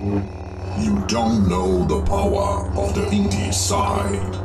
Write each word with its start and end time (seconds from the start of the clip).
You 0.00 1.04
don't 1.08 1.48
know 1.48 1.84
the 1.84 2.00
power 2.02 2.70
of 2.78 2.94
the 2.94 3.00
indie 3.10 3.52
side. 3.52 4.36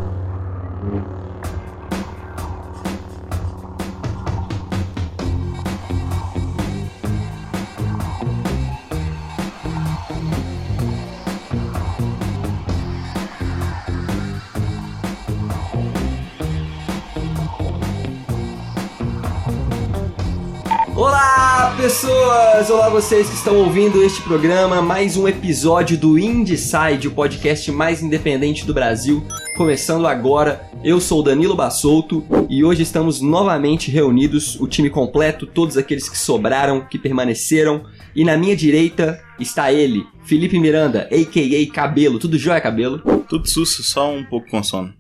Pessoas! 21.84 22.70
Olá, 22.70 22.88
vocês 22.88 23.28
que 23.28 23.36
estão 23.36 23.58
ouvindo 23.58 24.02
este 24.02 24.22
programa, 24.22 24.82
mais 24.82 25.18
um 25.18 25.28
episódio 25.28 25.98
do 25.98 26.18
Indieside, 26.18 27.10
o 27.10 27.12
podcast 27.12 27.70
mais 27.74 28.02
independente 28.02 28.66
do 28.66 28.74
Brasil, 28.74 29.22
começando 29.58 30.08
agora. 30.08 30.62
Eu 30.82 31.02
sou 31.02 31.22
Danilo 31.22 31.58
Bassolto 31.58 32.26
e 32.50 32.64
hoje 32.64 32.84
estamos 32.84 33.20
novamente 33.20 33.92
reunidos, 33.92 34.58
o 34.62 34.66
time 34.66 34.90
completo, 34.90 35.46
todos 35.46 35.76
aqueles 35.76 36.08
que 36.08 36.18
sobraram, 36.18 36.88
que 36.90 36.98
permaneceram. 36.98 37.84
E 38.16 38.24
na 38.24 38.38
minha 38.38 38.56
direita 38.56 39.22
está 39.38 39.74
ele, 39.74 40.08
Felipe 40.24 40.58
Miranda, 40.58 41.10
a.k.a. 41.12 41.74
Cabelo. 41.74 42.18
Tudo 42.18 42.38
jóia, 42.38 42.62
Cabelo? 42.62 43.00
Tudo 43.28 43.46
susto, 43.50 43.84
só 43.84 44.10
um 44.10 44.24
pouco 44.24 44.50
com 44.50 44.64
sono. 44.64 44.94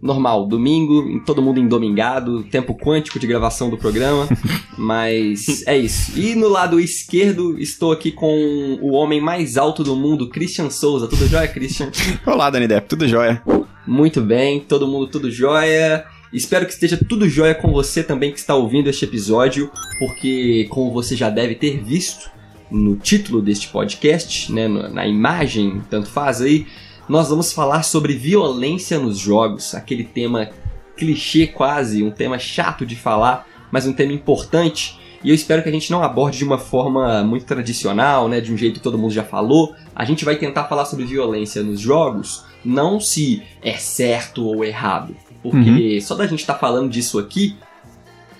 Normal, 0.00 0.46
domingo, 0.46 1.02
em- 1.08 1.18
todo 1.20 1.42
mundo 1.42 1.58
endomingado, 1.60 2.42
tempo 2.44 2.74
quântico 2.74 3.18
de 3.18 3.26
gravação 3.26 3.68
do 3.68 3.76
programa, 3.76 4.28
mas 4.78 5.66
é 5.66 5.76
isso. 5.76 6.18
E 6.18 6.34
no 6.34 6.48
lado 6.48 6.78
esquerdo, 6.78 7.58
estou 7.58 7.92
aqui 7.92 8.12
com 8.12 8.78
o 8.80 8.92
homem 8.92 9.20
mais 9.20 9.56
alto 9.56 9.82
do 9.82 9.96
mundo, 9.96 10.28
Christian 10.28 10.70
Souza. 10.70 11.08
Tudo 11.08 11.26
jóia, 11.26 11.48
Christian? 11.48 11.90
Olá, 12.26 12.48
Dani 12.50 12.68
Depp, 12.68 12.88
tudo 12.88 13.08
jóia? 13.08 13.42
Muito 13.86 14.20
bem, 14.20 14.60
todo 14.60 14.86
mundo 14.86 15.08
tudo 15.08 15.30
jóia. 15.30 16.04
Espero 16.32 16.66
que 16.66 16.72
esteja 16.72 16.98
tudo 17.08 17.28
jóia 17.28 17.54
com 17.54 17.72
você 17.72 18.02
também 18.02 18.30
que 18.30 18.38
está 18.38 18.54
ouvindo 18.54 18.88
este 18.90 19.04
episódio, 19.04 19.70
porque 19.98 20.66
como 20.68 20.92
você 20.92 21.16
já 21.16 21.30
deve 21.30 21.54
ter 21.54 21.82
visto 21.82 22.30
no 22.70 22.96
título 22.96 23.40
deste 23.40 23.68
podcast, 23.68 24.52
né, 24.52 24.68
na 24.68 25.06
imagem, 25.06 25.80
tanto 25.88 26.10
faz 26.10 26.42
aí, 26.42 26.66
nós 27.08 27.28
vamos 27.28 27.52
falar 27.52 27.82
sobre 27.82 28.14
violência 28.14 28.98
nos 28.98 29.18
jogos, 29.18 29.74
aquele 29.74 30.04
tema 30.04 30.50
clichê 30.96 31.46
quase, 31.46 32.02
um 32.02 32.10
tema 32.10 32.38
chato 32.38 32.84
de 32.84 32.96
falar, 32.96 33.46
mas 33.70 33.86
um 33.86 33.92
tema 33.92 34.12
importante. 34.12 34.98
E 35.22 35.30
eu 35.30 35.34
espero 35.34 35.62
que 35.62 35.68
a 35.68 35.72
gente 35.72 35.90
não 35.90 36.02
aborde 36.02 36.38
de 36.38 36.44
uma 36.44 36.58
forma 36.58 37.24
muito 37.24 37.44
tradicional, 37.44 38.28
né, 38.28 38.40
de 38.40 38.52
um 38.52 38.56
jeito 38.56 38.74
que 38.74 38.82
todo 38.82 38.98
mundo 38.98 39.12
já 39.12 39.24
falou. 39.24 39.74
A 39.94 40.04
gente 40.04 40.24
vai 40.24 40.36
tentar 40.36 40.64
falar 40.64 40.84
sobre 40.84 41.04
violência 41.04 41.62
nos 41.62 41.80
jogos, 41.80 42.44
não 42.64 43.00
se 43.00 43.42
é 43.62 43.72
certo 43.74 44.44
ou 44.44 44.64
errado, 44.64 45.16
porque 45.42 46.00
só 46.00 46.14
da 46.14 46.26
gente 46.26 46.40
estar 46.40 46.54
falando 46.54 46.90
disso 46.90 47.18
aqui, 47.18 47.56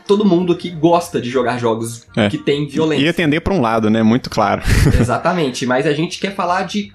todo 0.07 0.25
mundo 0.25 0.53
aqui 0.53 0.71
gosta 0.71 1.21
de 1.21 1.29
jogar 1.31 1.59
jogos 1.59 2.07
É. 2.17 2.29
que 2.29 2.39
tem 2.39 2.67
violência. 2.67 3.05
Ia 3.05 3.13
tender 3.13 3.41
pra 3.41 3.53
um 3.55 3.61
lado, 3.61 3.91
né? 3.91 4.03
Muito 4.03 4.31
claro. 4.31 4.63
Exatamente, 4.99 5.67
mas 5.67 5.87
a 5.87 5.93
gente 5.93 6.19
quer 6.19 6.35
falar 6.35 6.63
de 6.63 6.93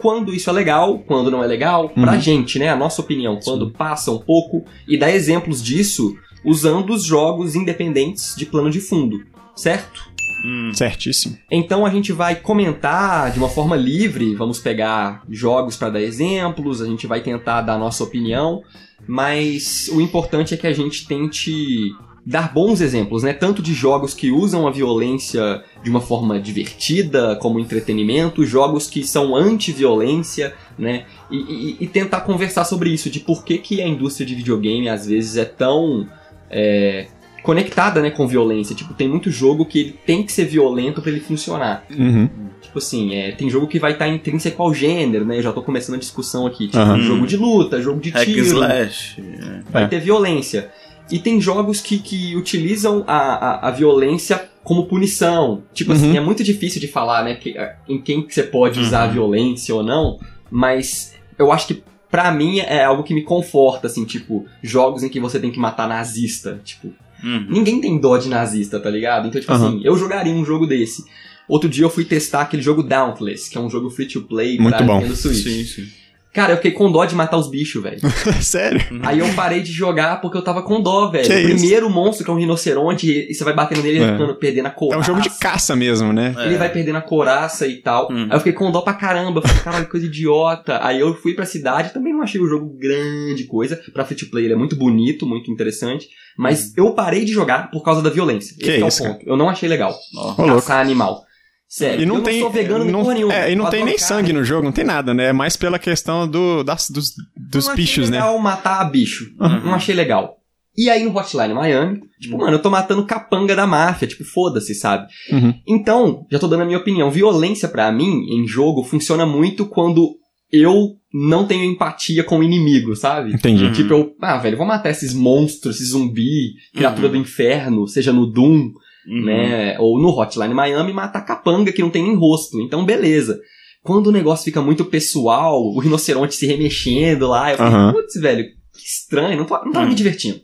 quando 0.00 0.34
isso 0.34 0.50
é 0.50 0.52
legal, 0.52 0.98
quando 1.00 1.30
não 1.30 1.42
é 1.42 1.46
legal, 1.46 1.88
pra 1.88 2.12
Uhum. 2.14 2.20
gente, 2.20 2.58
né? 2.58 2.68
A 2.70 2.76
nossa 2.76 3.00
opinião, 3.00 3.38
quando 3.42 3.70
passa 3.70 4.10
um 4.10 4.18
pouco, 4.18 4.64
e 4.88 4.96
dar 4.98 5.10
exemplos 5.10 5.62
disso 5.62 6.16
usando 6.44 6.92
os 6.92 7.04
jogos 7.04 7.54
independentes 7.54 8.34
de 8.36 8.44
plano 8.46 8.70
de 8.70 8.80
fundo, 8.80 9.24
certo? 9.56 10.12
Hum, 10.46 10.72
Certíssimo. 10.74 11.38
Então 11.50 11.86
a 11.86 11.90
gente 11.90 12.12
vai 12.12 12.34
comentar 12.36 13.30
de 13.32 13.38
uma 13.38 13.48
forma 13.48 13.76
livre, 13.76 14.34
vamos 14.34 14.58
pegar 14.58 15.22
jogos 15.30 15.74
para 15.76 15.88
dar 15.90 16.02
exemplos, 16.02 16.82
a 16.82 16.86
gente 16.86 17.06
vai 17.06 17.22
tentar 17.22 17.62
dar 17.62 17.74
a 17.74 17.78
nossa 17.78 18.04
opinião, 18.04 18.62
mas 19.08 19.88
o 19.92 20.00
importante 20.02 20.52
é 20.52 20.56
que 20.56 20.66
a 20.66 20.72
gente 20.72 21.06
tente 21.06 21.94
dar 22.26 22.52
bons 22.54 22.80
exemplos, 22.80 23.22
né? 23.22 23.32
Tanto 23.34 23.60
de 23.60 23.74
jogos 23.74 24.14
que 24.14 24.30
usam 24.30 24.66
a 24.66 24.70
violência 24.70 25.62
de 25.82 25.90
uma 25.90 26.00
forma 26.00 26.40
divertida, 26.40 27.36
como 27.36 27.60
entretenimento, 27.60 28.46
jogos 28.46 28.86
que 28.88 29.04
são 29.04 29.36
anti-violência, 29.36 30.54
né? 30.78 31.04
E, 31.30 31.36
e- 31.36 31.76
e 31.80 31.86
tentar 31.86 32.22
conversar 32.22 32.64
sobre 32.64 32.90
isso, 32.90 33.10
de 33.10 33.20
por 33.20 33.44
que, 33.44 33.58
que 33.58 33.82
a 33.82 33.86
indústria 33.86 34.26
de 34.26 34.34
videogame 34.34 34.88
às 34.88 35.06
vezes 35.06 35.36
é 35.36 35.44
tão 35.44 36.06
é, 36.50 37.06
conectada 37.42 38.00
né, 38.00 38.10
com 38.10 38.26
violência. 38.26 38.74
Tipo, 38.74 38.94
tem 38.94 39.08
muito 39.08 39.30
jogo 39.30 39.66
que 39.66 39.78
ele 39.80 39.98
tem 40.06 40.22
que 40.22 40.32
ser 40.32 40.44
violento 40.46 41.02
para 41.02 41.10
ele 41.10 41.20
funcionar. 41.20 41.84
Uhum. 41.90 42.28
Tipo 42.62 42.78
assim, 42.78 43.14
é, 43.14 43.32
tem 43.32 43.50
jogo 43.50 43.66
que 43.66 43.78
vai 43.78 43.92
estar 43.92 44.08
intrínseco 44.08 44.62
ao 44.62 44.72
gênero, 44.72 45.24
né? 45.26 45.36
Eu 45.38 45.42
já 45.42 45.52
tô 45.52 45.62
começando 45.62 45.96
a 45.96 45.98
discussão 45.98 46.46
aqui. 46.46 46.66
Tipo, 46.66 46.78
Aham. 46.78 47.00
jogo 47.00 47.26
de 47.26 47.36
luta, 47.36 47.82
jogo 47.82 48.00
de 48.00 48.10
hack 48.10 48.24
tiro, 48.24 48.46
slash. 48.46 49.20
é. 49.20 49.60
vai 49.70 49.84
É. 49.84 49.86
ter 49.88 50.00
violência. 50.00 50.70
E 51.10 51.18
tem 51.18 51.40
jogos 51.40 51.80
que, 51.80 51.98
que 51.98 52.34
utilizam 52.36 53.04
a, 53.06 53.16
a, 53.16 53.68
a 53.68 53.70
violência 53.70 54.48
como 54.62 54.86
punição. 54.86 55.62
Tipo 55.74 55.90
Uhum. 55.92 55.96
assim, 55.96 56.16
é 56.16 56.20
muito 56.20 56.42
difícil 56.42 56.80
de 56.80 56.88
falar, 56.88 57.22
né? 57.24 57.34
que- 57.34 57.54
em 57.88 58.00
quem 58.00 58.22
que 58.22 58.34
você 58.34 58.42
pode 58.42 58.80
usar 58.80 59.02
a 59.02 59.06
Uhum. 59.06 59.12
violência 59.12 59.74
ou 59.74 59.82
não, 59.82 60.18
mas 60.50 61.14
eu 61.38 61.52
acho 61.52 61.66
que 61.68 61.82
pra 62.10 62.30
mim 62.32 62.60
é 62.60 62.84
algo 62.84 63.02
que 63.02 63.12
me 63.12 63.22
conforta, 63.22 63.86
assim, 63.88 64.04
tipo, 64.04 64.46
jogos 64.62 65.02
em 65.02 65.08
que 65.08 65.20
você 65.20 65.38
tem 65.38 65.50
que 65.50 65.58
matar 65.58 65.86
nazista. 65.88 66.60
Tipo, 66.64 66.92
Uhum. 67.22 67.46
Ninguém 67.48 67.80
tem 67.80 67.98
dó 67.98 68.16
de 68.18 68.28
nazista, 68.28 68.78
tá 68.78 68.90
ligado? 68.90 69.26
Então, 69.28 69.40
tipo 69.40 69.52
assim, 69.52 69.80
eu 69.82 69.96
jogaria 69.96 70.32
um 70.32 70.44
jogo 70.44 70.66
desse. 70.66 71.04
Outro 71.48 71.68
dia 71.70 71.84
eu 71.84 71.90
fui 71.90 72.04
testar 72.04 72.42
aquele 72.42 72.62
jogo 72.62 72.82
Dauntless, 72.82 73.50
que 73.50 73.56
é 73.56 73.60
um 73.60 73.68
jogo 73.70 73.88
free 73.90 74.06
to 74.06 74.22
play 74.22 74.58
Muito 74.58 74.76
pra 74.76 74.86
bom. 74.86 74.96
Nintendo 74.96 75.16
Switch. 75.16 75.42
Sim, 75.42 75.64
sim. 75.64 75.86
Cara, 76.34 76.52
eu 76.52 76.56
fiquei 76.56 76.72
com 76.72 76.90
dó 76.90 77.04
de 77.04 77.14
matar 77.14 77.36
os 77.38 77.48
bichos, 77.48 77.80
velho. 77.82 78.00
Sério? 78.42 78.80
Aí 79.04 79.20
eu 79.20 79.28
parei 79.34 79.62
de 79.62 79.70
jogar 79.72 80.20
porque 80.20 80.36
eu 80.36 80.42
tava 80.42 80.62
com 80.62 80.80
dó, 80.82 81.08
velho. 81.08 81.24
Que 81.26 81.32
O 81.32 81.38
isso? 81.38 81.48
primeiro 81.60 81.88
monstro, 81.88 82.24
que 82.24 82.30
é 82.30 82.34
um 82.34 82.36
rinoceronte, 82.36 83.08
e 83.30 83.32
você 83.32 83.44
vai 83.44 83.54
batendo 83.54 83.82
nele 83.82 84.00
e 84.00 84.02
É. 84.02 84.12
ficando 84.12 84.34
perdendo 84.34 84.66
a 84.66 84.70
É 84.70 84.72
coraça. 84.72 84.98
um 85.00 85.02
jogo 85.04 85.20
de 85.22 85.30
caça 85.38 85.76
mesmo, 85.76 86.12
né? 86.12 86.34
Ele 86.40 86.56
É. 86.56 86.58
vai 86.58 86.68
perdendo 86.70 86.98
a 86.98 87.02
coraça 87.02 87.66
e 87.68 87.76
tal. 87.76 88.08
Hum. 88.10 88.24
Aí 88.24 88.32
eu 88.32 88.38
fiquei 88.38 88.52
com 88.52 88.70
dó 88.72 88.80
pra 88.82 88.94
caramba. 88.94 89.40
Falei, 89.40 89.62
caralho, 89.62 89.84
que 89.84 89.90
coisa 89.92 90.06
idiota. 90.06 90.80
Aí 90.84 90.98
eu 90.98 91.14
fui 91.14 91.34
pra 91.34 91.46
cidade, 91.46 91.92
também 91.94 92.12
não 92.12 92.22
achei 92.22 92.40
o 92.40 92.48
jogo 92.48 92.76
grande 92.78 93.44
coisa. 93.44 93.80
Pra 93.92 94.04
free 94.04 94.16
to 94.16 94.26
play 94.28 94.44
ele 94.44 94.54
é 94.54 94.56
muito 94.56 94.74
bonito, 94.76 95.24
muito 95.26 95.50
interessante. 95.52 96.08
Mas 96.36 96.76
eu 96.76 96.90
parei 96.94 97.24
de 97.24 97.32
jogar 97.32 97.70
por 97.70 97.82
causa 97.84 98.02
da 98.02 98.10
violência. 98.10 98.54
Hum. 98.54 98.58
Que 98.58 98.70
Esse 98.70 98.82
é, 98.82 98.88
isso, 98.88 99.04
o 99.04 99.06
ponto. 99.06 99.24
Eu 99.28 99.36
não 99.36 99.48
achei 99.48 99.68
legal. 99.68 99.94
Louco. 100.12 100.44
Caçar 100.44 100.80
animal. 100.80 101.22
Sério, 101.68 102.02
E 102.02 102.06
não 102.06 102.16
eu 102.16 102.22
tem. 102.22 102.34
não 102.34 102.40
sou 102.42 102.50
vegano 102.50 102.84
não, 102.84 103.02
porra 103.02 103.14
nenhuma. 103.14 103.34
É, 103.34 103.50
e 103.50 103.56
não 103.56 103.68
tem 103.70 103.84
nem 103.84 103.98
sangue 103.98 104.32
no 104.32 104.44
jogo, 104.44 104.64
não 104.64 104.72
tem 104.72 104.84
nada, 104.84 105.12
né? 105.12 105.26
É 105.28 105.32
mais 105.32 105.56
pela 105.56 105.78
questão 105.78 106.28
do, 106.28 106.62
das, 106.62 106.88
dos, 106.90 107.10
dos 107.36 107.64
não 107.66 107.72
achei 107.72 107.84
bichos, 107.84 108.10
né? 108.10 108.18
legal 108.18 108.38
matar 108.38 108.84
bicho. 108.90 109.24
Uhum. 109.40 109.60
Não 109.64 109.74
achei 109.74 109.94
legal. 109.94 110.36
E 110.76 110.90
aí 110.90 111.04
no 111.04 111.16
Hotline 111.16 111.54
Miami, 111.54 112.00
tipo, 112.20 112.36
mano, 112.38 112.52
eu 112.56 112.62
tô 112.62 112.68
matando 112.70 113.04
capanga 113.06 113.54
da 113.56 113.66
máfia, 113.66 114.08
tipo, 114.08 114.24
foda-se, 114.24 114.74
sabe? 114.74 115.06
Uhum. 115.32 115.54
Então, 115.66 116.26
já 116.30 116.38
tô 116.38 116.48
dando 116.48 116.62
a 116.62 116.66
minha 116.66 116.78
opinião. 116.78 117.10
Violência 117.10 117.68
pra 117.68 117.90
mim, 117.92 118.26
em 118.30 118.46
jogo, 118.46 118.82
funciona 118.84 119.24
muito 119.24 119.66
quando 119.66 120.16
eu 120.52 120.96
não 121.12 121.46
tenho 121.46 121.64
empatia 121.64 122.22
com 122.24 122.38
o 122.38 122.42
inimigo, 122.42 122.94
sabe? 122.96 123.32
Entendi. 123.32 123.70
Tipo, 123.72 123.92
eu, 123.94 124.16
ah, 124.20 124.36
velho, 124.38 124.56
vou 124.56 124.66
matar 124.66 124.90
esses 124.90 125.14
monstros, 125.14 125.76
esse 125.76 125.86
zumbi, 125.90 126.54
criatura 126.74 127.06
Uhum. 127.06 127.12
do 127.12 127.18
inferno, 127.18 127.86
seja 127.88 128.12
no 128.12 128.26
Doom, 128.26 128.70
Uhum. 129.06 129.24
né? 129.24 129.78
Ou 129.78 130.00
no 130.00 130.08
Hotline 130.08 130.54
Miami, 130.54 130.92
matar 130.92 131.20
capanga 131.22 131.72
que 131.72 131.82
não 131.82 131.90
tem 131.90 132.02
nem 132.02 132.16
rosto. 132.16 132.60
Então, 132.60 132.84
beleza. 132.84 133.40
Quando 133.82 134.06
o 134.06 134.12
negócio 134.12 134.44
fica 134.44 134.62
muito 134.62 134.84
pessoal, 134.86 135.60
o 135.62 135.78
rinoceronte 135.78 136.34
se 136.34 136.46
remexendo 136.46 137.28
lá, 137.28 137.50
eu 137.52 137.58
falei, 137.58 137.72
Aham. 137.74 137.92
putz, 137.92 138.14
velho, 138.20 138.44
que 138.44 138.82
estranho, 138.86 139.36
não, 139.36 139.44
tô, 139.44 139.54
não 139.64 139.72
tava 139.72 139.84
Uhum. 139.84 139.90
me 139.90 139.94
divertindo. 139.94 140.40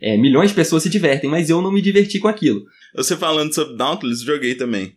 É, 0.00 0.16
milhões 0.16 0.50
de 0.50 0.54
pessoas 0.56 0.82
se 0.82 0.88
divertem, 0.90 1.28
mas 1.28 1.50
eu 1.50 1.60
não 1.62 1.72
me 1.72 1.80
diverti 1.82 2.18
com 2.20 2.28
aquilo. 2.28 2.62
Você 2.96 3.16
falando 3.16 3.52
sobre 3.54 3.76
Dauntless, 3.76 4.24
joguei 4.24 4.54
também. 4.54 4.92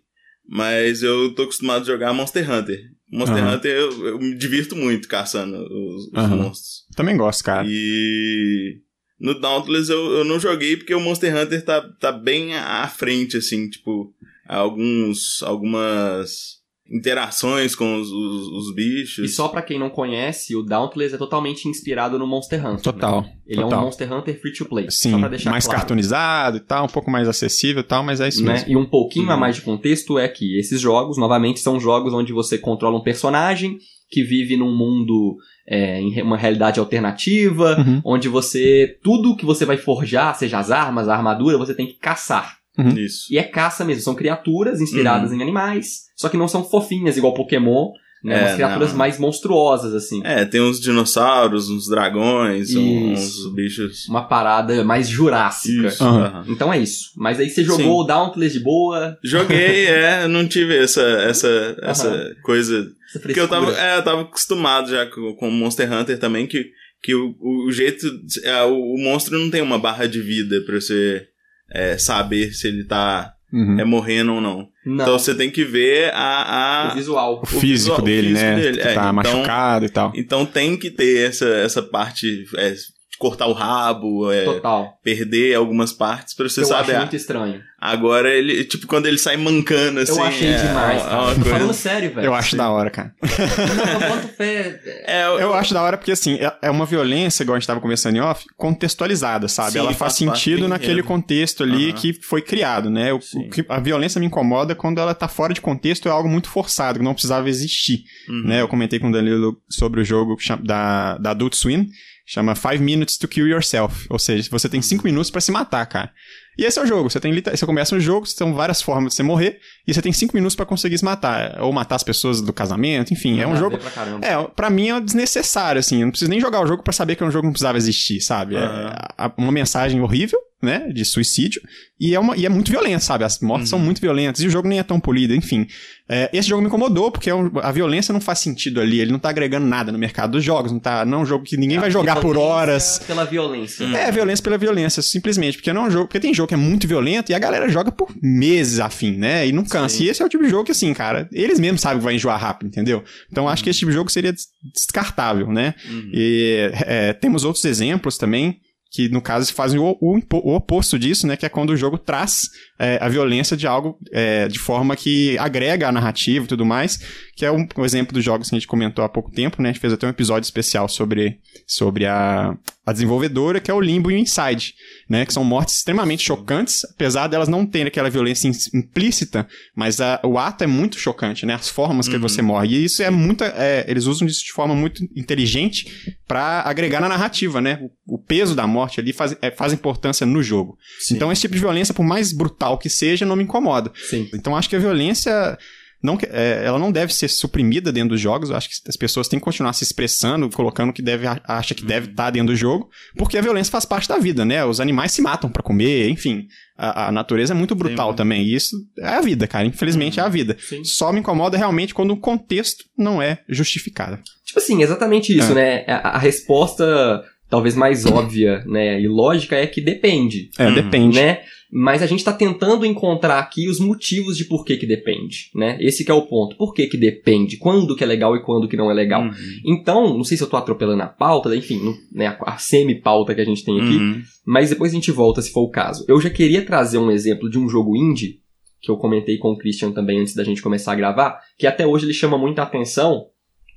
Mas 0.47 1.01
eu 1.01 1.33
tô 1.33 1.43
acostumado 1.43 1.81
a 1.81 1.85
jogar 1.85 2.13
Monster 2.13 2.49
Hunter. 2.49 2.79
Monster 3.11 3.43
Aham. 3.43 3.55
Hunter 3.55 3.71
eu, 3.71 4.07
eu 4.07 4.19
me 4.19 4.35
divirto 4.37 4.75
muito 4.75 5.07
caçando 5.07 5.57
os, 5.57 6.07
os 6.13 6.29
monstros. 6.29 6.85
Também 6.95 7.17
gosto, 7.17 7.43
cara. 7.43 7.65
E 7.67 8.75
no 9.19 9.39
Dauntless 9.39 9.91
eu, 9.91 10.17
eu 10.17 10.23
não 10.23 10.39
joguei 10.39 10.77
porque 10.77 10.93
o 10.93 10.99
Monster 10.99 11.35
Hunter 11.35 11.63
tá, 11.63 11.81
tá 11.99 12.11
bem 12.11 12.55
à 12.55 12.87
frente, 12.87 13.37
assim, 13.37 13.69
tipo, 13.69 14.13
alguns, 14.47 15.41
algumas 15.43 16.57
interações 16.89 17.75
com 17.75 17.99
os, 17.99 18.09
os, 18.09 18.47
os 18.47 18.73
bichos. 18.75 19.25
E 19.29 19.33
só 19.33 19.49
pra 19.49 19.61
quem 19.61 19.77
não 19.77 19.89
conhece, 19.89 20.55
o 20.55 20.63
Dauntless 20.63 21.13
é 21.13 21.17
totalmente 21.17 21.67
inspirado 21.67 22.17
no 22.17 22.25
Monster 22.25 22.65
Hunter. 22.65 22.81
Total. 22.81 23.21
né? 23.23 23.33
Ele 23.45 23.59
é 23.59 23.63
total. 23.63 23.79
um 23.79 23.83
Monster 23.83 24.13
Hunter 24.13 24.41
free 24.41 24.53
to 24.53 24.65
play. 24.65 24.89
Sim, 24.89 25.11
só 25.11 25.19
pra 25.19 25.27
deixar 25.27 25.51
mais 25.51 25.65
claro. 25.65 25.79
cartoonizado 25.81 26.57
e 26.57 26.59
tal, 26.61 26.85
um 26.85 26.89
pouco 26.89 27.11
mais 27.11 27.27
acessível 27.27 27.81
e 27.81 27.85
tal, 27.85 28.03
mas 28.03 28.21
é 28.21 28.29
isso 28.29 28.43
né? 28.43 28.53
mesmo. 28.53 28.71
E 28.71 28.77
um 28.77 28.85
pouquinho 28.85 29.29
a 29.29 29.33
Uhum. 29.33 29.39
mais 29.39 29.55
de 29.57 29.61
contexto 29.63 30.17
é 30.17 30.27
que 30.29 30.57
esses 30.57 30.79
jogos, 30.79 31.17
novamente, 31.17 31.59
são 31.59 31.79
jogos 31.79 32.13
onde 32.13 32.31
você 32.31 32.57
controla 32.57 32.97
um 32.97 33.03
personagem 33.03 33.77
que 34.09 34.23
vive 34.23 34.55
num 34.55 34.73
mundo 34.73 35.35
é, 35.67 35.99
em 35.99 36.21
uma 36.21 36.37
realidade 36.37 36.79
alternativa, 36.79 37.77
Uhum. 37.77 38.01
onde 38.05 38.27
você 38.29 38.97
tudo 39.03 39.35
que 39.35 39.45
você 39.45 39.65
vai 39.65 39.77
forjar, 39.77 40.35
seja 40.35 40.59
as 40.59 40.71
armas, 40.71 41.09
a 41.09 41.15
armadura, 41.15 41.57
você 41.57 41.73
tem 41.73 41.87
que 41.87 41.95
caçar. 41.99 42.57
Isso. 42.95 43.25
E 43.33 43.37
é 43.39 43.43
caça 43.43 43.83
mesmo, 43.83 44.03
são 44.03 44.13
criaturas 44.13 44.79
inspiradas 44.79 45.31
Uhum. 45.31 45.37
em 45.37 45.41
animais, 45.41 46.03
só 46.15 46.29
que 46.29 46.37
não 46.37 46.47
são 46.47 46.63
fofinhas 46.63 47.17
igual 47.17 47.33
Pokémon, 47.33 47.89
Né? 48.23 48.35
É, 48.35 48.41
Umas 48.41 48.55
criaturas 48.55 48.89
não. 48.89 48.97
mais 48.97 49.19
monstruosas, 49.19 49.93
assim. 49.93 50.21
É, 50.25 50.43
tem 50.43 50.59
uns 50.61 50.79
dinossauros, 50.79 51.69
uns 51.69 51.87
dragões, 51.87 52.75
uns 52.75 53.19
Isso. 53.19 53.53
bichos. 53.53 54.07
Uma 54.07 54.27
parada 54.27 54.83
mais 54.83 55.07
jurássica. 55.07 55.93
Aham. 56.01 56.43
Então 56.47 56.73
é 56.73 56.79
isso. 56.79 57.11
Mas 57.15 57.39
aí 57.39 57.49
você 57.49 57.63
jogou 57.63 58.01
o 58.01 58.03
Dauntless 58.03 58.57
de 58.57 58.63
boa. 58.63 59.17
Joguei, 59.23 59.85
é, 59.87 60.27
não 60.27 60.47
tive 60.47 60.75
essa, 60.77 61.01
essa, 61.01 61.77
essa 61.81 62.35
coisa. 62.43 62.89
Essa 63.09 63.19
Porque 63.19 63.39
eu 63.39 63.47
tava, 63.47 63.71
é, 63.79 63.97
eu 63.97 64.03
tava 64.03 64.21
acostumado 64.21 64.89
já 64.89 65.05
com, 65.05 65.33
com 65.35 65.51
Monster 65.51 65.91
Hunter 65.91 66.19
também, 66.19 66.47
que, 66.47 66.65
que 67.01 67.13
o, 67.13 67.35
o 67.39 67.71
jeito. 67.71 68.07
É, 68.43 68.63
o, 68.63 68.75
o 68.75 68.97
monstro 68.97 69.37
não 69.37 69.49
tem 69.49 69.61
uma 69.61 69.79
barra 69.79 70.07
de 70.07 70.19
vida 70.21 70.61
pra 70.65 70.81
você 70.81 71.27
é, 71.71 71.97
saber 71.97 72.53
se 72.53 72.67
ele 72.67 72.83
tá 72.83 73.33
Uhum. 73.51 73.79
é, 73.79 73.85
morrendo 73.85 74.33
ou 74.33 74.41
não. 74.41 74.67
Não, 74.85 75.03
Então 75.05 75.17
você 75.19 75.33
tem 75.33 75.49
que 75.49 75.63
ver 75.63 76.11
a. 76.13 76.87
a 76.89 76.91
o 76.91 76.95
visual. 76.95 77.41
O 77.41 77.45
físico 77.45 77.61
visual- 77.67 77.99
o 77.99 78.01
dele, 78.03 78.27
físico 78.29 78.43
né? 78.45 78.55
dele, 78.55 78.77
Que 78.77 78.81
é, 78.87 78.93
tá 78.93 78.99
então- 79.01 79.13
machucado 79.13 79.85
e 79.85 79.89
tal. 79.89 80.11
Então 80.15 80.45
tem 80.45 80.77
que 80.77 80.91
ter 80.91 81.27
essa, 81.29 81.45
essa 81.47 81.81
parte. 81.81 82.45
é, 82.57 82.73
cortar 83.17 83.47
o 83.47 83.53
rabo, 83.53 84.31
é, 84.31 84.43
Total. 84.45 84.93
perder 85.03 85.55
algumas 85.55 85.91
partes 85.91 86.33
pra 86.33 86.47
você 86.47 86.61
eu 86.61 86.65
saber. 86.65 86.91
acho 86.91 86.95
ah, 86.95 86.99
muito 86.99 87.15
estranho. 87.15 87.61
Agora 87.79 88.29
ele, 88.33 88.63
tipo, 88.63 88.87
quando 88.87 89.05
ele 89.05 89.19
sai 89.19 89.37
mancando 89.37 89.99
assim. 89.99 90.17
eu 90.19 90.23
achei 90.23 90.47
é, 90.49 90.57
demais, 90.57 91.01
é 91.01 91.05
cara. 91.05 91.35
coisa- 91.35 91.49
falando 91.51 91.73
sério, 91.73 92.13
velho. 92.15 92.25
Eu 92.25 92.33
acho 92.33 92.55
da 92.55 92.69
hora, 92.71 92.89
cara. 92.89 93.13
Não, 93.21 94.17
eu. 94.45 94.79
É, 95.05 95.43
Eu 95.43 95.53
acho 95.53 95.73
da 95.75 95.81
hora 95.83 95.95
porque, 95.97 96.11
assim, 96.11 96.35
é- 96.35 96.55
é 96.63 96.71
uma 96.71 96.85
violência, 96.87 97.43
igual 97.43 97.55
a 97.55 97.59
gente 97.59 97.67
tava 97.67 97.79
conversando 97.79 98.15
em 98.15 98.19
off, 98.19 98.45
contextualizada, 98.55 99.47
sabe? 99.47 99.73
Sim, 99.73 99.79
Ela 99.79 99.87
faz 99.93 99.97
faz 99.97 100.13
sentido 100.15 100.61
do 100.61 100.67
naquele 100.67 101.03
contexto 101.03 101.63
ali 101.63 101.89
Aham. 101.89 101.93
que 101.93 102.13
foi 102.13 102.41
criado, 102.41 102.89
né? 102.89 103.13
O, 103.13 103.21
Sim. 103.21 103.45
o 103.45 103.49
que- 103.49 103.65
a 103.69 103.79
violência 103.79 104.19
me 104.19 104.25
incomoda 104.25 104.73
quando 104.73 104.99
ela 104.99 105.13
tá 105.13 105.27
fora 105.27 105.53
de 105.53 105.61
contexto, 105.61 106.07
é 106.07 106.11
algo 106.11 106.27
muito 106.29 106.49
forçado, 106.49 106.97
que 106.99 107.05
não 107.05 107.13
precisava 107.13 107.47
existir, 107.49 108.03
Uhum. 108.29 108.43
né? 108.47 108.61
Eu 108.61 108.67
comentei 108.67 108.99
com 108.99 109.09
o 109.09 109.11
Danilo 109.11 109.57
sobre 109.69 110.01
o 110.01 110.03
jogo 110.05 110.35
da, 110.63 111.17
da 111.17 111.31
Adult 111.31 111.53
Swim, 111.55 111.87
chama 112.27 112.53
Five 112.55 112.79
Minutes 112.79 113.17
to 113.17 113.25
Kill 113.25 113.47
Yourself, 113.47 114.05
ou 114.09 114.19
seja, 114.19 114.49
você 114.51 114.67
tem 114.67 114.81
cinco 114.81 115.05
minutos 115.05 115.31
pra 115.31 115.39
se 115.39 115.49
matar, 115.49 115.85
cara. 115.85 116.11
E 116.57 116.65
esse 116.65 116.77
é 116.77 116.81
o 116.81 116.85
jogo, 116.85 117.09
você 117.09 117.19
tem 117.19 117.31
você 117.33 117.65
começa 117.65 117.95
um 117.95 117.99
jogo, 117.99 118.25
são 118.25 118.53
várias 118.53 118.81
formas 118.81 119.11
de 119.13 119.15
você 119.15 119.23
morrer, 119.23 119.59
e 119.87 119.93
você 119.93 120.01
tem 120.01 120.11
cinco 120.11 120.35
minutos 120.35 120.55
pra 120.55 120.65
conseguir 120.65 120.97
se 120.97 121.05
matar, 121.05 121.61
ou 121.61 121.71
matar 121.71 121.95
as 121.95 122.03
pessoas 122.03 122.41
do 122.41 122.51
casamento, 122.51 123.13
enfim, 123.13 123.39
é 123.39 123.47
um 123.47 123.55
jogo 123.55 123.77
pra 123.77 123.91
caramba. 123.91 124.25
é, 124.25 124.35
pra 124.55 124.69
mim 124.69 124.89
é 124.89 124.99
desnecessário, 124.99 125.79
assim. 125.79 125.99
Eu 126.01 126.05
não 126.07 126.11
preciso 126.11 126.29
nem 126.29 126.41
jogar 126.41 126.59
o 126.61 126.67
jogo 126.67 126.83
pra 126.83 126.91
saber 126.91 127.15
que 127.15 127.23
um 127.23 127.31
jogo 127.31 127.45
não 127.45 127.53
precisava 127.53 127.77
existir, 127.77 128.19
sabe? 128.19 128.55
É 128.57 129.31
uma 129.37 129.51
mensagem 129.51 130.01
horrível, 130.01 130.39
né? 130.61 130.89
De 130.91 131.03
suicídio. 131.05 131.61
E 131.99 132.13
é, 132.13 132.19
uma, 132.19 132.35
e 132.37 132.45
é 132.45 132.49
muito 132.49 132.69
violento, 132.71 133.03
sabe? 133.03 133.23
As 133.23 133.39
mortes 133.39 133.71
Uhum. 133.71 133.77
são 133.77 133.85
muito 133.85 133.99
violentas. 133.99 134.41
E 134.41 134.47
o 134.47 134.49
jogo 134.49 134.67
nem 134.67 134.77
é 134.79 134.83
tão 134.83 134.99
polido, 134.99 135.33
enfim. 135.33 135.67
É, 136.09 136.29
esse 136.31 136.47
jogo 136.47 136.61
me 136.61 136.67
incomodou, 136.67 137.11
porque 137.11 137.29
é 137.29 137.33
a 137.63 137.71
violência 137.71 138.13
não 138.13 138.21
faz 138.21 138.39
sentido 138.39 138.79
ali. 138.79 138.99
Ele 138.99 139.11
não 139.11 139.19
tá 139.19 139.29
agregando 139.29 139.65
nada 139.65 139.91
no 139.91 139.97
mercado 139.97 140.31
dos 140.33 140.43
jogos. 140.43 140.71
Não, 140.71 140.79
tá, 140.79 141.03
não 141.05 141.19
é 141.19 141.21
um 141.21 141.25
jogo 141.25 141.43
que 141.43 141.57
ninguém 141.57 141.79
vai 141.79 141.89
jogar 141.91 142.17
por 142.21 142.37
horas. 142.37 142.99
Pela 143.05 143.25
violência. 143.25 143.83
É, 143.85 144.11
violência 144.11 144.43
pela 144.43 144.57
violência, 144.57 145.01
simplesmente. 145.01 145.57
Porque 145.57 145.73
não 145.73 145.85
é 145.85 145.87
um 145.87 145.91
jogo. 145.91 146.05
Porque 146.05 146.19
tem 146.19 146.33
jogo 146.33 146.47
que 146.47 146.53
é 146.53 146.57
muito 146.57 146.87
violento 146.87 147.31
e 147.31 147.35
a 147.35 147.39
galera 147.39 147.67
joga 147.67 147.91
por 147.91 148.09
meses 148.21 148.79
a 148.79 148.89
fim, 148.89 149.17
né? 149.17 149.47
E 149.47 149.51
não 149.51 149.63
cansa. 149.65 149.97
Sim. 149.97 150.03
E 150.05 150.09
esse 150.09 150.21
é 150.21 150.25
o 150.25 150.29
tipo 150.29 150.43
de 150.43 150.49
jogo 150.49 150.65
que, 150.65 150.71
assim, 150.71 150.93
cara, 150.93 151.27
eles 151.31 151.59
mesmos 151.59 151.81
sabem 151.81 151.97
que 151.97 152.03
vai 152.05 152.13
enjoar 152.15 152.39
rápido, 152.39 152.67
entendeu? 152.67 153.03
Então 153.31 153.49
acho 153.49 153.63
que 153.63 153.69
esse 153.71 153.79
tipo 153.79 153.89
de 153.91 153.95
jogo 153.97 154.11
seria 154.11 154.31
des- 154.31 154.47
descartável, 154.73 155.51
né? 155.51 155.73
Uhum. 155.89 156.09
E 156.13 156.69
é, 156.85 157.13
temos 157.13 157.43
outros 157.43 157.65
exemplos 157.65 158.17
também. 158.17 158.59
Que 158.97 159.07
no 159.09 159.21
caso 159.21 159.53
fazem 159.53 159.79
o, 159.79 159.95
o 160.01 160.19
o 160.31 160.55
oposto 160.55 160.97
disso, 160.97 161.27
né? 161.27 161.37
Que 161.37 161.45
é 161.45 161.49
quando 161.49 161.69
o 161.69 161.77
jogo 161.77 161.99
traz 161.99 162.49
é, 162.79 162.97
a 162.99 163.07
violência 163.07 163.55
de 163.55 163.67
algo 163.67 163.95
é, 164.11 164.47
de 164.47 164.57
forma 164.57 164.95
que 164.95 165.37
agrega 165.37 165.87
a 165.87 165.91
narrativa 165.91 166.45
e 166.45 166.47
tudo 166.47 166.65
mais. 166.65 166.99
Que 167.37 167.45
é 167.45 167.51
um, 167.51 167.67
um 167.77 167.85
exemplo 167.85 168.13
dos 168.13 168.23
jogos 168.23 168.49
que 168.49 168.55
a 168.55 168.59
gente 168.59 168.67
comentou 168.67 169.05
há 169.05 169.09
pouco 169.09 169.29
tempo, 169.31 169.61
né? 169.61 169.69
A 169.69 169.71
gente 169.71 169.79
fez 169.79 169.93
até 169.93 170.07
um 170.07 170.09
episódio 170.09 170.47
especial 170.47 170.89
sobre, 170.89 171.37
sobre 171.67 172.07
a, 172.07 172.57
a 172.83 172.91
desenvolvedora, 172.91 173.59
que 173.59 173.69
é 173.69 173.73
o 173.75 173.79
Limbo 173.79 174.09
e 174.09 174.15
o 174.15 174.17
Inside, 174.17 174.73
né? 175.07 175.23
Que 175.23 175.31
são 175.33 175.43
mortes 175.43 175.75
extremamente 175.75 176.23
chocantes, 176.23 176.83
apesar 176.85 177.27
delas 177.27 177.47
não 177.47 177.63
terem 177.63 177.87
aquela 177.89 178.09
violência 178.09 178.49
implícita, 178.73 179.47
mas 179.75 180.01
a- 180.01 180.19
o 180.23 180.37
ato 180.39 180.63
é 180.63 180.67
muito 180.67 180.97
chocante, 180.99 181.45
né? 181.45 181.53
As 181.53 181.69
formas 181.69 182.07
que 182.07 182.15
Uhum. 182.15 182.21
você 182.21 182.41
morre. 182.41 182.69
E 182.69 182.85
isso 182.85 183.03
é 183.03 183.09
muito. 183.11 183.43
é, 183.43 183.85
eles 183.87 184.05
usam 184.05 184.27
isso 184.27 184.43
de 184.43 184.51
forma 184.51 184.73
muito 184.73 185.03
inteligente 185.15 185.85
pra 186.27 186.61
agregar 186.65 186.99
na 187.01 187.07
narrativa, 187.07 187.61
né? 187.61 187.79
O, 188.07 188.15
o 188.15 188.17
peso 188.17 188.55
da 188.55 188.65
morte 188.65 188.99
ali 188.99 189.13
faz, 189.13 189.35
é, 189.43 189.51
faz 189.51 189.73
importância 189.73 190.25
no 190.25 190.41
jogo. 190.41 190.75
Sim. 191.01 191.15
Então, 191.15 191.31
esse 191.31 191.41
tipo 191.41 191.53
de 191.53 191.59
violência, 191.59 191.93
por 191.93 192.03
mais 192.03 192.33
brutal 192.33 192.79
que 192.79 192.89
seja, 192.89 193.25
não 193.27 193.35
me 193.35 193.43
incomoda. 193.43 193.91
Sim. 194.09 194.27
Então, 194.33 194.55
acho 194.55 194.67
que 194.67 194.75
a 194.75 194.79
violência. 194.79 195.55
Não, 196.01 196.15
que- 196.15 196.27
é, 196.27 196.61
ela 196.63 196.77
não 196.77 196.91
deve 196.91 197.11
ser 197.13 197.27
suprimida 197.27 197.91
dentro 197.91 198.09
dos 198.09 198.21
jogos. 198.21 198.49
Eu 198.51 198.55
acho 198.55 198.69
que 198.69 198.75
as 198.87 198.95
pessoas 198.95 199.27
têm 199.27 199.39
que 199.39 199.43
continuar 199.43 199.73
se 199.73 199.83
expressando, 199.83 200.47
colocando 200.49 200.91
o 200.91 200.93
que 200.93 201.01
deve, 201.01 201.25
acha 201.43 201.73
que 201.73 201.83
deve 201.83 202.11
estar 202.11 202.29
dentro 202.29 202.49
do 202.49 202.55
jogo, 202.55 202.87
porque 203.17 203.37
a 203.37 203.41
violência 203.41 203.71
faz 203.71 203.83
parte 203.83 204.07
da 204.07 204.17
vida, 204.19 204.45
né? 204.45 204.63
Os 204.63 204.79
animais 204.79 205.11
se 205.11 205.21
matam 205.23 205.49
pra 205.49 205.63
comer, 205.63 206.07
enfim. 206.09 206.45
A, 206.77 207.07
a 207.07 207.11
natureza 207.11 207.53
é 207.53 207.57
muito 207.57 207.73
brutal 207.73 208.09
Tem- 208.09 208.17
também. 208.17 208.43
E 208.43 208.53
isso 208.53 208.75
é 208.99 209.07
a 209.07 209.21
vida, 209.21 209.47
cara. 209.47 209.65
Infelizmente 209.65 210.19
é 210.19 210.23
a 210.23 210.29
vida. 210.29 210.55
Sim. 210.59 210.83
Só 210.83 211.11
me 211.11 211.19
incomoda 211.19 211.57
realmente 211.57 211.95
quando 211.95 212.11
o 212.11 212.17
contexto 212.17 212.85
não 212.95 213.19
é 213.19 213.39
justificado. 213.49 214.19
Tipo 214.45 214.59
assim, 214.59 214.83
exatamente 214.83 215.35
isso, 215.35 215.51
É. 215.53 215.55
né? 215.55 215.85
A, 215.87 216.09
a 216.09 216.17
resposta 216.19 217.23
talvez 217.49 217.75
mais 217.75 218.05
óbvia, 218.05 218.61
né, 218.67 218.99
e 219.01 219.07
lógica 219.07 219.55
é 219.55 219.65
que 219.65 219.79
depende, 219.79 220.49
É, 220.59 220.67
Uhum. 220.67 220.73
depende. 220.75 221.17
né? 221.17 221.39
Mas 221.71 222.01
a 222.01 222.05
gente 222.07 222.23
tá 222.23 222.31
tentando 222.31 222.85
encontrar 222.85 223.39
aqui 223.39 223.67
os 223.67 223.77
motivos 223.79 224.37
de 224.37 224.45
por 224.45 224.63
que 224.63 224.77
que 224.77 224.85
depende, 224.87 225.49
né? 225.53 225.77
Esse 225.81 226.05
que 226.05 226.11
é 226.11 226.13
o 226.13 226.21
ponto. 226.25 226.55
Por 226.55 226.73
que 226.73 226.87
que 226.87 226.95
depende? 226.97 227.57
Quando 227.57 227.93
que 227.95 228.03
é 228.03 228.07
legal 228.07 228.35
e 228.37 228.41
quando 228.41 228.69
que 228.69 228.77
não 228.77 228.89
é 228.89 228.93
legal? 228.93 229.23
Uhum. 229.23 229.31
Então, 229.65 230.15
não 230.17 230.23
sei 230.23 230.37
se 230.37 230.43
eu 230.43 230.47
tô 230.49 230.55
atropelando 230.55 231.03
a 231.03 231.07
pauta, 231.07 231.53
enfim, 231.55 231.79
não- 231.83 231.97
né, 232.11 232.27
a, 232.27 232.53
a 232.53 232.57
semi-pauta 232.57 233.35
que 233.35 233.41
a 233.41 233.45
gente 233.45 233.65
tem 233.65 233.75
aqui, 233.81 233.97
Uhum. 233.97 234.21
mas 234.45 234.69
depois 234.69 234.91
a 234.91 234.95
gente 234.95 235.11
volta 235.11 235.41
se 235.41 235.51
for 235.51 235.61
o 235.63 235.69
caso. 235.69 236.05
Eu 236.07 236.21
já 236.21 236.29
queria 236.29 236.65
trazer 236.65 236.97
um 236.99 237.11
exemplo 237.11 237.49
de 237.49 237.59
um 237.59 237.67
jogo 237.67 237.97
indie, 237.97 238.39
que 238.79 238.89
eu 238.89 238.95
comentei 238.95 239.37
com 239.37 239.51
o 239.51 239.57
Christian 239.57 239.91
também 239.91 240.19
antes 240.21 240.33
da 240.35 240.43
gente 240.45 240.61
começar 240.61 240.93
a 240.93 240.95
gravar, 240.95 241.39
que 241.57 241.67
até 241.67 241.85
hoje 241.85 242.05
ele 242.05 242.13
chama 242.13 242.37
muita 242.37 242.61
atenção, 242.63 243.25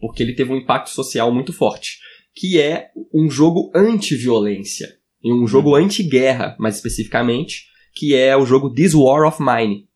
porque 0.01 0.23
ele 0.23 0.35
teve 0.35 0.53
um 0.53 0.57
impacto 0.57 0.91
social 0.91 1.33
muito 1.33 1.53
forte, 1.53 1.99
que 2.37 2.61
é 2.61 2.91
um 3.13 3.29
jogo 3.29 3.73
anti-violência, 3.75 4.89
e 5.23 5.33
um 5.33 5.47
jogo 5.47 5.75
anti-guerra, 5.75 6.55
mais 6.59 6.77
especificamente, 6.77 7.65
que 7.95 8.15
é 8.15 8.37
o 8.37 8.47
jogo 8.47 8.73
This 8.73 8.95
War 8.95 9.27
of 9.27 9.43
Mine. 9.43 9.89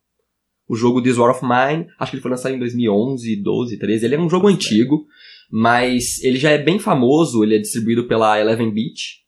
O 0.69 0.77
jogo 0.77 1.03
This 1.03 1.19
War 1.19 1.31
of 1.31 1.43
Mine, 1.43 1.87
acho 1.99 2.11
que 2.11 2.17
ele 2.17 2.23
foi 2.23 2.31
lançado 2.31 2.55
em 2.55 2.59
2011, 2.59 3.37
12, 3.37 3.79
13, 3.79 4.07
ele 4.07 4.15
é 4.15 4.21
um 4.21 4.31
jogo 4.31 4.49
antigo, 4.49 5.07
mas 5.51 6.23
ele 6.23 6.39
já 6.39 6.51
é 6.51 6.59
bem 6.59 6.79
famoso, 6.79 7.45
ele 7.45 7.57
é 7.57 7.59
distribuído 7.59 8.09
pela 8.09 8.41
Eleven 8.41 8.73
Beat, 8.73 9.25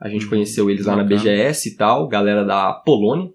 a 0.00 0.08
gente 0.08 0.24
Uhum, 0.24 0.30
conheceu 0.30 0.70
eles 0.70 0.86
lá 0.86 0.96
na. 0.96 1.04
BGS 1.04 1.70
e 1.70 1.76
tal, 1.76 2.06
galera 2.06 2.44
da 2.44 2.72
Polônia. 2.72 3.30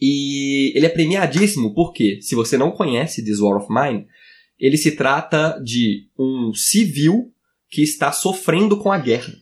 E 0.00 0.72
ele 0.74 0.86
é 0.86 0.88
premiadíssimo, 0.88 1.74
porque 1.74 2.20
se 2.22 2.34
você 2.34 2.56
não 2.56 2.70
conhece 2.70 3.24
This 3.24 3.38
War 3.40 3.58
of 3.58 3.66
Mine, 3.70 4.06
ele 4.58 4.76
se 4.76 4.92
trata 4.92 5.60
de 5.62 6.08
um 6.18 6.52
civil 6.54 7.32
que 7.68 7.82
está 7.82 8.12
sofrendo 8.12 8.78
com 8.78 8.90
a 8.90 8.98
guerra. 8.98 9.32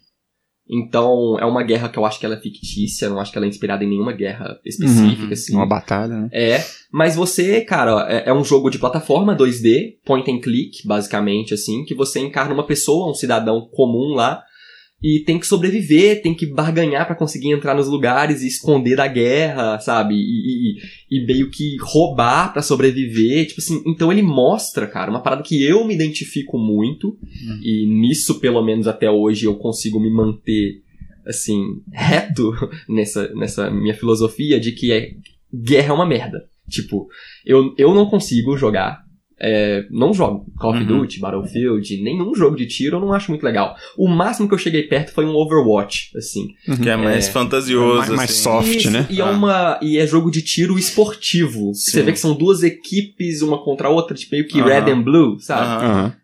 Então, 0.73 1.37
é 1.39 1.45
uma 1.45 1.63
guerra 1.63 1.91
que 1.91 1.99
eu 1.99 2.05
acho 2.07 2.19
que 2.19 2.25
ela 2.25 2.35
é 2.35 2.41
fictícia, 2.41 3.11
não 3.11 3.21
acho 3.21 3.31
que 3.31 3.37
ela 3.37 3.45
é 3.45 3.49
inspirada 3.51 3.85
em 3.85 3.89
nenhuma 3.89 4.13
guerra 4.13 4.59
específica, 4.65 5.25
Uhum. 5.27 5.33
assim. 5.33 5.55
Uma 5.55 5.67
batalha, 5.67 6.15
né? 6.15 6.29
É, 6.33 6.65
mas 6.91 7.15
você, 7.15 7.61
cara, 7.61 8.07
é, 8.09 8.31
é 8.31 8.33
um 8.33 8.43
jogo 8.43 8.71
de 8.71 8.79
plataforma 8.79 9.37
2D, 9.37 9.97
point 10.05 10.31
and 10.31 10.41
click, 10.41 10.87
basicamente, 10.87 11.53
assim, 11.53 11.85
que 11.85 11.95
você 11.95 12.21
encarna 12.21 12.55
uma 12.55 12.65
pessoa, 12.67 13.11
um 13.11 13.15
cidadão 13.15 13.69
comum 13.71 14.15
lá, 14.15 14.43
e 15.03 15.21
tem 15.21 15.39
que 15.39 15.47
sobreviver, 15.47 16.23
tem 16.23 16.33
que 16.33 16.47
barganhar 16.47 17.07
pra 17.07 17.17
conseguir 17.17 17.51
entrar 17.51 17.75
nos 17.75 17.89
lugares 17.89 18.43
e 18.43 18.47
esconder 18.47 18.97
da 18.97 19.09
guerra, 19.09 19.81
sabe? 19.81 20.15
E, 20.15 20.77
e, 20.77 21.19
e 21.19 21.27
meio 21.27 21.51
que 21.51 21.77
roubar 21.81 22.53
pra 22.53 22.63
sobreviver, 22.63 23.49
tipo 23.49 23.61
assim. 23.61 23.83
Então 23.85 24.13
ele 24.13 24.23
mostra, 24.23 24.87
cara, 24.87 25.11
uma 25.11 25.23
parada 25.23 25.43
que 25.43 25.63
eu 25.63 25.85
me 25.85 25.95
identifico 25.95 26.57
muito, 26.57 27.19
e 27.63 27.87
nisso, 27.87 28.39
pelo 28.39 28.63
menos 28.63 28.87
até 28.87 29.11
hoje, 29.11 29.45
eu 29.45 29.57
consigo 29.57 29.99
me 29.99 30.11
manter, 30.11 30.83
assim, 31.27 31.83
reto 31.93 32.53
nessa, 32.89 33.29
nessa 33.35 33.71
minha 33.71 33.95
filosofia 33.95 34.61
de 34.61 34.71
que 34.71 34.93
é, 34.93 35.15
guerra 35.53 35.89
é 35.89 35.93
uma 35.93 36.07
merda. 36.07 36.45
Tipo, 36.71 37.09
eu, 37.45 37.75
eu 37.77 37.93
não 37.93 38.07
consigo 38.07 38.57
jogar. 38.57 39.03
É, 39.43 39.85
não 39.91 40.15
jogo 40.15 40.47
Call 40.59 40.71
of 40.71 40.81
Uhum. 40.81 40.87
Duty, 40.87 41.19
Battlefield, 41.19 42.03
nenhum 42.03 42.33
jogo 42.35 42.55
de 42.57 42.67
tiro 42.67 42.97
eu 42.97 43.01
não 43.01 43.13
acho 43.13 43.31
muito 43.31 43.43
legal. 43.43 43.75
O 43.99 44.07
máximo 44.09 44.47
que 44.49 44.55
eu 44.55 44.59
cheguei 44.59 44.85
perto 44.85 45.13
foi 45.13 45.25
um 45.27 45.35
Overwatch, 45.35 46.11
assim. 46.17 46.47
Que 46.81 46.89
é 46.89 46.97
mais 46.97 47.27
É. 47.29 47.31
fantasioso, 47.33 47.99
Mais- 47.99 48.11
mais 48.11 48.31
assim. 48.31 48.41
soft. 48.43 48.75
Isso, 48.77 48.91
né? 48.91 49.07
E 49.11 49.21
é, 49.21 49.25
Ah. 49.25 49.31
uma, 49.31 49.81
e 49.83 49.99
é 49.99 50.07
jogo 50.07 50.31
de 50.31 50.43
tiro 50.43 50.79
esportivo. 50.79 51.75
Você 51.75 51.91
Sim. 51.91 52.03
vê 52.03 52.13
que 52.13 52.19
são 52.21 52.35
duas 52.35 52.63
equipes, 52.63 53.43
uma 53.43 53.63
contra 53.63 53.89
a 53.89 53.91
outra, 53.91 54.17
tipo 54.17 54.33
meio 54.33 54.47
que 54.47 54.61
Aham. 54.61 54.69
red 54.69 54.91
and 54.93 55.03
blue, 55.03 55.39
sabe? 55.41 55.85
Aham. 55.85 56.15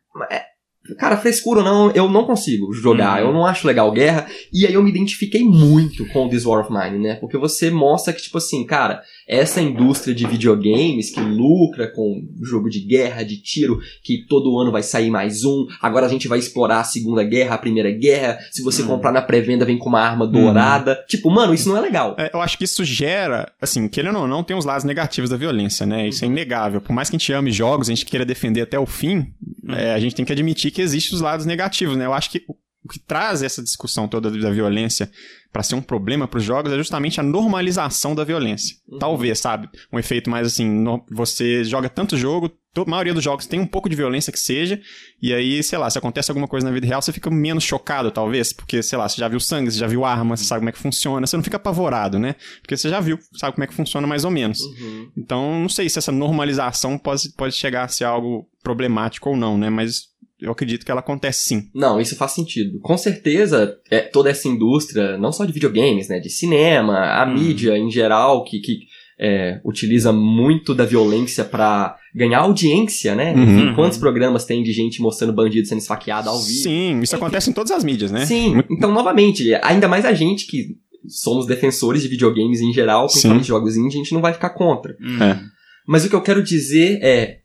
cara, 0.98 1.18
frescura 1.18 1.58
ou 1.60 1.64
não, 1.66 1.90
eu 1.90 2.08
não 2.08 2.24
consigo 2.24 2.72
jogar, 2.72 3.20
Uhum. 3.22 3.28
eu 3.28 3.32
não 3.34 3.44
acho 3.44 3.66
legal 3.66 3.92
guerra. 3.92 4.26
E 4.50 4.66
aí 4.66 4.72
eu 4.72 4.82
me 4.82 4.88
identifiquei 4.88 5.44
muito 5.44 6.06
com 6.08 6.24
o 6.24 6.28
This 6.30 6.46
War 6.46 6.60
of 6.64 6.72
Mine, 6.72 6.98
né? 7.04 7.14
Porque 7.16 7.36
você 7.36 7.70
mostra 7.70 8.10
que, 8.12 8.22
tipo 8.22 8.38
assim, 8.38 8.64
cara, 8.64 9.02
essa 9.28 9.60
indústria 9.60 10.14
de 10.14 10.26
videogames 10.26 11.10
que 11.10 11.20
lucra 11.20 11.86
com 11.86 12.26
jogo 12.42 12.70
de 12.70 12.80
guerra, 12.80 13.22
de 13.22 13.36
tiro, 13.42 13.78
que 14.02 14.24
todo 14.26 14.58
ano 14.58 14.72
vai 14.72 14.82
sair 14.82 15.10
mais 15.10 15.44
um, 15.44 15.66
agora 15.82 16.06
a 16.06 16.08
gente 16.08 16.26
vai 16.26 16.38
explorar 16.38 16.80
a 16.80 16.84
Segunda 16.84 17.22
Guerra, 17.22 17.54
a 17.54 17.58
Primeira 17.58 17.90
Guerra, 17.90 18.38
se 18.50 18.62
você 18.62 18.82
Uhum. 18.82 18.88
comprar 18.88 19.12
na 19.12 19.20
pré-venda 19.20 19.64
vem 19.64 19.76
com 19.76 19.88
uma 19.88 20.00
arma 20.00 20.26
dourada. 20.26 20.96
Tipo, 21.08 21.30
mano, 21.30 21.52
isso 21.52 21.68
não 21.68 21.76
é 21.76 21.80
legal. 21.80 22.16
É, 22.18 22.30
eu 22.32 22.40
acho 22.40 22.56
que 22.56 22.64
isso 22.64 22.84
gera, 22.84 23.52
assim, 23.60 23.86
querendo 23.88 24.18
ou 24.18 24.26
não, 24.26 24.42
tem 24.42 24.56
os 24.56 24.64
lados 24.64 24.84
negativos 24.84 25.28
da 25.28 25.36
violência, 25.36 25.84
né? 25.84 26.08
Isso 26.08 26.24
é 26.24 26.28
inegável. 26.28 26.80
Por 26.80 26.92
mais 26.92 27.10
que 27.10 27.16
a 27.16 27.18
gente 27.18 27.32
ame 27.32 27.50
jogos, 27.52 27.88
a 27.88 27.92
gente 27.92 28.06
queira 28.06 28.24
defender 28.24 28.62
até 28.62 28.78
o 28.78 28.86
fim, 28.86 29.26
é, 29.68 29.92
a 29.92 29.98
gente 30.00 30.14
tem 30.14 30.24
que 30.24 30.32
admitir 30.32 30.70
que 30.70 30.80
existem 30.80 31.14
os 31.14 31.20
lados 31.20 31.44
negativos, 31.44 31.96
né? 31.96 32.06
Eu 32.06 32.14
acho 32.14 32.30
que 32.30 32.42
o- 32.88 32.92
que 32.92 32.98
traz 32.98 33.42
essa 33.42 33.62
discussão 33.62 34.08
toda 34.08 34.30
da 34.30 34.50
violência 34.50 35.10
pra 35.52 35.62
ser 35.62 35.74
um 35.74 35.82
problema 35.82 36.28
pros 36.28 36.44
jogos 36.44 36.72
é 36.72 36.76
justamente 36.76 37.20
a 37.20 37.22
normalização 37.22 38.14
da 38.14 38.24
violência. 38.24 38.76
Uhum. 38.88 38.98
Talvez, 38.98 39.38
sabe? 39.38 39.68
Um 39.92 39.98
efeito 39.98 40.28
mais 40.30 40.46
assim, 40.46 40.68
no- 40.68 41.04
você 41.10 41.64
joga 41.64 41.88
tanto 41.88 42.16
jogo, 42.16 42.50
a 42.76 42.84
maioria 42.88 43.12
dos 43.14 43.24
jogos 43.24 43.44
tem 43.46 43.58
um 43.58 43.66
pouco 43.66 43.88
de 43.88 43.96
violência 43.96 44.32
que 44.32 44.38
seja, 44.38 44.80
e 45.20 45.34
aí, 45.34 45.60
sei 45.64 45.76
lá, 45.78 45.90
se 45.90 45.98
acontece 45.98 46.30
alguma 46.30 46.46
coisa 46.46 46.64
na 46.64 46.72
vida 46.72 46.86
real, 46.86 47.02
você 47.02 47.12
fica 47.12 47.28
menos 47.28 47.64
chocado, 47.64 48.08
talvez, 48.10 48.52
porque, 48.52 48.82
sei 48.84 48.96
lá, 48.96 49.08
você 49.08 49.16
já 49.20 49.26
viu 49.26 49.40
sangue, 49.40 49.70
você 49.72 49.78
já 49.78 49.86
viu 49.88 50.04
arma, 50.04 50.36
você 50.36 50.44
sabe 50.44 50.60
como 50.60 50.68
é 50.68 50.72
que 50.72 50.78
funciona, 50.78 51.26
você 51.26 51.36
não 51.36 51.42
fica 51.42 51.56
apavorado, 51.56 52.18
né? 52.20 52.36
Porque 52.62 52.76
você 52.76 52.88
já 52.88 53.00
viu, 53.00 53.18
sabe 53.34 53.54
como 53.54 53.64
é 53.64 53.66
que 53.66 53.74
funciona 53.74 54.06
mais 54.06 54.24
ou 54.24 54.30
menos. 54.30 54.60
Uhum. 54.60 55.10
Então, 55.16 55.58
não 55.60 55.68
sei 55.68 55.88
se 55.88 55.98
essa 55.98 56.12
normalização 56.12 56.96
pode, 56.98 57.30
pode 57.30 57.54
chegar 57.56 57.82
a 57.84 57.88
ser 57.88 58.04
algo 58.04 58.46
problemático 58.62 59.30
ou 59.30 59.36
não, 59.36 59.58
né? 59.58 59.68
Mas 59.70 60.02
eu 60.40 60.52
acredito 60.52 60.84
que 60.84 60.90
ela 60.90 61.00
acontece 61.00 61.40
sim. 61.48 61.68
Não, 61.74 62.00
isso 62.00 62.14
faz 62.16 62.32
sentido. 62.32 62.78
Com 62.80 62.96
certeza, 62.96 63.76
é, 63.90 64.00
toda 64.00 64.30
essa 64.30 64.46
indústria, 64.48 65.16
não 65.18 65.32
só 65.32 65.44
de 65.44 65.52
videogames, 65.52 66.08
né? 66.08 66.18
De 66.20 66.30
cinema, 66.30 66.98
a 66.98 67.26
Hum. 67.26 67.34
mídia 67.34 67.76
em 67.76 67.90
geral, 67.90 68.44
que, 68.44 68.60
que 68.60 68.78
é, 69.20 69.60
utiliza 69.64 70.12
muito 70.12 70.72
da 70.74 70.84
violência 70.84 71.44
pra 71.44 71.96
ganhar 72.14 72.38
audiência, 72.38 73.16
né? 73.16 73.34
Uhum. 73.34 73.42
Enfim, 73.42 73.74
quantos 73.74 73.98
programas 73.98 74.44
tem 74.44 74.62
de 74.62 74.72
gente 74.72 75.02
mostrando 75.02 75.32
bandido 75.32 75.66
sendo 75.66 75.78
esfaqueado 75.80 76.28
ao 76.28 76.38
vivo? 76.40 76.62
Sim, 76.62 77.00
isso 77.00 77.16
acontece 77.16 77.50
em 77.50 77.52
todas 77.52 77.72
as 77.72 77.82
mídias, 77.82 78.12
né? 78.12 78.24
Sim, 78.26 78.54
Muito- 78.54 78.72
então, 78.72 78.92
novamente, 78.92 79.52
ainda 79.62 79.88
mais 79.88 80.04
a 80.04 80.12
gente 80.14 80.46
que 80.46 80.76
somos 81.08 81.46
defensores 81.46 82.02
de 82.02 82.08
videogames 82.08 82.60
em 82.60 82.72
geral, 82.72 83.06
principalmente 83.06 83.42
Sim. 83.44 83.48
jogos 83.48 83.76
indie, 83.76 83.96
a 83.96 83.98
gente 84.02 84.14
não 84.14 84.20
vai 84.20 84.32
ficar 84.32 84.50
contra. 84.50 84.94
Uhum. 85.00 85.22
É. 85.22 85.40
Mas 85.86 86.04
o 86.04 86.08
que 86.08 86.14
eu 86.14 86.22
quero 86.22 86.42
dizer 86.42 87.00
é. 87.02 87.38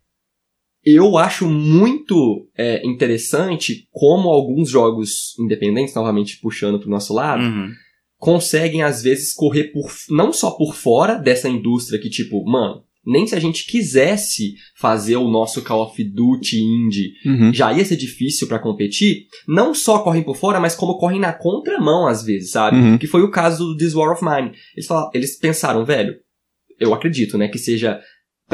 Eu 0.86 1.18
acho 1.18 1.48
muito 1.50 2.48
é, 2.58 2.86
interessante 2.86 3.88
como 3.92 4.30
alguns 4.30 4.70
jogos 4.70 5.34
independentes, 5.40 5.96
novamente 5.96 6.40
puxando 6.42 6.80
pro 6.80 6.90
nosso 6.90 7.14
lado, 7.14 7.44
Uhum. 7.44 7.72
conseguem 8.18 8.84
às 8.84 9.02
vezes 9.02 9.34
correr 9.34 9.66
por 9.72 9.90
não 10.10 10.32
só 10.34 10.52
por 10.52 10.76
fora 10.76 11.16
dessa 11.16 11.48
indústria 11.50 12.00
que 12.00 12.10
tipo, 12.10 12.44
mano, 12.46 12.84
nem 13.06 13.28
se 13.28 13.36
a 13.36 13.40
gente 13.40 13.66
quisesse 13.66 14.54
fazer 14.78 15.18
o 15.18 15.28
nosso 15.30 15.62
Call 15.62 15.84
of 15.84 16.02
Duty 16.04 16.58
indie, 16.58 17.12
Uhum. 17.26 17.54
já 17.54 17.74
ia 17.74 17.84
ser 17.84 17.98
difícil 17.98 18.48
pra 18.48 18.60
competir, 18.60 19.26
não 19.48 19.74
só 19.74 20.00
correm 20.00 20.24
por 20.24 20.38
fora, 20.38 20.60
mas 20.60 20.74
como 20.76 20.98
correm 20.98 21.20
na 21.20 21.34
contramão 21.34 22.08
às 22.08 22.24
vezes, 22.24 22.52
sabe? 22.52 22.78
Uhum. 22.78 22.98
Que 22.98 23.08
foi 23.08 23.22
o 23.22 23.30
caso 23.32 23.66
do 23.66 23.78
This 23.78 23.94
War 23.94 24.12
of 24.14 24.24
Mine. 24.24 24.52
Eles, 24.76 24.86
falaram- 24.88 25.12
eles 25.14 25.38
pensaram, 25.38 25.84
velho, 25.86 26.14
eu 26.80 26.94
acredito, 26.94 27.38
né, 27.38 27.48
que 27.50 27.58
seja 27.60 28.00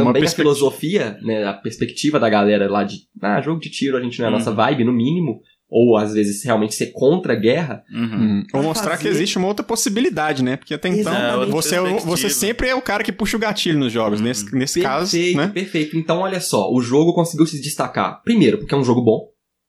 também 0.05 0.21
a 0.21 0.23
perspectiva. 0.23 0.55
filosofia, 0.55 1.17
né, 1.21 1.45
a 1.45 1.53
perspectiva 1.53 2.19
da 2.19 2.29
galera 2.29 2.69
lá 2.69 2.83
de, 2.83 2.97
ah, 3.21 3.41
jogo 3.41 3.59
de 3.59 3.69
tiro 3.69 3.97
a 3.97 4.01
gente 4.01 4.17
não 4.19 4.25
é 4.25 4.27
a 4.29 4.31
nossa 4.31 4.49
Uhum. 4.49 4.55
vibe, 4.55 4.83
no 4.83 4.91
mínimo, 4.93 5.39
ou 5.71 5.95
às 5.97 6.13
vezes 6.15 6.43
realmente 6.43 6.73
ser 6.73 6.87
contra 6.93 7.33
a 7.33 7.35
guerra. 7.35 7.83
Uhum. 7.93 8.03
Uhum. 8.03 8.43
Ou 8.55 8.63
mostrar 8.63 8.91
que 8.97 9.03
fazer- 9.03 9.09
existe 9.09 9.37
uma 9.37 9.47
outra 9.47 9.63
possibilidade, 9.63 10.43
né? 10.43 10.57
Porque 10.57 10.73
até 10.73 10.89
então 10.89 11.13
Exatamente. 11.13 11.51
você, 11.51 11.75
é 11.75 11.79
você 11.99 12.29
sempre 12.29 12.67
é 12.69 12.73
o 12.75 12.81
cara 12.81 13.03
que 13.03 13.11
puxa 13.11 13.37
o 13.37 13.39
gatilho 13.39 13.77
nos 13.77 13.93
jogos. 13.93 14.19
Uhum. 14.19 14.25
Nesse, 14.25 14.55
nesse 14.55 14.81
caso, 14.81 15.11
perfeito, 15.11 15.37
né? 15.37 15.47
perfeito. 15.47 15.95
Então, 15.97 16.19
olha 16.21 16.39
só, 16.41 16.71
o 16.73 16.81
jogo 16.81 17.13
conseguiu 17.13 17.45
se 17.45 17.61
destacar. 17.61 18.21
Primeiro, 18.23 18.57
porque 18.57 18.73
é 18.73 18.77
um 18.77 18.83
jogo 18.83 19.01
bom, 19.03 19.27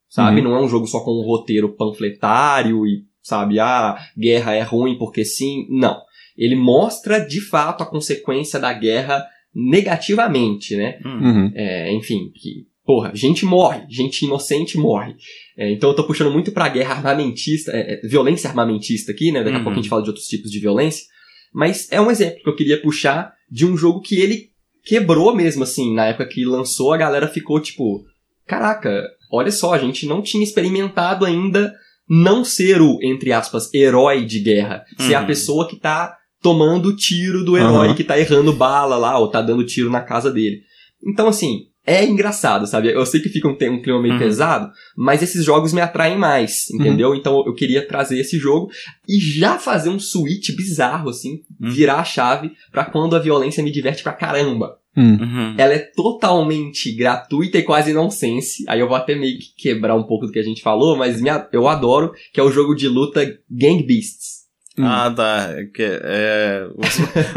sabe? 0.09 0.39
Uhum. 0.41 0.45
Não 0.45 0.57
é 0.57 0.63
um 0.63 0.69
jogo 0.69 0.87
só 0.87 1.01
com 1.01 1.11
um 1.11 1.23
roteiro 1.27 1.77
panfletário 1.77 2.87
e, 2.87 3.03
sabe, 3.23 3.61
ah, 3.61 3.97
guerra 4.19 4.55
é 4.55 4.63
ruim 4.63 4.97
porque 4.99 5.23
sim. 5.25 5.67
Não. 5.69 6.01
Ele 6.37 6.57
mostra, 6.57 7.19
de 7.21 7.41
fato, 7.43 7.83
a 7.83 7.87
consequência 7.87 8.59
da 8.59 8.73
guerra 8.73 9.23
negativamente, 9.55 10.77
né? 10.77 10.99
Uhum. 11.05 11.53
É, 11.55 11.93
enfim, 11.93 12.31
que, 12.35 12.67
porra, 12.85 13.13
gente 13.15 13.45
morre, 13.45 13.83
gente 13.89 14.25
inocente 14.25 14.77
morre. 14.79 15.15
É, 15.57 15.71
então 15.73 15.91
eu 15.91 15.97
tô 15.97 16.05
puxando 16.07 16.31
muito 16.33 16.53
pra 16.53 16.69
guerra 16.69 16.95
armamentista, 16.95 17.73
é, 17.73 17.95
é, 17.95 18.01
violência 18.09 18.49
armamentista 18.49 19.13
aqui, 19.13 19.33
né? 19.33 19.41
Daqui 19.43 19.57
a 19.57 19.59
Uhum. 19.59 19.65
pouco 19.65 19.79
a 19.79 19.83
gente 19.83 19.89
fala 19.89 20.03
de 20.03 20.09
outros 20.11 20.27
tipos 20.27 20.51
de 20.51 20.59
violência. 20.61 21.05
Mas 21.53 21.91
é 21.91 22.01
um 22.01 22.11
exemplo 22.11 22.43
que 22.43 22.49
eu 22.49 22.57
queria 22.57 22.81
puxar 22.81 23.33
de 23.51 23.67
um 23.67 23.77
jogo 23.77 24.01
que 24.01 24.17
ele 24.21 24.51
quebrou 24.85 25.35
mesmo, 25.35 25.63
assim, 25.65 25.93
na 25.95 26.07
época 26.07 26.27
que 26.27 26.45
lançou, 26.45 26.93
a 26.93 26.97
galera 26.97 27.29
ficou 27.29 27.61
tipo, 27.61 28.05
caraca, 28.47 29.05
olha 29.31 29.51
só, 29.51 29.75
a 29.75 29.79
gente 29.79 30.07
não 30.07 30.23
tinha 30.23 30.43
experimentado 30.45 31.25
ainda 31.25 31.73
não 32.09 32.45
ser 32.45 32.81
o, 32.81 32.99
entre 33.03 33.33
aspas, 33.33 33.73
herói 33.75 34.25
de 34.25 34.41
guerra. 34.41 34.85
Ser 34.99 35.15
a 35.15 35.21
Uhum. 35.21 35.27
pessoa 35.27 35.69
que 35.69 35.77
tá 35.77 36.17
tomando 36.43 36.95
tiro 36.97 37.45
do 37.45 37.57
herói, 37.57 37.89
Aham. 37.89 37.95
que 37.95 38.05
tá 38.05 38.19
errando 38.19 38.53
bala 38.53 38.97
lá, 38.97 39.19
ou 39.19 39.29
tá 39.29 39.41
dando 39.43 39.65
tiro 39.65 39.91
na 39.91 40.01
casa 40.01 40.31
dele. 40.31 40.63
Então, 41.07 41.29
assim, 41.29 41.67
é 41.87 42.05
engraçado, 42.05 42.67
sabe? 42.67 42.93
Eu 42.93 43.05
sei 43.07 43.21
que 43.21 43.29
fica 43.29 43.49
um, 43.49 43.53
um 43.53 43.83
clima 43.83 44.01
meio 44.01 44.15
Uhum. 44.15 44.21
pesado, 44.21 44.71
mas 44.97 45.23
esses 45.23 45.45
jogos 45.45 45.73
me 45.73 45.81
atraem 45.81 46.17
mais, 46.19 46.71
entendeu? 46.71 47.15
Então 47.15 47.43
eu 47.47 47.55
queria 47.55 47.87
trazer 47.87 48.21
esse 48.21 48.39
jogo 48.39 48.71
e 49.09 49.19
já 49.19 49.59
fazer 49.59 49.89
um 49.89 49.99
switch 49.99 50.55
bizarro, 50.57 51.09
assim, 51.11 51.41
Uhum. 51.61 51.71
virar 51.71 51.97
a 52.01 52.05
chave 52.05 52.53
pra 52.71 52.85
quando 52.85 53.17
a 53.17 53.19
violência 53.19 53.63
me 53.63 53.73
diverte 53.73 54.03
pra 54.03 54.13
caramba. 54.13 54.77
Uhum. 54.97 55.19
Uhum. 55.23 55.55
Ela 55.57 55.75
é 55.75 55.79
totalmente 55.79 56.93
gratuita 56.93 57.59
e 57.59 57.63
quase 57.63 57.93
nonsense. 57.93 58.65
Aí 58.69 58.81
eu 58.81 58.89
vou 58.89 58.97
até 58.97 59.15
meio 59.15 59.39
que 59.39 59.55
quebrar 59.57 59.95
um 59.97 60.03
pouco 60.03 60.27
do 60.27 60.33
que 60.33 60.39
a 60.39 60.43
gente 60.45 60.63
falou, 60.63 60.97
mas 60.97 61.21
eu 61.53 61.67
adoro, 61.69 62.13
que 62.33 62.41
é 62.41 62.43
o 62.43 62.51
jogo 62.51 62.75
de 62.75 62.89
luta 62.89 63.25
Gang 63.51 63.83
Beasts. 63.85 64.40
Ah, 64.85 65.11
tá. 65.15 65.49
É 65.57 65.65
que 65.65 65.83
é, 65.83 66.67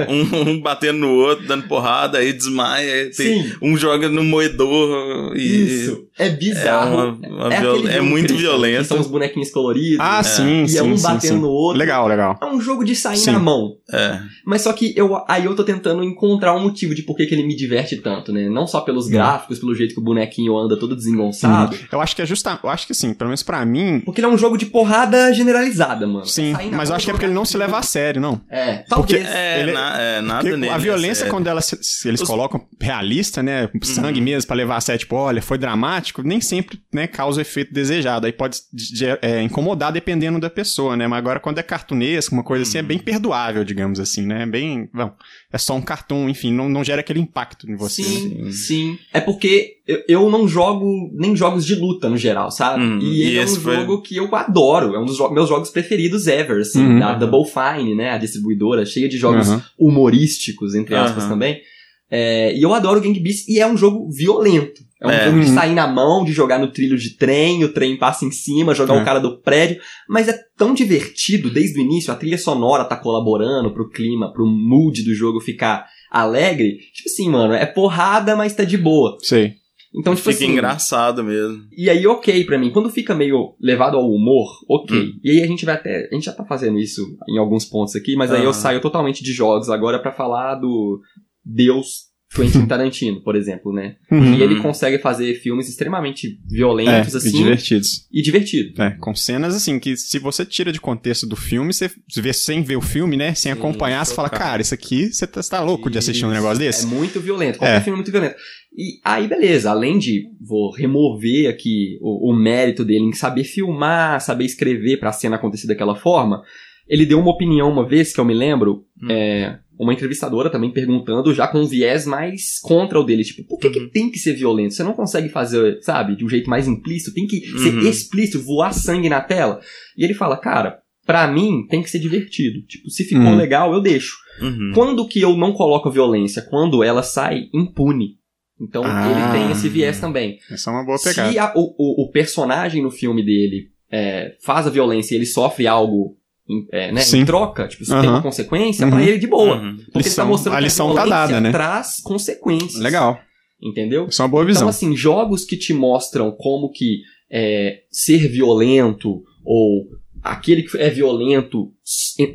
um, 0.10 0.50
um 0.52 0.62
batendo 0.62 1.00
no 1.00 1.12
outro, 1.14 1.46
dando 1.48 1.68
porrada, 1.68 2.18
aí 2.18 2.34
desmaia, 2.34 3.12
tem- 3.16 3.44
Sim, 3.44 3.54
um 3.62 3.78
joga 3.78 4.10
no 4.10 4.24
moedor 4.24 5.36
e. 5.36 5.42
isso. 5.42 6.04
É 6.18 6.28
É, 6.28 6.30
bizarro. 6.30 6.94
uma, 6.96 7.28
uma 7.28 7.54
é, 7.54 7.60
viol- 7.60 7.88
é 7.88 8.00
muito 8.02 8.34
Que 8.34 8.40
violento. 8.40 8.86
são 8.86 9.00
os 9.00 9.08
bonequinhos 9.08 9.50
coloridos. 9.50 9.98
Ah, 10.00 10.20
É. 10.20 10.24
sim, 10.24 10.64
e 10.64 10.70
sim, 10.70 10.78
é 10.78 10.84
um 10.84 10.96
sim, 10.96 11.04
batendo 11.04 11.34
sim. 11.36 11.40
no 11.42 11.50
outro. 11.50 11.80
Legal, 11.80 12.08
legal. 12.08 12.38
É 12.42 12.46
um 12.46 12.62
jogo 12.62 12.84
de 12.84 12.96
sair 12.96 13.18
Sim. 13.18 13.32
na 13.32 13.40
mão. 13.40 13.76
É. 13.92 14.20
Mas 14.46 14.62
só 14.62 14.72
que 14.74 14.94
eu, 14.96 15.20
aí 15.28 15.46
eu 15.46 15.56
tô 15.56 15.64
tentando 15.64 16.04
encontrar 16.04 16.56
um 16.56 16.60
motivo 16.62 16.94
de 16.94 17.02
por 17.02 17.16
que, 17.18 17.26
que 17.26 17.34
ele 17.34 17.44
me 17.44 17.56
diverte 17.56 17.98
tanto, 17.98 18.32
né? 18.32 18.48
Não 18.48 18.68
só 18.68 18.82
pelos 18.82 19.08
gráficos, 19.08 19.58
pelo 19.60 19.74
jeito 19.74 19.94
que 19.96 20.00
o 20.00 20.04
bonequinho 20.04 20.56
anda 20.58 20.78
todo 20.78 20.96
desengonçado. 20.96 21.76
Eu 21.92 22.00
acho 22.00 22.16
que 22.16 22.22
é 22.22 22.26
justa, 22.26 22.60
eu 22.64 22.70
acho 22.70 22.86
que 22.86 22.92
assim, 22.92 23.14
pelo 23.14 23.30
menos 23.30 23.42
pra 23.44 23.66
mim, 23.66 24.00
Porque 24.06 24.22
ele 24.22 24.28
é 24.28 24.30
um 24.30 24.38
jogo 24.38 24.56
de 24.58 24.68
porrada 24.68 25.34
generalizada, 25.34 26.06
mano. 26.06 26.26
sim, 26.26 26.54
mas 26.72 26.90
eu 26.90 26.96
acho 26.96 27.06
que 27.06 27.12
é 27.12 27.14
porque 27.14 27.26
ele 27.26 27.33
não 27.34 27.44
se 27.46 27.58
leva 27.58 27.78
a 27.80 27.82
sério, 27.82 28.22
não. 28.22 28.42
É, 28.50 28.78
Porque- 28.78 28.90
talvez. 28.90 29.26
É, 29.28 29.62
Ele- 29.62 29.72
na- 29.72 30.02
é, 30.02 30.22
nada 30.22 30.42
Porque 30.42 30.58
nele. 30.58 30.72
a 30.74 30.78
violência, 30.78 31.26
é 31.26 31.30
quando 31.30 31.48
ela, 31.48 31.62
se, 31.62 31.78
se 31.82 32.08
eles 32.08 32.22
Os- 32.22 32.28
colocam 32.28 32.66
realista, 32.80 33.42
né? 33.44 33.70
Sangue 33.82 34.20
Uhum. 34.20 34.26
mesmo, 34.26 34.48
pra 34.48 34.56
levar 34.56 34.78
a 34.78 34.82
sério, 34.82 35.00
tipo, 35.00 35.16
olha, 35.16 35.42
foi 35.42 35.58
dramático, 35.58 36.22
nem 36.24 36.40
sempre, 36.42 36.80
né, 36.94 37.08
causa 37.08 37.40
o 37.40 37.42
efeito 37.42 37.74
desejado. 37.74 38.26
Aí 38.26 38.32
pode 38.32 38.60
de- 38.72 39.06
é, 39.22 39.42
incomodar 39.42 39.92
dependendo 39.92 40.40
da 40.40 40.50
pessoa, 40.50 40.96
né? 40.96 41.08
Mas 41.08 41.20
agora 41.20 41.40
quando 41.40 41.58
é 41.60 41.64
cartunesco, 41.64 42.34
uma 42.36 42.44
coisa 42.44 42.64
assim, 42.64 42.78
é 42.78 42.82
Uhum. 42.82 42.88
bem 42.88 43.00
perdoável, 43.00 43.64
digamos 43.64 44.00
assim, 44.00 44.26
né? 44.26 44.44
É 44.44 44.46
bem. 44.46 44.90
Bom, 44.94 45.12
é 45.52 45.58
só 45.58 45.76
um 45.76 45.82
cartoon, 45.82 46.30
enfim, 46.30 46.52
não, 46.54 46.70
não 46.70 46.84
gera 46.84 47.02
aquele 47.02 47.20
impacto 47.20 47.70
em 47.70 47.76
você. 47.76 48.02
né? 48.02 48.08
Sim, 48.08 48.44
Sim. 48.46 48.52
sim. 48.52 49.00
É 49.14 49.20
porque 49.22 49.78
eu, 49.88 50.04
eu 50.08 50.30
não 50.30 50.48
jogo 50.48 51.10
nem 51.14 51.36
jogos 51.36 51.66
de 51.66 51.76
luta 51.76 52.10
no 52.10 52.18
geral, 52.18 52.50
sabe? 52.52 52.84
Uhum. 52.84 53.00
E 53.00 53.22
ele 53.24 53.34
E 53.34 53.38
é 53.38 53.42
um 53.42 53.44
esse 53.44 53.60
foi- 53.60 53.76
jogo 53.76 54.02
que 54.02 54.16
eu 54.16 54.34
adoro. 54.36 54.96
É 54.96 55.00
um 55.00 55.06
dos 55.06 55.18
jo- 55.18 55.30
meus 55.30 55.50
jogos 55.50 55.70
preferidos 55.70 56.28
ever, 56.28 56.62
assim, 56.62 56.84
Uhum. 56.86 57.00
da 57.00 57.23
Double 57.26 57.50
Fine, 57.50 57.96
né? 57.96 58.12
A 58.12 58.18
distribuidora, 58.18 58.86
cheia 58.86 59.08
de 59.10 59.18
jogos 59.18 59.48
Aham. 59.50 59.64
humorísticos, 59.78 60.76
entre 60.76 60.96
aspas, 60.96 61.24
Aham. 61.24 61.34
também. 61.34 61.62
É, 62.10 62.56
e 62.56 62.62
eu 62.62 62.74
adoro 62.74 63.02
Gang 63.02 63.20
Beasts 63.20 63.48
e 63.48 63.60
é 63.60 63.66
um 63.68 63.76
jogo 63.78 64.10
violento. 64.12 64.82
É 65.02 65.08
um 65.08 65.12
É. 65.12 65.26
jogo 65.26 65.40
de 65.42 65.48
Uhum. 65.48 65.54
sair 65.56 65.74
na 65.74 65.88
mão, 65.88 66.24
de 66.24 66.32
jogar 66.32 66.60
no 66.60 66.72
trilho 66.72 66.98
de 66.98 67.18
trem, 67.18 67.64
o 67.64 67.74
trem 67.74 67.98
passa 67.98 68.24
em 68.24 68.32
cima, 68.32 68.74
jogar 68.76 68.96
É. 68.96 69.02
o 69.02 69.06
cara 69.06 69.20
do 69.20 69.42
prédio. 69.42 69.82
Mas 70.08 70.28
é 70.28 70.38
tão 70.58 70.74
divertido 70.74 71.50
desde 71.50 71.80
o 71.80 71.82
início, 71.82 72.14
a 72.14 72.16
trilha 72.16 72.38
sonora 72.38 72.86
tá 72.86 72.96
colaborando 72.96 73.74
pro 73.74 73.90
clima, 73.90 74.32
pro 74.32 74.46
mood 74.46 75.04
do 75.04 75.14
jogo 75.14 75.40
ficar 75.42 75.86
alegre. 76.12 76.78
Tipo 76.94 77.10
assim, 77.10 77.30
mano, 77.30 77.54
é 77.54 77.66
porrada, 77.66 78.36
mas 78.36 78.54
tá 78.56 78.64
de 78.64 78.78
boa. 78.78 79.18
Sei. 79.22 79.54
Então, 79.96 80.16
tipo 80.16 80.32
Fica 80.32 80.44
assim. 80.44 80.54
engraçado 80.54 81.24
mesmo. 81.24 81.64
E 81.76 81.90
aí, 81.90 82.06
ok 82.08 82.44
pra 82.46 82.58
mim. 82.58 82.72
Quando 82.72 82.90
fica 82.90 83.14
meio 83.14 83.56
levado 83.62 83.96
ao 83.96 84.10
humor, 84.10 84.50
ok. 84.68 84.98
Hum. 84.98 85.20
E 85.24 85.32
aí 85.32 85.44
a 85.44 85.48
gente 85.48 85.66
vai 85.66 85.76
até. 85.76 86.08
A 86.12 86.14
gente 86.16 86.26
já 86.26 86.34
tá 86.34 86.44
fazendo 86.44 86.80
isso 86.80 87.16
em 87.30 87.38
alguns 87.38 87.66
pontos 87.66 87.96
aqui, 87.96 88.16
mas 88.16 88.32
aí 88.32 88.44
eu 88.44 88.54
saio 88.54 88.82
totalmente 88.82 89.24
de 89.24 89.32
jogos 89.32 89.70
agora 89.70 90.00
pra 90.00 90.12
falar 90.12 90.56
do 90.56 91.00
Deus 91.46 92.13
Quentin 92.36 92.66
Tarantino, 92.66 93.22
por 93.22 93.36
exemplo, 93.36 93.72
né? 93.72 93.96
Uhum. 94.12 94.34
E 94.36 94.42
ele 94.42 94.60
consegue 94.62 94.98
fazer 95.00 95.36
filmes 95.36 95.70
extremamente 95.70 96.40
violentos, 96.50 97.14
É, 97.14 97.18
assim, 97.18 97.30
e 97.30 97.32
divertidos. 97.32 98.08
e 98.12 98.22
divertido. 98.22 98.82
É, 98.82 98.92
com 99.00 99.14
cenas 99.16 99.56
assim, 99.56 99.80
que 99.80 99.96
se 99.96 100.18
você 100.20 100.46
tira 100.46 100.72
de 100.72 100.82
contexto 100.82 101.28
do 101.28 101.36
filme, 101.36 101.74
você 101.74 101.90
vê 102.18 102.34
sem 102.34 102.64
ver 102.64 102.76
o 102.78 102.82
filme, 102.82 103.16
né? 103.16 103.34
Sem 103.36 103.52
Sim, 103.54 103.60
acompanhar, 103.60 104.06
você 104.06 104.16
fala, 104.16 104.30
cara, 104.30 104.62
isso 104.62 104.74
aqui, 104.74 105.12
você 105.14 105.28
tá, 105.28 105.42
você 105.42 105.50
tá 105.50 105.62
louco 105.62 105.90
de 105.90 105.98
assistir 105.98 106.26
um 106.26 106.30
Isso. 106.30 106.36
negócio 106.42 106.60
desse? 106.60 106.86
É 106.86 106.88
muito 106.90 107.20
violento. 107.20 107.60
Qualquer 107.60 107.78
É. 107.78 107.82
filme 107.82 107.96
é 107.98 108.02
muito 108.02 108.12
violento. 108.12 108.36
E 108.76 109.00
aí, 109.06 109.28
beleza, 109.28 109.70
além 109.70 110.00
de 110.00 110.24
vou 110.42 110.72
remover 110.72 111.48
aqui 111.50 111.98
o, 112.02 112.32
o 112.32 112.36
mérito 112.36 112.84
dele 112.84 113.06
em 113.06 113.14
saber 113.14 113.44
filmar, 113.44 114.20
saber 114.22 114.46
escrever 114.46 114.98
pra 114.98 115.12
cena 115.12 115.36
acontecer 115.36 115.68
daquela 115.68 115.96
forma, 115.96 116.42
ele 116.88 117.06
deu 117.06 117.20
uma 117.20 117.32
opinião 117.32 117.70
uma 117.72 117.88
vez, 117.88 118.12
que 118.14 118.20
eu 118.20 118.26
me 118.26 118.34
lembro, 118.34 118.84
Hum. 119.02 119.08
é, 119.12 119.60
uma 119.80 119.94
entrevistadora 119.94 120.50
também 120.50 120.72
perguntando, 120.72 121.34
já 121.34 121.48
com 121.48 121.60
um 121.60 121.66
viés 121.68 122.06
mais 122.06 122.60
contra 122.62 123.00
o 123.00 123.04
dele. 123.04 123.24
Tipo, 123.24 123.48
por 123.48 123.60
que, 123.60 123.70
que 123.70 123.80
Uhum. 123.80 123.90
tem 123.90 124.12
que 124.12 124.20
ser 124.20 124.34
violento? 124.34 124.74
Você 124.74 124.84
não 124.84 124.94
consegue 124.94 125.30
fazer, 125.30 125.80
sabe, 125.82 126.16
de 126.16 126.24
um 126.24 126.30
jeito 126.30 126.50
mais 126.50 126.68
implícito? 126.68 127.14
Tem 127.14 127.26
que 127.28 127.40
ser 127.60 127.74
Uhum. 127.74 127.80
explícito, 127.90 128.44
voar 128.44 128.74
sangue 128.74 129.10
na 129.10 129.22
tela? 129.22 129.60
E 129.98 130.04
ele 130.04 130.14
fala, 130.14 130.38
cara, 130.38 130.80
pra 131.06 131.28
mim 131.28 131.66
tem 131.70 131.82
que 131.82 131.90
ser 131.90 132.00
divertido. 132.00 132.62
Tipo, 132.68 132.90
se 132.90 133.04
ficou 133.04 133.24
Uhum. 133.26 133.36
legal, 133.36 133.74
eu 133.74 133.82
deixo. 133.82 134.16
Uhum. 134.42 134.72
Quando 134.74 135.08
que 135.08 135.20
eu 135.22 135.36
não 135.36 135.54
coloco 135.54 135.90
violência? 135.92 136.42
Quando 136.42 136.84
ela 136.84 137.04
sai 137.04 137.50
impune. 137.54 138.18
Então 138.62 138.84
Ah. 138.86 139.10
ele 139.34 139.40
tem 139.44 139.52
esse 139.52 139.68
viés 139.68 140.00
também. 140.00 140.38
Essa 140.50 140.70
é 140.70 140.74
uma 140.74 140.86
boa 140.86 140.98
pegada. 141.04 141.32
Se 141.32 141.38
a- 141.40 141.52
o, 141.56 141.76
o- 141.78 142.04
o 142.06 142.12
personagem 142.12 142.82
no 142.82 142.92
filme 142.92 143.24
dele 143.26 143.72
é, 143.92 144.36
faz 144.42 144.66
a 144.66 144.70
violência 144.72 145.14
e 145.14 145.18
ele 145.18 145.26
sofre 145.26 145.68
algo 145.68 146.18
em, 146.50 146.66
é, 146.72 146.92
né, 146.92 147.02
em 147.14 147.26
troca, 147.26 147.68
tipo, 147.68 147.84
isso 147.84 147.92
tem 147.92 148.02
Aham. 148.02 148.12
uma 148.18 148.22
consequência, 148.22 148.86
Uhum. 148.86 148.92
pra 148.92 149.02
ele 149.04 149.18
de 149.18 149.28
boa. 149.28 149.56
Uhum. 149.62 149.76
Porque 149.78 149.86
ele 149.86 149.92
tá 149.94 150.00
Lição- 150.00 150.28
mostrando 150.28 150.54
a 150.56 150.58
que 150.58 150.64
lição 150.64 150.92
a 150.92 150.96
tá 150.96 151.06
dada, 151.06 151.40
né? 151.42 151.52
traz 151.52 152.02
consequências. 152.02 152.82
Legal. 152.82 153.20
Entendeu? 153.62 154.06
Essa 154.08 154.24
é 154.24 154.26
uma 154.26 154.30
boa 154.30 154.44
Então, 154.44 154.54
visão. 154.54 154.68
assim, 154.68 154.96
jogos 154.96 155.46
que 155.46 155.56
te 155.56 155.74
mostram 155.74 156.32
como 156.38 156.70
que 156.70 157.00
é, 157.32 157.78
ser 157.90 158.28
violento 158.28 159.24
ou 159.46 159.86
aquele 160.22 160.64
que 160.64 160.78
é 160.78 160.90
violento 160.90 161.72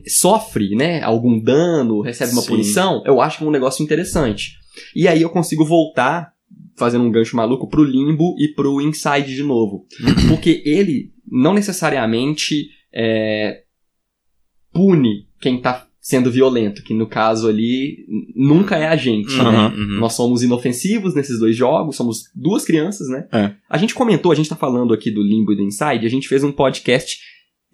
sofre, 0.06 0.74
né, 0.74 1.02
algum 1.02 1.38
dano, 1.40 2.00
recebe 2.00 2.32
uma 2.32 2.42
Sim. 2.42 2.48
punição, 2.48 3.02
eu 3.06 3.20
acho 3.20 3.38
que 3.38 3.44
é 3.44 3.46
um 3.46 3.50
negócio 3.50 3.82
interessante. 3.82 4.52
E 4.94 5.06
aí 5.08 5.22
eu 5.22 5.30
consigo 5.30 5.64
voltar, 5.64 6.32
fazendo 6.76 7.04
um 7.04 7.10
gancho 7.10 7.36
maluco, 7.36 7.68
pro 7.68 7.82
Limbo 7.84 8.34
e 8.38 8.48
pro 8.54 8.80
Inside 8.80 9.34
de 9.34 9.42
novo. 9.42 9.86
Porque 10.28 10.62
ele 10.64 11.10
não 11.30 11.52
necessariamente 11.54 12.68
é, 12.94 13.62
pune 14.72 15.26
quem 15.40 15.60
tá 15.60 15.87
sendo 16.00 16.30
violento, 16.30 16.82
que 16.82 16.94
no 16.94 17.06
caso 17.06 17.48
ali 17.48 18.06
nunca 18.34 18.76
é 18.76 18.88
a 18.88 18.96
gente, 18.96 19.37
né? 19.37 19.42
Aham. 19.42 19.75
Uhum. 19.76 20.00
Nós 20.00 20.14
somos 20.14 20.42
inofensivos 20.42 21.14
nesses 21.14 21.38
dois 21.38 21.54
jogos, 21.54 21.96
somos 21.96 22.30
duas 22.34 22.64
crianças, 22.64 23.08
né? 23.08 23.28
É. 23.30 23.52
A 23.68 23.76
gente 23.76 23.94
comentou, 23.94 24.32
a 24.32 24.34
gente 24.34 24.48
tá 24.48 24.56
falando 24.56 24.94
aqui 24.94 25.10
do 25.10 25.22
Limbo 25.22 25.52
e 25.52 25.56
do 25.56 25.62
Inside, 25.62 26.06
a 26.06 26.10
gente 26.10 26.26
fez 26.26 26.42
um 26.42 26.50
podcast 26.50 27.18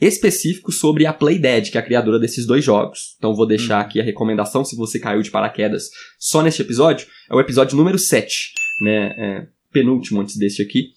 específico 0.01 0.73
sobre 0.73 1.07
a 1.07 1.13
Playdead, 1.13 1.71
que 1.71 1.79
é 1.79 1.81
a 1.81 1.85
criadora 1.85 2.19
desses 2.19 2.45
dois 2.45 2.65
jogos. 2.65 3.15
Então 3.19 3.37
vou 3.37 3.47
deixar 3.47 3.81
aqui 3.81 4.01
a 4.01 4.05
recomendação, 4.05 4.65
se 4.65 4.75
você 4.75 4.99
caiu 4.99 5.23
de 5.23 5.31
paraquedas 5.31 5.89
só 6.19 6.43
neste 6.43 6.61
episódio, 6.61 7.07
é 7.31 7.35
o 7.37 7.41
episódio 7.41 7.77
número 7.77 7.99
7, 7.99 8.53
né? 8.83 9.15
É, 9.17 9.47
penúltimo 9.73 10.21
antes 10.21 10.37
deste 10.37 10.61
aqui. 10.61 10.89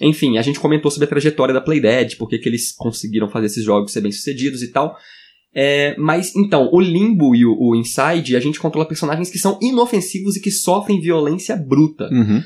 Enfim, 0.00 0.36
a 0.36 0.42
gente 0.42 0.60
comentou 0.60 0.90
sobre 0.90 1.06
a 1.06 1.08
trajetória 1.08 1.54
da 1.54 1.60
Playdead, 1.60 2.16
por 2.16 2.28
que 2.28 2.38
que 2.38 2.48
eles 2.48 2.72
conseguiram 2.72 3.30
fazer 3.30 3.46
esses 3.46 3.64
jogos 3.64 3.92
ser 3.92 4.00
bem-sucedidos 4.00 4.62
e 4.62 4.70
tal. 4.70 4.96
É, 5.54 5.94
mas, 5.98 6.34
então, 6.34 6.68
o 6.72 6.80
Limbo 6.80 7.34
e 7.34 7.44
o, 7.44 7.54
o 7.58 7.76
Inside, 7.76 8.36
a 8.36 8.40
gente 8.40 8.58
controla 8.58 8.88
personagens 8.88 9.30
que 9.30 9.38
são 9.38 9.58
inofensivos 9.60 10.36
e 10.36 10.40
que 10.40 10.50
sofrem 10.50 11.00
violência 11.00 11.56
bruta. 11.56 12.08
Uhum. 12.10 12.42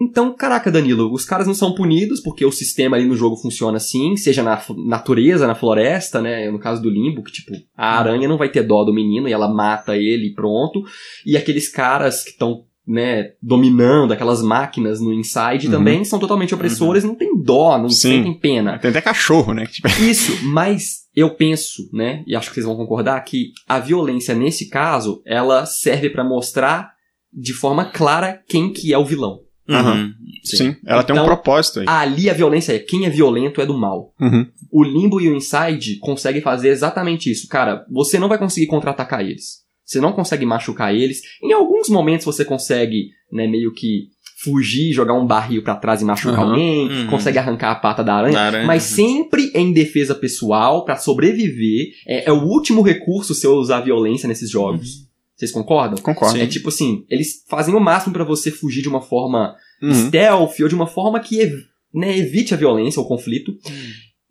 Então, 0.00 0.34
caraca, 0.34 0.70
Danilo, 0.70 1.10
os 1.10 1.24
caras 1.24 1.46
não 1.46 1.54
são 1.54 1.74
punidos 1.74 2.20
porque 2.20 2.44
o 2.44 2.52
sistema 2.52 2.96
ali 2.96 3.06
no 3.06 3.16
jogo 3.16 3.36
funciona 3.36 3.78
assim, 3.78 4.14
seja 4.16 4.42
na 4.42 4.62
natureza, 4.86 5.46
na 5.46 5.54
floresta, 5.54 6.20
né? 6.20 6.50
No 6.50 6.58
caso 6.58 6.82
do 6.82 6.90
Limbo, 6.90 7.22
que 7.22 7.32
tipo, 7.32 7.52
a 7.74 7.98
aranha 7.98 8.28
não 8.28 8.36
vai 8.36 8.50
ter 8.50 8.62
dó 8.62 8.84
do 8.84 8.92
menino 8.92 9.26
e 9.26 9.32
ela 9.32 9.48
mata 9.48 9.96
ele 9.96 10.26
e 10.28 10.34
pronto. 10.34 10.82
E 11.24 11.34
aqueles 11.34 11.70
caras 11.70 12.22
que 12.22 12.30
estão, 12.30 12.64
né, 12.86 13.30
dominando 13.42 14.12
aquelas 14.12 14.42
máquinas 14.42 15.00
no 15.00 15.14
Inside 15.14 15.66
Uhum. 15.66 15.72
também 15.72 16.04
são 16.04 16.18
totalmente 16.18 16.54
opressores, 16.54 17.02
não 17.02 17.14
tem 17.14 17.30
dó, 17.42 17.78
não 17.78 17.88
Sim. 17.88 18.18
sentem 18.18 18.38
pena. 18.38 18.78
Tem 18.78 18.90
até 18.90 19.00
cachorro, 19.00 19.54
né? 19.54 19.64
Tipo, 19.66 19.88
Isso, 20.02 20.44
mas 20.44 21.05
eu 21.16 21.30
penso, 21.30 21.88
né, 21.92 22.22
e 22.26 22.36
acho 22.36 22.48
que 22.50 22.54
vocês 22.54 22.66
vão 22.66 22.76
concordar, 22.76 23.18
que 23.24 23.52
a 23.66 23.78
violência 23.78 24.34
nesse 24.34 24.68
caso, 24.68 25.22
ela 25.24 25.64
serve 25.64 26.10
pra 26.10 26.22
mostrar 26.22 26.92
de 27.32 27.52
forma 27.54 27.86
clara 27.86 28.42
quem 28.48 28.72
que 28.72 28.92
é 28.92 28.98
o 28.98 29.04
vilão. 29.04 29.40
Aham. 29.68 30.12
sim. 30.44 30.76
Ela 30.86 31.02
tem 31.02 31.14
um 31.16 31.18
Então, 31.18 31.26
propósito 31.26 31.80
aí. 31.80 31.86
Ali 31.88 32.30
a 32.30 32.34
violência 32.34 32.72
é 32.72 32.78
quem 32.78 33.04
é 33.04 33.10
violento 33.10 33.60
é 33.60 33.66
do 33.66 33.76
mal. 33.76 34.14
Uhum. 34.20 34.46
O 34.70 34.84
Limbo 34.84 35.20
e 35.20 35.28
o 35.28 35.34
Inside 35.34 35.98
conseguem 35.98 36.40
fazer 36.40 36.68
exatamente 36.68 37.30
isso. 37.30 37.48
Cara, 37.48 37.84
você 37.90 38.16
não 38.18 38.28
vai 38.28 38.38
conseguir 38.38 38.68
contra-atacar 38.68 39.22
eles. 39.22 39.64
Você 39.84 40.00
não 40.00 40.12
consegue 40.12 40.46
machucar 40.46 40.94
eles. 40.94 41.20
Em 41.42 41.52
alguns 41.52 41.88
momentos 41.88 42.24
você 42.24 42.44
consegue, 42.44 43.08
né, 43.32 43.46
meio 43.48 43.72
que 43.72 44.08
fugir, 44.38 44.92
jogar 44.92 45.14
um 45.14 45.26
barril 45.26 45.62
pra 45.62 45.74
trás 45.76 46.02
e 46.02 46.04
machucar 46.04 46.34
Aham. 46.40 46.50
alguém, 46.50 46.88
Uhum. 46.90 47.06
consegue 47.06 47.38
arrancar 47.38 47.70
a 47.70 47.74
pata 47.76 48.04
da 48.04 48.14
aranha, 48.16 48.34
Da 48.34 48.42
aranha. 48.42 48.66
mas 48.66 48.82
sempre 48.82 49.50
em 49.54 49.72
defesa 49.72 50.14
pessoal, 50.14 50.84
pra 50.84 50.96
sobreviver. 50.96 51.86
É, 52.06 52.28
é 52.28 52.32
o 52.32 52.42
último 52.44 52.82
recurso 52.82 53.34
se 53.34 53.46
eu 53.46 53.54
usar 53.54 53.80
violência 53.80 54.28
nesses 54.28 54.50
jogos. 54.50 55.06
Vocês 55.34 55.50
concordam? 55.50 55.98
Concordo. 56.02 56.38
É 56.38 56.46
tipo 56.46 56.68
assim, 56.68 57.04
eles 57.10 57.44
fazem 57.48 57.74
o 57.74 57.80
máximo 57.80 58.12
pra 58.12 58.24
você 58.24 58.50
fugir 58.50 58.82
de 58.82 58.88
uma 58.88 59.00
forma 59.00 59.54
Uhum. 59.82 59.92
stealth 60.06 60.60
ou 60.60 60.68
de 60.68 60.74
uma 60.74 60.86
forma 60.86 61.18
que 61.20 61.40
ev- 61.40 61.64
né, 61.94 62.16
evite 62.18 62.52
a 62.52 62.56
violência 62.58 63.00
ou 63.00 63.06
o 63.06 63.08
conflito. 63.08 63.52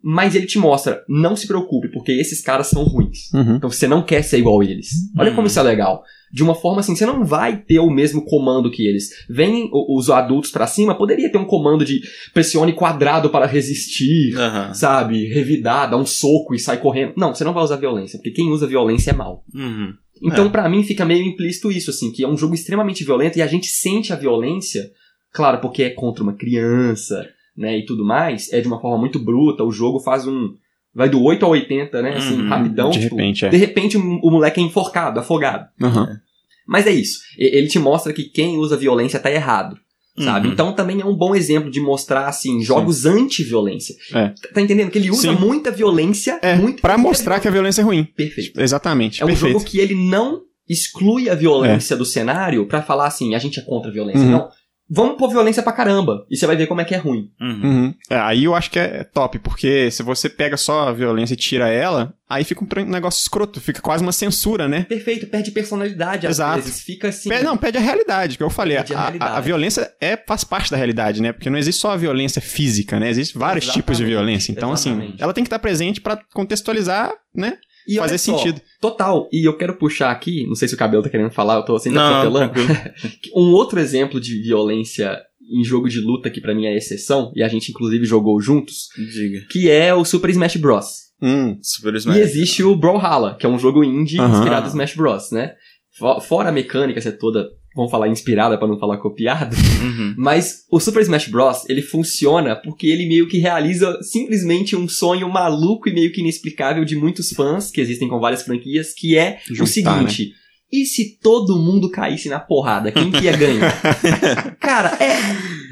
Mas 0.02 0.34
ele 0.36 0.46
te 0.46 0.58
mostra, 0.58 1.02
não 1.08 1.34
se 1.34 1.48
preocupe, 1.48 1.88
porque 1.88 2.12
esses 2.12 2.40
caras 2.40 2.68
são 2.68 2.84
ruins. 2.84 3.32
Uhum. 3.34 3.56
Então 3.56 3.68
você 3.70 3.88
não 3.88 4.02
quer 4.04 4.22
ser 4.22 4.38
igual 4.38 4.60
a 4.60 4.64
eles. 4.64 4.88
Olha 5.18 5.30
como 5.30 5.40
Uhum. 5.42 5.46
isso 5.48 5.58
é 5.58 5.62
legal. 5.62 6.02
De 6.32 6.42
uma 6.42 6.54
forma 6.54 6.80
assim, 6.80 6.94
você 6.96 7.06
não 7.06 7.24
vai 7.24 7.56
ter 7.56 7.78
o 7.78 7.88
mesmo 7.90 8.24
comando 8.24 8.70
que 8.70 8.86
eles. 8.86 9.10
Vêm 9.28 9.70
os 9.72 10.10
adultos 10.10 10.50
pra 10.50 10.66
cima, 10.66 10.94
poderia 10.96 11.30
ter 11.30 11.38
um 11.38 11.44
comando 11.44 11.84
de 11.84 12.00
pressione 12.34 12.72
quadrado 12.72 13.30
para 13.30 13.46
resistir, 13.46 14.34
sabe? 14.74 15.26
Revidar, 15.26 15.88
dar 15.90 15.96
um 15.96 16.04
soco 16.06 16.54
e 16.54 16.58
sai 16.58 16.78
correndo. 16.80 17.12
Não, 17.16 17.34
você 17.34 17.44
não 17.44 17.52
vai 17.54 17.62
usar 17.62 17.76
violência, 17.76 18.18
porque 18.18 18.32
quem 18.32 18.50
usa 18.50 18.66
violência 18.66 19.10
é 19.10 19.14
mal. 19.14 19.44
Uhum. 19.54 19.94
Então, 20.22 20.46
É. 20.46 20.48
pra 20.48 20.68
mim, 20.68 20.82
fica 20.82 21.04
meio 21.04 21.22
implícito 21.24 21.70
isso, 21.70 21.90
assim, 21.90 22.10
que 22.10 22.24
é 22.24 22.28
um 22.28 22.36
jogo 22.36 22.54
extremamente 22.54 23.04
violento 23.04 23.38
e 23.38 23.42
a 23.42 23.46
gente 23.46 23.66
sente 23.68 24.12
a 24.12 24.16
violência, 24.16 24.90
claro, 25.32 25.60
porque 25.60 25.82
é 25.84 25.90
contra 25.90 26.22
uma 26.22 26.32
criança, 26.34 27.28
né, 27.56 27.78
e 27.78 27.84
tudo 27.84 28.04
mais, 28.04 28.52
é 28.52 28.60
de 28.60 28.66
uma 28.66 28.80
forma 28.80 28.98
muito 28.98 29.18
bruta, 29.18 29.62
o 29.64 29.70
jogo 29.70 30.00
faz 30.00 30.26
um. 30.26 30.54
Vai 30.96 31.10
do 31.10 31.22
8 31.22 31.44
a 31.44 31.48
80, 31.48 32.00
né? 32.00 32.16
Assim, 32.16 32.40
Uhum, 32.40 32.48
rapidão. 32.48 32.88
de 32.88 33.00
tipo, 33.00 33.16
repente, 33.16 33.44
é. 33.44 33.48
De 33.50 33.56
repente, 33.58 33.98
o, 33.98 34.30
moleque 34.30 34.58
é 34.58 34.62
enforcado, 34.64 35.20
afogado. 35.20 35.68
Aham. 35.82 36.18
Mas 36.66 36.86
é 36.86 36.90
isso. 36.90 37.18
Ele 37.36 37.68
te 37.68 37.78
mostra 37.78 38.12
que 38.14 38.24
quem 38.24 38.56
usa 38.56 38.76
violência 38.78 39.20
tá 39.20 39.30
errado. 39.30 39.76
Sabe? 40.18 40.46
Uhum. 40.46 40.52
Então 40.54 40.72
também 40.72 40.98
é 41.02 41.04
um 41.04 41.14
bom 41.14 41.34
exemplo 41.34 41.70
de 41.70 41.78
mostrar, 41.78 42.26
assim, 42.26 42.62
jogos 42.62 43.04
anti-violência. 43.04 43.94
É. 44.14 44.32
Tá 44.54 44.62
entendendo? 44.62 44.90
Que 44.90 44.96
ele 44.96 45.10
usa 45.10 45.34
Sim. 45.34 45.38
muita 45.38 45.70
violência. 45.70 46.38
É, 46.40 46.56
muito 46.56 46.80
pra 46.80 46.96
mostrar 46.96 47.38
que 47.38 47.46
a 47.46 47.50
violência 47.50 47.82
é 47.82 47.84
ruim. 47.84 48.04
Perfeito. 48.16 48.58
Exatamente, 48.58 49.20
É 49.20 49.24
um 49.26 49.28
perfeito. 49.28 49.52
jogo 49.52 49.64
que 49.66 49.78
ele 49.78 49.94
não 49.94 50.40
exclui 50.66 51.28
a 51.28 51.34
violência 51.34 51.94
do 51.94 52.06
cenário 52.06 52.66
pra 52.66 52.80
falar 52.80 53.06
assim, 53.06 53.34
a 53.34 53.38
gente 53.38 53.60
é 53.60 53.62
contra 53.62 53.90
a 53.90 53.92
violência. 53.92 54.22
Uhum. 54.22 54.30
Não. 54.30 54.48
Vamos 54.88 55.16
pôr 55.16 55.28
violência 55.30 55.62
pra 55.62 55.72
caramba. 55.72 56.24
E 56.30 56.36
você 56.36 56.46
vai 56.46 56.54
ver 56.56 56.66
como 56.68 56.80
é 56.80 56.84
que 56.84 56.94
é 56.94 56.98
ruim. 56.98 57.30
Uhum. 57.40 57.60
Uhum. 57.64 57.94
É, 58.08 58.16
aí 58.18 58.44
eu 58.44 58.54
acho 58.54 58.70
que 58.70 58.78
é 58.78 59.02
top, 59.02 59.38
porque 59.40 59.90
se 59.90 60.02
você 60.02 60.28
pega 60.28 60.56
só 60.56 60.88
a 60.88 60.92
violência 60.92 61.34
e 61.34 61.36
tira 61.36 61.68
ela, 61.68 62.14
aí 62.28 62.44
fica 62.44 62.62
um 62.64 62.84
negócio 62.84 63.20
escroto, 63.20 63.60
fica 63.60 63.80
quase 63.80 64.02
uma 64.04 64.12
censura, 64.12 64.68
né? 64.68 64.84
Perfeito, 64.84 65.26
perde 65.26 65.50
personalidade 65.50 66.26
às 66.26 66.36
Exato. 66.36 66.62
vezes. 66.62 66.80
Fica 66.82 67.08
assim. 67.08 67.28
Não, 67.42 67.56
pede 67.56 67.78
a 67.78 67.80
realidade, 67.80 68.36
que 68.36 68.42
eu 68.44 68.50
falei. 68.50 68.76
A 68.76 68.84
A, 69.18 69.36
a- 69.38 69.40
violência 69.40 69.90
é, 70.00 70.16
faz 70.16 70.44
parte 70.44 70.70
da 70.70 70.76
realidade, 70.76 71.20
né? 71.20 71.32
Porque 71.32 71.50
não 71.50 71.58
existe 71.58 71.80
só 71.80 71.90
a 71.90 71.96
violência 71.96 72.40
física, 72.40 73.00
né? 73.00 73.10
Existem 73.10 73.40
vários 73.40 73.64
Exatamente, 73.64 73.82
tipos 73.84 73.96
de 73.98 74.04
violência. 74.04 74.52
Então, 74.52 74.72
assim, 74.72 74.90
exatamente. 74.90 75.22
ela 75.22 75.32
tem 75.34 75.42
que 75.42 75.48
estar 75.48 75.58
presente 75.58 76.00
pra 76.00 76.18
contextualizar, 76.32 77.12
né? 77.34 77.58
E 77.88 77.96
fazer 77.96 78.18
só, 78.18 78.36
sentido. 78.36 78.60
Total. 78.80 79.28
E 79.32 79.46
eu 79.46 79.56
quero 79.56 79.76
puxar 79.76 80.10
aqui, 80.10 80.46
não 80.46 80.54
sei 80.54 80.68
se 80.68 80.74
o 80.74 80.78
cabelo 80.78 81.02
tá 81.02 81.08
querendo 81.10 81.30
falar, 81.30 81.56
eu 81.56 81.64
tô 81.64 81.78
sempre 81.78 81.98
Não, 81.98 82.14
atropelando. 82.20 82.52
Um 83.34 83.52
outro 83.52 83.78
exemplo 83.80 84.20
de 84.20 84.42
violência 84.42 85.18
em 85.52 85.62
jogo 85.62 85.88
de 85.88 86.00
luta 86.00 86.28
que 86.30 86.40
pra 86.40 86.54
mim 86.54 86.66
é 86.66 86.76
exceção, 86.76 87.32
e 87.36 87.42
a 87.42 87.48
gente 87.48 87.70
inclusive 87.70 88.04
jogou 88.04 88.40
juntos, 88.40 88.88
Diga. 88.96 89.46
que 89.50 89.70
é 89.70 89.94
o 89.94 90.04
Super 90.04 90.30
Smash 90.30 90.56
Bros. 90.56 90.86
Hum, 91.22 91.56
Super 91.62 91.94
Smash. 91.94 92.16
E 92.16 92.20
existe 92.20 92.62
o 92.64 92.74
Brawlhalla, 92.76 93.36
que 93.38 93.46
é 93.46 93.48
um 93.48 93.58
jogo 93.58 93.84
indie 93.84 94.20
inspirado 94.20 94.62
no 94.62 94.68
Smash 94.68 94.94
Bros, 94.96 95.30
né? 95.30 95.52
Fo- 95.98 96.20
Fora 96.20 96.48
a 96.48 96.52
mecânica 96.52 97.00
ser 97.00 97.12
toda, 97.12 97.48
vamos 97.76 97.90
falar 97.90 98.08
inspirada 98.08 98.56
pra 98.58 98.66
não 98.66 98.78
falar 98.78 98.96
copiada, 98.96 99.54
Uhum. 99.82 100.14
mas 100.16 100.64
o 100.72 100.80
Super 100.80 101.02
Smash 101.02 101.28
Bros, 101.28 101.68
ele 101.68 101.82
funciona 101.82 102.56
porque 102.56 102.86
ele 102.86 103.06
meio 103.06 103.28
que 103.28 103.38
realiza 103.38 103.98
simplesmente 104.02 104.74
um 104.74 104.88
sonho 104.88 105.28
maluco 105.28 105.88
e 105.88 105.92
meio 105.94 106.10
que 106.12 106.20
inexplicável 106.22 106.84
de 106.84 106.96
muitos 106.96 107.30
fãs 107.30 107.70
que 107.70 107.80
existem 107.80 108.08
com 108.08 108.18
várias 108.18 108.42
franquias, 108.42 108.92
que 108.94 109.16
é 109.16 109.38
o 109.50 109.54
Juntar, 109.54 109.66
seguinte, 109.72 110.32
E 110.72 110.84
se 110.84 111.18
todo 111.22 111.56
mundo 111.58 111.88
caísse 111.90 112.28
na 112.28 112.40
porrada, 112.40 112.90
quem 112.90 113.10
que 113.12 113.24
ia 113.24 113.36
ganhar? 113.36 113.70
Cara, 114.58 114.96
é. 115.02 115.16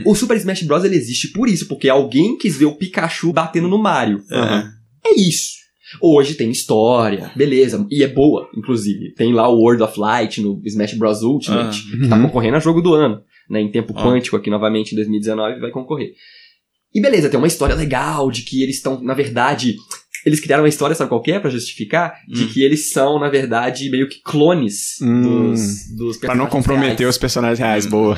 O 0.04 0.14
Super 0.14 0.36
Smash 0.36 0.62
Bros. 0.62 0.84
ele 0.84 0.94
existe 0.96 1.28
por 1.32 1.48
isso, 1.48 1.66
porque 1.66 1.88
alguém 1.88 2.36
quis 2.38 2.56
ver 2.56 2.66
o 2.66 2.76
Pikachu 2.76 3.32
batendo 3.32 3.66
no 3.68 3.78
Mario. 3.82 4.22
É. 4.30 5.08
É 5.08 5.20
isso. 5.20 5.63
Hoje 6.00 6.34
tem 6.34 6.50
história, 6.50 7.30
beleza, 7.36 7.86
e 7.90 8.02
é 8.02 8.08
boa, 8.08 8.48
inclusive. 8.56 9.12
Tem 9.14 9.32
lá 9.32 9.48
o 9.48 9.58
World 9.60 9.82
of 9.82 9.98
Light 9.98 10.40
no 10.40 10.60
Smash 10.64 10.94
Bros. 10.94 11.22
Ultimate, 11.22 11.82
que 11.82 12.08
tá 12.08 12.16
Uhum. 12.16 12.22
concorrendo 12.22 12.56
a 12.56 12.60
jogo 12.60 12.80
do 12.80 12.94
ano, 12.94 13.20
né? 13.48 13.60
Em 13.60 13.70
tempo 13.70 13.92
Ah. 13.96 14.02
quântico 14.02 14.36
aqui 14.36 14.50
novamente 14.50 14.92
em 14.92 14.96
2019 14.96 15.60
vai 15.60 15.70
concorrer. 15.70 16.12
E 16.94 17.00
beleza, 17.00 17.28
tem 17.28 17.38
uma 17.38 17.46
história 17.48 17.74
legal 17.74 18.30
de 18.30 18.42
que 18.42 18.62
eles 18.62 18.76
estão, 18.76 19.02
na 19.02 19.14
verdade, 19.14 19.74
eles 20.24 20.40
criaram 20.40 20.62
uma 20.62 20.68
história, 20.68 20.94
sabe 20.94 21.08
qual 21.08 21.20
que 21.22 21.32
é, 21.32 21.38
pra 21.38 21.50
justificar? 21.50 22.14
De 22.28 22.44
Hum. 22.44 22.48
que 22.52 22.62
eles 22.62 22.90
são, 22.90 23.18
na 23.18 23.28
verdade, 23.28 23.90
meio 23.90 24.08
que 24.08 24.20
clones 24.22 24.98
Hum. 25.02 25.22
dos, 25.50 25.60
dos 25.96 26.16
Pra 26.18 26.34
não 26.34 26.44
personagens 26.46 26.50
comprometer 26.52 26.98
reais. 27.00 27.14
os 27.14 27.18
personagens 27.18 27.58
reais, 27.58 27.86
boa. 27.86 28.16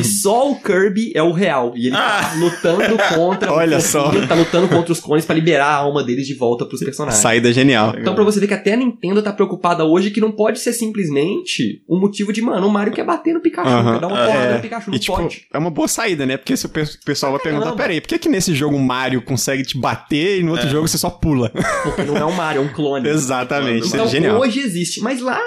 E 0.00 0.04
só 0.04 0.50
o 0.50 0.56
Kirby 0.60 1.12
é 1.14 1.22
o 1.22 1.32
real. 1.32 1.72
E 1.76 1.86
ele 1.86 1.96
tá 1.96 2.32
Ah. 2.32 2.34
lutando 2.38 2.96
contra. 3.14 3.52
Olha 3.54 3.80
só. 3.80 4.10
Tá 4.26 4.34
lutando 4.34 4.68
contra 4.68 4.92
os 4.92 5.00
clones 5.00 5.24
pra 5.24 5.34
liberar 5.34 5.66
a 5.66 5.74
alma 5.76 6.02
deles 6.02 6.26
de 6.26 6.34
volta 6.34 6.64
pros 6.64 6.80
personagens. 6.82 7.20
Saída 7.20 7.52
genial. 7.52 7.94
Então, 7.98 8.14
pra 8.14 8.24
você 8.24 8.40
ver 8.40 8.46
que 8.48 8.54
até 8.54 8.72
a 8.74 8.76
Nintendo 8.76 9.22
tá 9.22 9.32
preocupada 9.32 9.84
hoje 9.84 10.10
que 10.10 10.20
não 10.20 10.32
pode 10.32 10.58
ser 10.58 10.72
simplesmente 10.72 11.82
um 11.88 11.98
motivo 12.00 12.32
de, 12.32 12.40
mano, 12.42 12.66
o 12.66 12.70
Mario 12.70 12.92
quer 12.92 13.04
bater 13.04 13.34
no 13.34 13.40
Pikachu, 13.40 13.68
Aham. 13.68 13.92
quer 13.94 14.00
dar 14.00 14.06
uma 14.08 14.18
É. 14.20 14.26
porrada 14.26 14.54
no 14.56 14.60
Pikachu, 14.62 14.90
não 14.90 14.96
E, 14.96 15.00
tipo, 15.00 15.16
pode. 15.16 15.42
é 15.52 15.58
uma 15.58 15.70
boa 15.70 15.88
saída, 15.88 16.26
né? 16.26 16.36
Porque 16.36 16.56
se 16.56 16.66
o 16.66 16.68
pe- 16.68 16.82
o 16.82 17.04
pessoal 17.04 17.32
vai 17.32 17.40
perguntar, 17.40 17.64
caramba. 17.66 17.82
peraí, 17.82 18.00
por 18.00 18.08
que 18.08 18.18
que 18.18 18.28
nesse 18.28 18.54
jogo 18.54 18.76
o 18.76 18.82
Mario 18.82 19.22
consegue 19.22 19.62
te 19.62 19.78
bater 19.78 20.40
e 20.40 20.42
no 20.42 20.52
outro 20.52 20.66
É. 20.66 20.70
jogo 20.70 20.88
você 20.88 20.98
só 20.98 21.10
pula? 21.10 21.43
Porque 21.84 22.02
não 22.02 22.16
é 22.16 22.24
um 22.24 22.32
Mario, 22.32 22.60
é 22.62 22.64
um 22.64 22.68
clone. 22.72 23.08
Exatamente, 23.08 23.86
isso 23.86 23.94
Então, 23.96 24.06
é 24.06 24.10
genial. 24.10 24.40
hoje 24.40 24.60
existe. 24.60 25.00
Mas 25.00 25.20
lá 25.20 25.40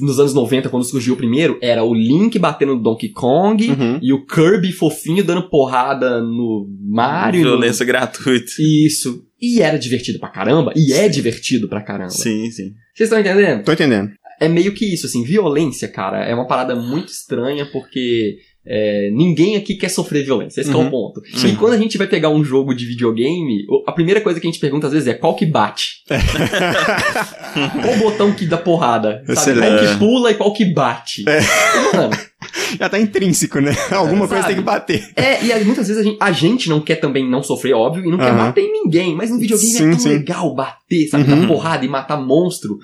nos 0.00 0.18
anos 0.20 0.34
90, 0.34 0.68
quando 0.68 0.84
surgiu 0.84 1.14
o 1.14 1.16
primeiro, 1.16 1.58
era 1.62 1.82
o 1.84 1.94
Link 1.94 2.38
batendo 2.38 2.74
no 2.76 2.82
Donkey 2.82 3.08
Kong 3.10 3.68
Uhum. 3.70 3.98
e 4.02 4.12
o 4.12 4.24
Kirby 4.26 4.72
fofinho 4.72 5.24
dando 5.24 5.48
porrada 5.48 6.20
no 6.20 6.66
Mario. 6.80 7.40
e 7.40 7.44
no- 7.44 7.50
Violência 7.50 7.84
gratuita. 7.86 8.52
Isso. 8.58 9.24
E 9.40 9.60
era 9.60 9.78
divertido 9.78 10.18
pra 10.18 10.28
caramba. 10.28 10.72
E 10.76 10.92
é 10.92 11.08
divertido 11.08 11.68
pra 11.68 11.82
caramba. 11.82 12.10
Sim, 12.10 12.50
sim. 12.50 12.72
Vocês 12.94 13.08
estão 13.08 13.18
entendendo? 13.18 13.64
Tô 13.64 13.72
entendendo. 13.72 14.10
É 14.40 14.48
meio 14.48 14.72
que 14.72 14.84
isso, 14.92 15.06
assim. 15.06 15.22
Violência, 15.24 15.86
cara, 15.88 16.24
é 16.24 16.34
uma 16.34 16.46
parada 16.46 16.74
muito 16.74 17.08
estranha 17.08 17.64
porque 17.70 18.36
é, 18.64 19.10
ninguém 19.12 19.56
aqui 19.56 19.74
quer 19.74 19.88
sofrer 19.88 20.24
violência. 20.24 20.60
Esse 20.60 20.70
que 20.70 20.76
é 20.76 20.78
Uhum. 20.78 20.86
o 20.86 20.90
ponto. 20.90 21.22
Sim. 21.34 21.48
E 21.48 21.56
quando 21.56 21.72
a 21.72 21.78
gente 21.78 21.98
vai 21.98 22.06
pegar 22.06 22.28
um 22.30 22.44
jogo 22.44 22.74
de 22.74 22.84
videogame, 22.86 23.64
a 23.86 23.92
primeira 23.92 24.20
coisa 24.20 24.38
que 24.40 24.46
a 24.46 24.50
gente 24.50 24.60
pergunta 24.60 24.86
às 24.86 24.92
vezes 24.92 25.08
é 25.08 25.14
qual 25.14 25.34
que 25.34 25.44
bate? 25.46 26.02
qual 27.82 27.96
botão 27.98 28.32
que 28.32 28.46
dá 28.46 28.56
porrada? 28.56 29.22
Sabe? 29.34 29.60
Qual 29.60 29.72
É. 29.72 29.86
que 29.92 29.98
pula 29.98 30.30
e 30.30 30.34
qual 30.34 30.52
que 30.52 30.64
bate? 30.64 31.22
E, 31.26 31.96
mano, 31.96 32.16
Já 32.78 32.88
tá 32.88 32.98
intrínseco, 32.98 33.60
né? 33.60 33.72
Alguma 33.92 34.26
coisa 34.26 34.42
sabe? 34.42 34.54
tem 34.54 34.62
que 34.62 34.66
bater. 34.66 35.10
É, 35.14 35.44
e 35.44 35.64
muitas 35.64 35.86
vezes 35.88 36.00
a 36.00 36.04
gente, 36.04 36.16
a 36.20 36.32
gente 36.32 36.68
não 36.68 36.80
quer 36.80 36.96
também 36.96 37.28
não 37.28 37.42
sofrer, 37.42 37.74
óbvio, 37.74 38.04
e 38.04 38.10
não 38.10 38.18
quer 38.18 38.32
bater 38.34 38.62
em 38.62 38.72
ninguém, 38.72 39.14
mas 39.14 39.30
no 39.30 39.38
videogame 39.38 39.72
Sim, 39.72 39.86
é 39.86 39.90
tão 39.90 39.98
sim. 39.98 40.08
legal 40.08 40.54
bater, 40.54 41.06
sabe? 41.08 41.30
Uhum. 41.30 41.40
Dar 41.42 41.46
porrada 41.46 41.84
e 41.84 41.88
matar 41.88 42.16
monstro. 42.16 42.78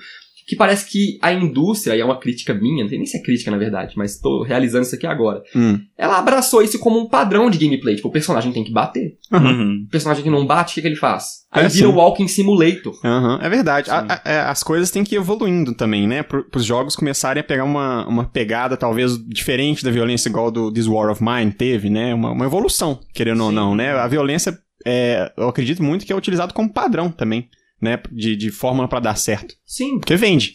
Que 0.49 0.55
parece 0.55 0.89
que 0.89 1.19
a 1.21 1.31
indústria, 1.31 1.95
e 1.95 2.01
é 2.01 2.03
uma 2.05 2.17
crítica 2.19 2.55
minha, 2.55 2.81
não 2.83 2.89
sei 2.89 2.97
nem 2.97 3.05
se 3.05 3.15
é 3.15 3.21
crítica 3.21 3.51
na 3.51 3.57
verdade, 3.57 3.93
mas 3.95 4.17
tô 4.19 4.41
realizando 4.41 4.81
isso 4.81 4.95
aqui 4.95 5.05
agora. 5.05 5.43
Hum. 5.55 5.79
Ela 5.95 6.17
abraçou 6.17 6.63
isso 6.63 6.79
como 6.79 6.99
um 6.99 7.07
padrão 7.07 7.51
de 7.51 7.59
gameplay. 7.59 7.95
Tipo, 7.95 8.07
o 8.07 8.11
personagem 8.11 8.51
tem 8.51 8.63
que 8.63 8.71
bater. 8.73 9.13
Uhum. 9.31 9.83
O 9.85 9.91
personagem 9.91 10.23
que 10.23 10.29
não 10.31 10.47
bate, 10.47 10.71
o 10.71 10.73
que, 10.73 10.81
que 10.81 10.87
ele 10.87 10.95
faz? 10.95 11.39
Aí 11.51 11.65
É, 11.65 11.67
vira 11.69 11.85
sim. 11.87 11.93
o 11.93 11.95
Walking 11.97 12.27
Simulator. 12.27 12.93
Aham, 13.05 13.37
é 13.43 13.47
verdade. 13.49 13.91
A- 13.91 14.05
a- 14.09 14.21
é, 14.29 14.39
as 14.39 14.63
coisas 14.63 14.89
têm 14.89 15.03
que 15.03 15.13
ir 15.13 15.19
evoluindo 15.19 15.75
também, 15.75 16.07
né? 16.07 16.23
Para 16.23 16.43
os 16.55 16.65
jogos 16.65 16.95
começarem 16.95 17.41
a 17.41 17.43
pegar 17.43 17.63
uma, 17.63 18.07
uma 18.07 18.25
pegada 18.25 18.75
talvez 18.75 19.17
diferente 19.27 19.83
da 19.83 19.91
violência 19.91 20.29
igual 20.29 20.49
do 20.49 20.71
This 20.73 20.87
War 20.87 21.11
of 21.11 21.23
Mine 21.23 21.51
teve, 21.51 21.91
né? 21.91 22.11
Uma, 22.13 22.31
uma 22.31 22.45
evolução, 22.45 22.99
querendo 23.13 23.43
ou 23.43 23.49
Sim. 23.49 23.55
não, 23.55 23.75
né? 23.75 23.91
A 23.91 24.07
violência, 24.07 24.57
é, 24.85 25.31
eu 25.37 25.47
acredito 25.47 25.83
muito 25.83 26.05
que 26.07 26.11
é 26.11 26.15
utilizado 26.15 26.53
como 26.55 26.73
padrão 26.73 27.11
também, 27.11 27.47
né? 27.81 28.01
De, 28.11 28.35
de 28.35 28.51
fórmula 28.51 28.87
pra 28.87 28.99
dar 28.99 29.15
certo. 29.15 29.55
Sim, 29.65 29.99
Porque 29.99 30.15
vende. 30.15 30.53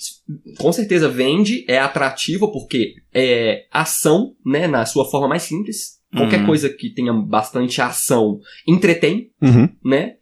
com 0.59 0.73
certeza 0.73 1.09
vende, 1.09 1.65
é 1.69 1.79
atrativo 1.79 2.51
porque 2.53 2.95
é 3.13 3.65
ação, 3.73 4.35
né, 4.45 4.67
na 4.67 4.85
sua 4.87 5.05
forma 5.11 5.29
mais 5.29 5.43
simples. 5.43 5.95
Qualquer 6.17 6.41
Uhum. 6.41 6.47
coisa 6.47 6.69
que 6.69 6.91
tenha 6.95 7.13
bastante 7.13 7.81
ação 7.83 8.39
entretém, 8.69 9.31
Uhum. 9.43 9.69
né? 9.85 10.13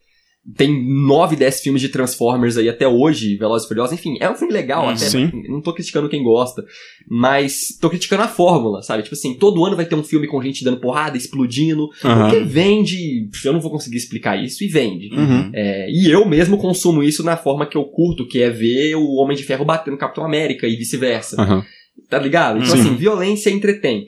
Tem 0.57 0.69
9, 0.85 1.37
10 1.37 1.61
filmes 1.61 1.81
de 1.81 1.87
Transformers 1.87 2.57
aí 2.57 2.67
até 2.67 2.85
hoje, 2.85 3.37
Velozes 3.37 3.63
e 3.65 3.67
Furiosos, 3.69 3.93
enfim, 3.97 4.17
é 4.19 4.29
um 4.29 4.35
filme 4.35 4.53
legal 4.53 4.85
Hum, 4.87 4.89
até, 4.89 4.97
sim. 5.09 5.31
não 5.47 5.61
tô 5.61 5.73
criticando 5.73 6.09
quem 6.09 6.21
gosta, 6.21 6.65
mas 7.09 7.77
tô 7.79 7.89
criticando 7.89 8.23
a 8.23 8.27
fórmula, 8.27 8.81
sabe? 8.81 9.03
Tipo 9.03 9.15
assim, 9.15 9.35
todo 9.35 9.63
ano 9.63 9.77
vai 9.77 9.85
ter 9.85 9.95
um 9.95 10.03
filme 10.03 10.27
com 10.27 10.41
gente 10.41 10.61
dando 10.63 10.81
porrada, 10.81 11.15
explodindo, 11.15 11.87
Aham. 12.03 12.29
porque 12.29 12.43
vende, 12.43 13.29
eu 13.45 13.53
não 13.53 13.61
vou 13.61 13.71
conseguir 13.71 13.95
explicar 13.95 14.35
isso, 14.35 14.63
e 14.63 14.67
vende. 14.67 15.13
Uhum. 15.15 15.49
É, 15.53 15.89
e 15.89 16.11
eu 16.11 16.25
mesmo 16.27 16.57
consumo 16.57 17.01
isso 17.03 17.23
na 17.23 17.37
forma 17.37 17.65
que 17.65 17.77
eu 17.77 17.85
curto, 17.85 18.27
que 18.27 18.41
é 18.41 18.49
ver 18.49 18.95
o 18.95 19.13
Homem 19.15 19.37
de 19.37 19.43
Ferro 19.43 19.63
batendo 19.63 19.95
Capitão 19.97 20.25
América 20.25 20.67
e 20.67 20.75
vice-versa. 20.75 21.41
Aham. 21.41 21.63
Tá 22.09 22.19
ligado? 22.19 22.57
Então, 22.61 22.75
Sim. 22.75 22.81
assim, 22.81 22.95
violência 22.97 23.49
entretém. 23.49 24.07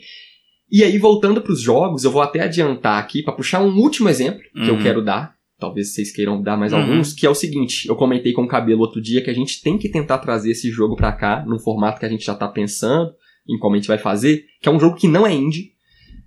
E 0.72 0.84
aí, 0.84 0.98
voltando 0.98 1.42
pros 1.42 1.62
jogos, 1.62 2.04
eu 2.04 2.12
vou 2.12 2.22
até 2.22 2.42
adiantar 2.42 3.00
aqui 3.00 3.24
pra 3.24 3.32
puxar 3.32 3.62
um 3.64 3.78
último 3.78 4.10
exemplo 4.10 4.42
que 4.54 4.70
eu 4.70 4.76
Uhum. 4.76 4.82
quero 4.82 5.02
dar. 5.04 5.35
Talvez 5.66 5.94
vocês 5.94 6.12
queiram 6.12 6.42
dar 6.42 6.56
mais 6.58 6.74
Uhum. 6.74 6.80
alguns, 6.80 7.12
que 7.14 7.26
é 7.26 7.30
o 7.30 7.36
seguinte: 7.36 7.88
eu 7.88 7.96
comentei 7.96 8.34
com 8.34 8.44
o 8.44 8.48
cabelo 8.48 8.82
outro 8.82 9.02
dia 9.02 9.22
que 9.24 9.30
a 9.30 9.34
gente 9.34 9.62
tem 9.62 9.78
que 9.78 9.90
tentar 9.90 10.20
trazer 10.20 10.52
esse 10.52 10.70
jogo 10.70 10.96
pra 10.96 11.12
cá, 11.12 11.44
num 11.48 11.58
formato 11.60 12.00
que 12.00 12.06
a 12.06 12.10
gente 12.10 12.26
já 12.26 12.36
tá 12.36 12.48
pensando 12.48 13.12
em 13.50 13.58
como 13.58 13.76
a 13.76 13.78
gente 13.78 13.88
vai 13.88 13.98
fazer, 13.98 14.46
que 14.62 14.70
é 14.70 14.72
um 14.72 14.80
jogo 14.80 14.96
que 14.96 15.08
não 15.08 15.26
é 15.26 15.34
indie, 15.34 15.72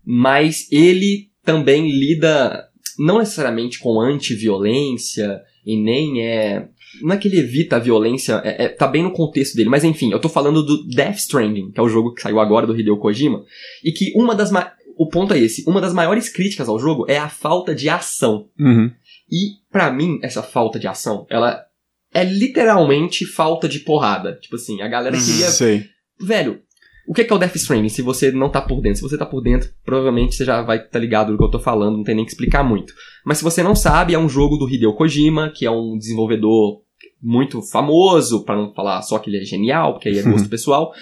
mas 0.04 0.66
ele 0.72 1.28
também 1.44 1.90
lida 1.90 2.64
não 2.98 3.18
necessariamente 3.18 3.78
com 3.78 4.00
anti-violência 4.00 5.40
e 5.64 5.76
nem 5.76 6.26
é. 6.26 6.68
Não 7.02 7.12
é 7.14 7.18
que 7.18 7.28
ele 7.28 7.38
evita 7.38 7.76
a 7.76 7.78
violência, 7.78 8.40
é, 8.44 8.64
é- 8.64 8.68
tá 8.68 8.86
bem 8.86 9.02
no 9.02 9.12
contexto 9.12 9.54
dele, 9.54 9.68
mas 9.68 9.84
enfim, 9.84 10.10
eu 10.10 10.18
tô 10.18 10.28
falando 10.28 10.62
do 10.64 10.86
Death 10.88 11.16
Stranding, 11.18 11.70
que 11.70 11.78
é 11.78 11.82
o 11.82 11.88
jogo 11.88 12.14
que 12.14 12.22
saiu 12.22 12.40
agora 12.40 12.66
do 12.66 12.78
Hideo 12.78 12.96
Kojima, 12.96 13.44
e 13.84 13.92
que 13.92 14.12
uma 14.16 14.34
das. 14.34 14.50
O 14.96 15.06
ponto 15.08 15.32
é 15.34 15.38
esse: 15.38 15.62
uma 15.68 15.80
das 15.80 15.92
maiores 15.92 16.28
críticas 16.28 16.68
ao 16.68 16.78
jogo 16.78 17.04
é 17.08 17.18
a 17.18 17.28
falta 17.28 17.74
de 17.74 17.88
ação. 17.88 18.48
Uhum. 18.58 18.90
E, 19.30 19.58
pra 19.70 19.90
mim, 19.90 20.18
essa 20.22 20.42
falta 20.42 20.78
de 20.78 20.86
ação, 20.86 21.26
ela 21.28 21.64
é 22.12 22.24
literalmente 22.24 23.26
falta 23.26 23.68
de 23.68 23.80
porrada. 23.80 24.38
Tipo 24.40 24.56
assim, 24.56 24.80
a 24.80 24.88
galera 24.88 25.16
Uhum. 25.16 25.24
queria 25.24 25.48
Sei. 25.48 25.84
Velho, 26.20 26.60
o 27.06 27.14
que 27.14 27.22
é, 27.22 27.24
que 27.24 27.32
é 27.32 27.36
o 27.36 27.38
Death 27.38 27.56
Stranding? 27.56 27.88
Se 27.88 28.02
você 28.02 28.30
não 28.30 28.50
tá 28.50 28.60
por 28.60 28.80
dentro, 28.80 28.98
se 28.98 29.02
você 29.02 29.16
tá 29.16 29.24
por 29.24 29.40
dentro, 29.40 29.70
provavelmente 29.84 30.34
você 30.34 30.44
já 30.44 30.62
vai 30.62 30.78
estar 30.78 30.90
tá 30.90 30.98
ligado 30.98 31.32
do 31.32 31.38
que 31.38 31.44
eu 31.44 31.50
tô 31.50 31.58
falando, 31.58 31.96
não 31.96 32.04
tem 32.04 32.14
nem 32.14 32.24
que 32.24 32.30
explicar 32.30 32.62
muito. 32.62 32.92
Mas 33.24 33.38
se 33.38 33.44
você 33.44 33.62
não 33.62 33.74
sabe, 33.74 34.14
é 34.14 34.18
um 34.18 34.28
jogo 34.28 34.56
do 34.56 34.68
Hideo 34.68 34.94
Kojima, 34.94 35.50
que 35.54 35.64
é 35.64 35.70
um 35.70 35.96
desenvolvedor 35.96 36.82
muito 37.22 37.62
famoso, 37.62 38.44
pra 38.44 38.56
não 38.56 38.72
falar 38.74 39.00
só 39.02 39.18
que 39.18 39.30
ele 39.30 39.38
é 39.38 39.44
genial, 39.44 39.94
porque 39.94 40.08
aí 40.08 40.18
é 40.18 40.22
gosto 40.22 40.48
pessoal. 40.50 40.92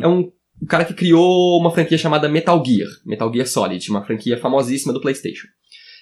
É 0.00 0.06
um 0.06 0.30
o 0.60 0.66
cara 0.66 0.84
que 0.84 0.94
criou 0.94 1.60
uma 1.60 1.70
franquia 1.70 1.98
chamada 1.98 2.28
Metal 2.28 2.62
Gear, 2.64 2.88
Metal 3.04 3.30
Gear 3.32 3.46
Solid, 3.46 3.90
uma 3.90 4.04
franquia 4.04 4.38
famosíssima 4.38 4.92
do 4.92 5.00
PlayStation. 5.00 5.46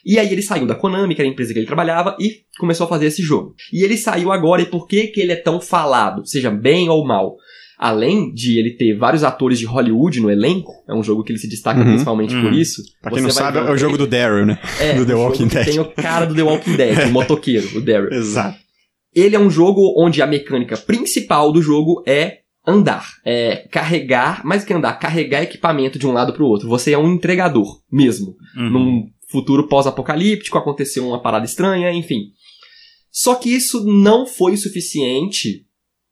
E 0.05 0.19
aí 0.19 0.31
ele 0.33 0.43
saiu 0.43 0.67
da 0.67 0.75
Konami, 0.75 1.14
que 1.14 1.21
era 1.21 1.29
a 1.29 1.33
empresa 1.33 1.53
que 1.53 1.59
ele 1.59 1.67
trabalhava, 1.67 2.17
e 2.21 2.40
começou 2.59 2.85
a 2.85 2.88
fazer 2.88 3.07
esse 3.07 3.23
jogo. 3.23 3.55
E 3.73 3.83
ele 3.83 3.97
saiu 3.97 4.31
agora, 4.33 4.62
e 4.62 4.67
por 4.67 4.87
que 4.87 5.07
que 5.09 5.21
ele 5.21 5.33
é 5.33 5.37
tão 5.37 5.61
falado, 5.61 6.27
seja 6.27 6.51
bem 6.51 6.88
ou 6.88 7.07
mal? 7.07 7.37
Além 7.77 8.33
de 8.33 8.59
ele 8.59 8.77
ter 8.77 8.97
vários 8.97 9.25
atores 9.25 9.59
de 9.59 9.67
Hollywood 9.67 10.21
no 10.21 10.31
elenco, 10.31 10.71
é 10.88 10.95
um 10.95 11.03
jogo 11.03 11.25
que 11.25 11.33
ele 11.33 11.38
se 11.40 11.49
destaca 11.49 11.81
Uhum. 11.81 11.87
principalmente 11.87 12.35
por 12.35 12.45
Uhum. 12.53 12.59
isso. 12.59 12.83
Pra 13.03 13.11
quem 13.11 13.21
você 13.23 13.27
não 13.40 13.45
vai 13.53 13.53
sabe, 13.62 13.69
é 13.69 13.73
o 13.73 13.77
jogo 13.77 13.99
do 13.99 14.07
Daryl, 14.07 14.47
né? 14.47 14.59
é, 14.81 14.93
do 14.95 15.05
The 15.05 15.12
um 15.14 15.17
jogo 15.19 15.23
Walking 15.31 15.49
que 15.49 15.55
Dead. 15.57 15.64
Tem 15.67 15.81
o 15.81 15.85
cara 15.87 16.25
do 16.25 16.35
The 16.35 16.43
Walking 16.43 16.77
Dead, 16.77 17.09
o 17.09 17.11
motoqueiro, 17.12 17.79
o 17.79 17.81
Daryl. 17.81 18.12
Exato. 18.12 18.57
Ele 19.14 19.35
é 19.37 19.38
um 19.38 19.51
jogo 19.51 19.95
onde 19.99 20.23
a 20.23 20.27
mecânica 20.27 20.77
principal 20.77 21.53
do 21.53 21.61
jogo 21.62 22.03
é 22.07 22.38
andar, 22.67 23.07
é 23.27 23.67
carregar, 23.71 24.45
mais 24.45 24.62
do 24.62 24.67
que 24.67 24.73
andar, 24.73 24.95
carregar 24.95 25.43
equipamento 25.43 25.99
de 25.99 26.07
um 26.07 26.12
lado 26.12 26.33
pro 26.33 26.47
outro. 26.47 26.69
Você 26.69 26.93
é 26.93 26.99
um 26.99 27.12
entregador 27.12 27.67
mesmo. 27.93 28.35
Uhum. 28.57 28.71
Num 28.71 29.03
futuro 29.31 29.67
pós-apocalíptico, 29.69 30.59
aconteceu 30.59 31.07
uma 31.07 31.21
parada 31.23 31.45
estranha, 31.45 31.93
enfim. 31.93 32.31
Só 33.11 33.35
que 33.37 33.49
isso 33.49 33.85
não 33.85 34.27
foi 34.27 34.55
o 34.55 34.59
suficiente, 34.59 35.65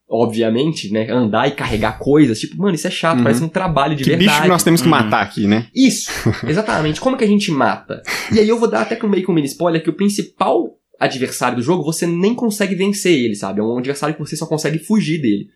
obviamente, 0.09 0.91
né? 0.93 1.11
Andar 1.11 1.49
e 1.49 1.53
carregar 1.53 1.99
coisas. 1.99 2.39
Tipo, 2.39 2.57
mano, 2.59 2.75
isso 2.75 2.87
é 2.87 2.91
chato, 2.91 3.19
Uhum. 3.19 3.25
parece 3.25 3.43
um 3.43 3.49
trabalho 3.49 3.97
de 3.97 4.05
Que 4.05 4.11
verdade. 4.11 4.29
bicho 4.31 4.43
que 4.43 4.49
nós 4.49 4.63
temos 4.63 4.81
que 4.81 4.87
Uhum. 4.87 4.91
matar 4.93 5.23
aqui, 5.23 5.47
né? 5.47 5.69
Isso, 5.75 6.11
exatamente. 6.47 7.01
Como 7.01 7.17
que 7.17 7.25
a 7.25 7.29
gente 7.29 7.51
mata? 7.51 8.03
E 8.33 8.39
aí 8.39 8.49
eu 8.49 8.59
vou 8.59 8.69
dar 8.69 8.83
até 8.83 8.95
com 8.97 9.09
meio 9.09 9.25
que 9.25 9.31
um 9.31 9.35
mini 9.35 9.47
spoiler 9.49 9.83
que 9.83 9.91
o 9.91 9.95
principal 9.97 10.77
adversário 11.01 11.57
do 11.57 11.63
jogo, 11.63 11.83
você 11.83 12.07
nem 12.07 12.33
consegue 12.35 12.77
vencer 12.77 13.13
ele, 13.13 13.35
sabe? 13.35 13.59
É 13.59 13.63
um 13.65 13.79
adversário 13.79 14.15
que 14.15 14.21
você 14.21 14.37
só 14.37 14.47
consegue 14.47 14.79
fugir 14.79 15.21
dele. 15.21 15.47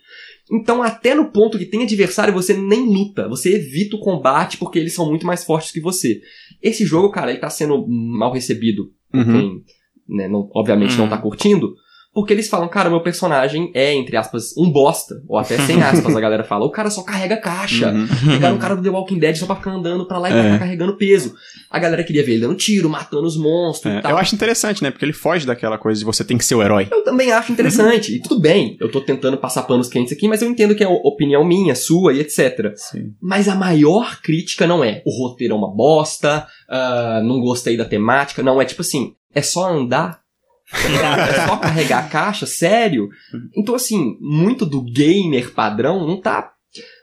Então, 0.51 0.83
até 0.83 1.15
no 1.15 1.31
ponto 1.31 1.57
que 1.59 1.65
tem 1.67 1.83
adversário, 1.85 2.33
você 2.35 2.53
nem 2.55 2.81
luta. 2.87 3.29
Você 3.29 3.55
evita 3.55 3.95
o 3.95 4.01
combate 4.01 4.57
porque 4.57 4.79
eles 4.79 4.93
são 4.95 5.09
muito 5.09 5.25
mais 5.27 5.45
fortes 5.45 5.71
que 5.71 5.81
você. 5.81 6.21
Esse 6.63 6.85
jogo, 6.85 7.11
cara, 7.11 7.31
ele 7.31 7.41
tá 7.41 7.51
sendo 7.51 7.87
mal 7.89 8.33
recebido 8.33 8.91
por 9.11 9.21
Uhum. 9.21 9.33
quem, 9.33 9.65
né, 10.09 10.29
não- 10.29 10.49
obviamente, 10.55 10.97
não 10.97 11.05
Uhum. 11.05 11.11
tá 11.11 11.19
curtindo. 11.19 11.75
Porque 12.17 12.33
eles 12.33 12.49
falam, 12.49 12.67
cara, 12.67 12.89
meu 12.89 13.03
personagem 13.03 13.71
é, 13.75 13.93
entre 13.93 14.17
aspas, 14.17 14.57
um 14.57 14.71
bosta. 14.71 15.17
Ou 15.29 15.37
até 15.39 15.59
sem 15.59 15.83
aspas, 15.85 16.17
a 16.17 16.21
galera 16.21 16.43
fala. 16.45 16.65
O 16.65 16.71
cara 16.71 16.89
só 16.89 17.03
carrega 17.03 17.37
caixa. 17.37 17.91
Uhum. 17.93 18.07
Pegaram 18.33 18.57
um 18.57 18.59
cara 18.59 18.75
do 18.75 18.83
The 18.83 18.89
Walking 18.89 19.19
Dead 19.19 19.37
só 19.37 19.45
pra 19.45 19.57
ficar 19.57 19.73
andando 19.73 20.09
pra 20.09 20.17
lá 20.19 20.31
e 20.31 20.33
pra 20.33 20.43
É. 20.45 20.51
cá 20.53 20.59
carregando 20.61 20.97
peso. 20.97 21.35
A 21.71 21.79
galera 21.79 22.03
queria 22.03 22.25
ver 22.25 22.33
ele 22.33 22.41
dando 22.41 22.55
tiro, 22.55 22.89
matando 22.89 23.27
os 23.27 23.37
monstros 23.37 23.93
É, 23.95 23.99
e 23.99 24.01
tal. 24.01 24.13
eu 24.13 24.17
acho 24.17 24.35
interessante, 24.35 24.83
né? 24.83 24.91
Porque 24.91 25.05
ele 25.05 25.13
foge 25.13 25.47
daquela 25.47 25.77
coisa 25.77 25.99
de 25.99 26.07
você 26.07 26.25
tem 26.25 26.39
que 26.39 26.45
ser 26.47 26.55
o 26.55 26.63
herói. 26.63 26.89
Eu 26.91 27.05
também 27.05 27.31
acho 27.33 27.53
interessante. 27.53 28.17
E 28.17 28.23
tudo 28.23 28.41
bem, 28.41 28.79
eu 28.81 28.91
tô 28.91 29.03
tentando 29.03 29.37
passar 29.37 29.65
panos 29.65 29.87
quentes 29.89 30.13
aqui, 30.15 30.27
mas 30.27 30.41
eu 30.41 30.49
entendo 30.49 30.75
que 30.75 30.83
é 30.83 30.89
opinião 30.89 31.45
minha, 31.45 31.75
sua 31.75 32.15
e 32.15 32.21
etc. 32.21 32.73
Sim. 32.77 33.13
Mas 33.21 33.47
a 33.47 33.55
maior 33.55 34.23
crítica 34.23 34.67
não 34.67 34.83
é 34.83 35.03
o 35.05 35.11
roteiro 35.23 35.53
é 35.53 35.57
uma 35.59 35.71
bosta, 35.71 36.47
ah, 36.69 37.21
não 37.23 37.41
gostei 37.41 37.77
da 37.77 37.85
temática. 37.85 38.43
Não, 38.43 38.61
é 38.63 38.65
tipo 38.65 38.81
assim, 38.81 39.13
é 39.35 39.43
só 39.43 39.69
andar. 39.71 40.25
É 40.73 41.47
só 41.47 41.57
carregar 41.59 42.05
a 42.05 42.09
caixa, 42.09 42.47
sério. 42.47 43.09
Então, 43.57 43.75
assim, 43.75 44.17
muito 44.21 44.67
do 44.67 44.83
gamer 44.83 45.53
padrão 45.53 46.07
não 46.07 46.21
tá. 46.21 46.53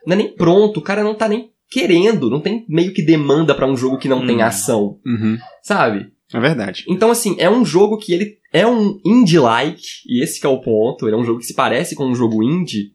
Não 0.06 0.14
é 0.14 0.18
nem 0.18 0.36
pronto, 0.36 0.80
o 0.80 0.84
cara 0.84 1.04
não 1.04 1.16
tá 1.16 1.28
nem 1.28 1.50
querendo, 1.72 2.30
não 2.30 2.40
tem 2.40 2.66
meio 2.70 2.94
que 2.94 3.02
demanda 3.02 3.56
pra 3.56 3.66
um 3.66 3.76
jogo 3.76 3.98
que 3.98 4.08
não 4.10 4.26
tem 4.26 4.38
Hum. 4.38 4.46
ação, 4.46 5.00
Uhum. 5.06 5.38
sabe? 5.64 6.12
É 6.32 6.40
verdade. 6.40 6.84
Então, 6.88 7.10
assim, 7.10 7.36
é 7.40 7.50
um 7.50 7.66
jogo 7.66 7.98
que 7.98 8.14
ele 8.14 8.38
é 8.52 8.66
um 8.68 9.00
indie-like, 9.04 9.82
e 10.08 10.24
esse 10.24 10.40
que 10.40 10.46
é 10.46 10.50
o 10.50 10.62
ponto. 10.62 11.08
Ele 11.08 11.16
é 11.16 11.18
um 11.20 11.24
jogo 11.26 11.40
que 11.40 11.46
se 11.46 11.56
parece 11.56 11.96
com 11.96 12.06
um 12.06 12.14
jogo 12.16 12.44
indie, 12.44 12.92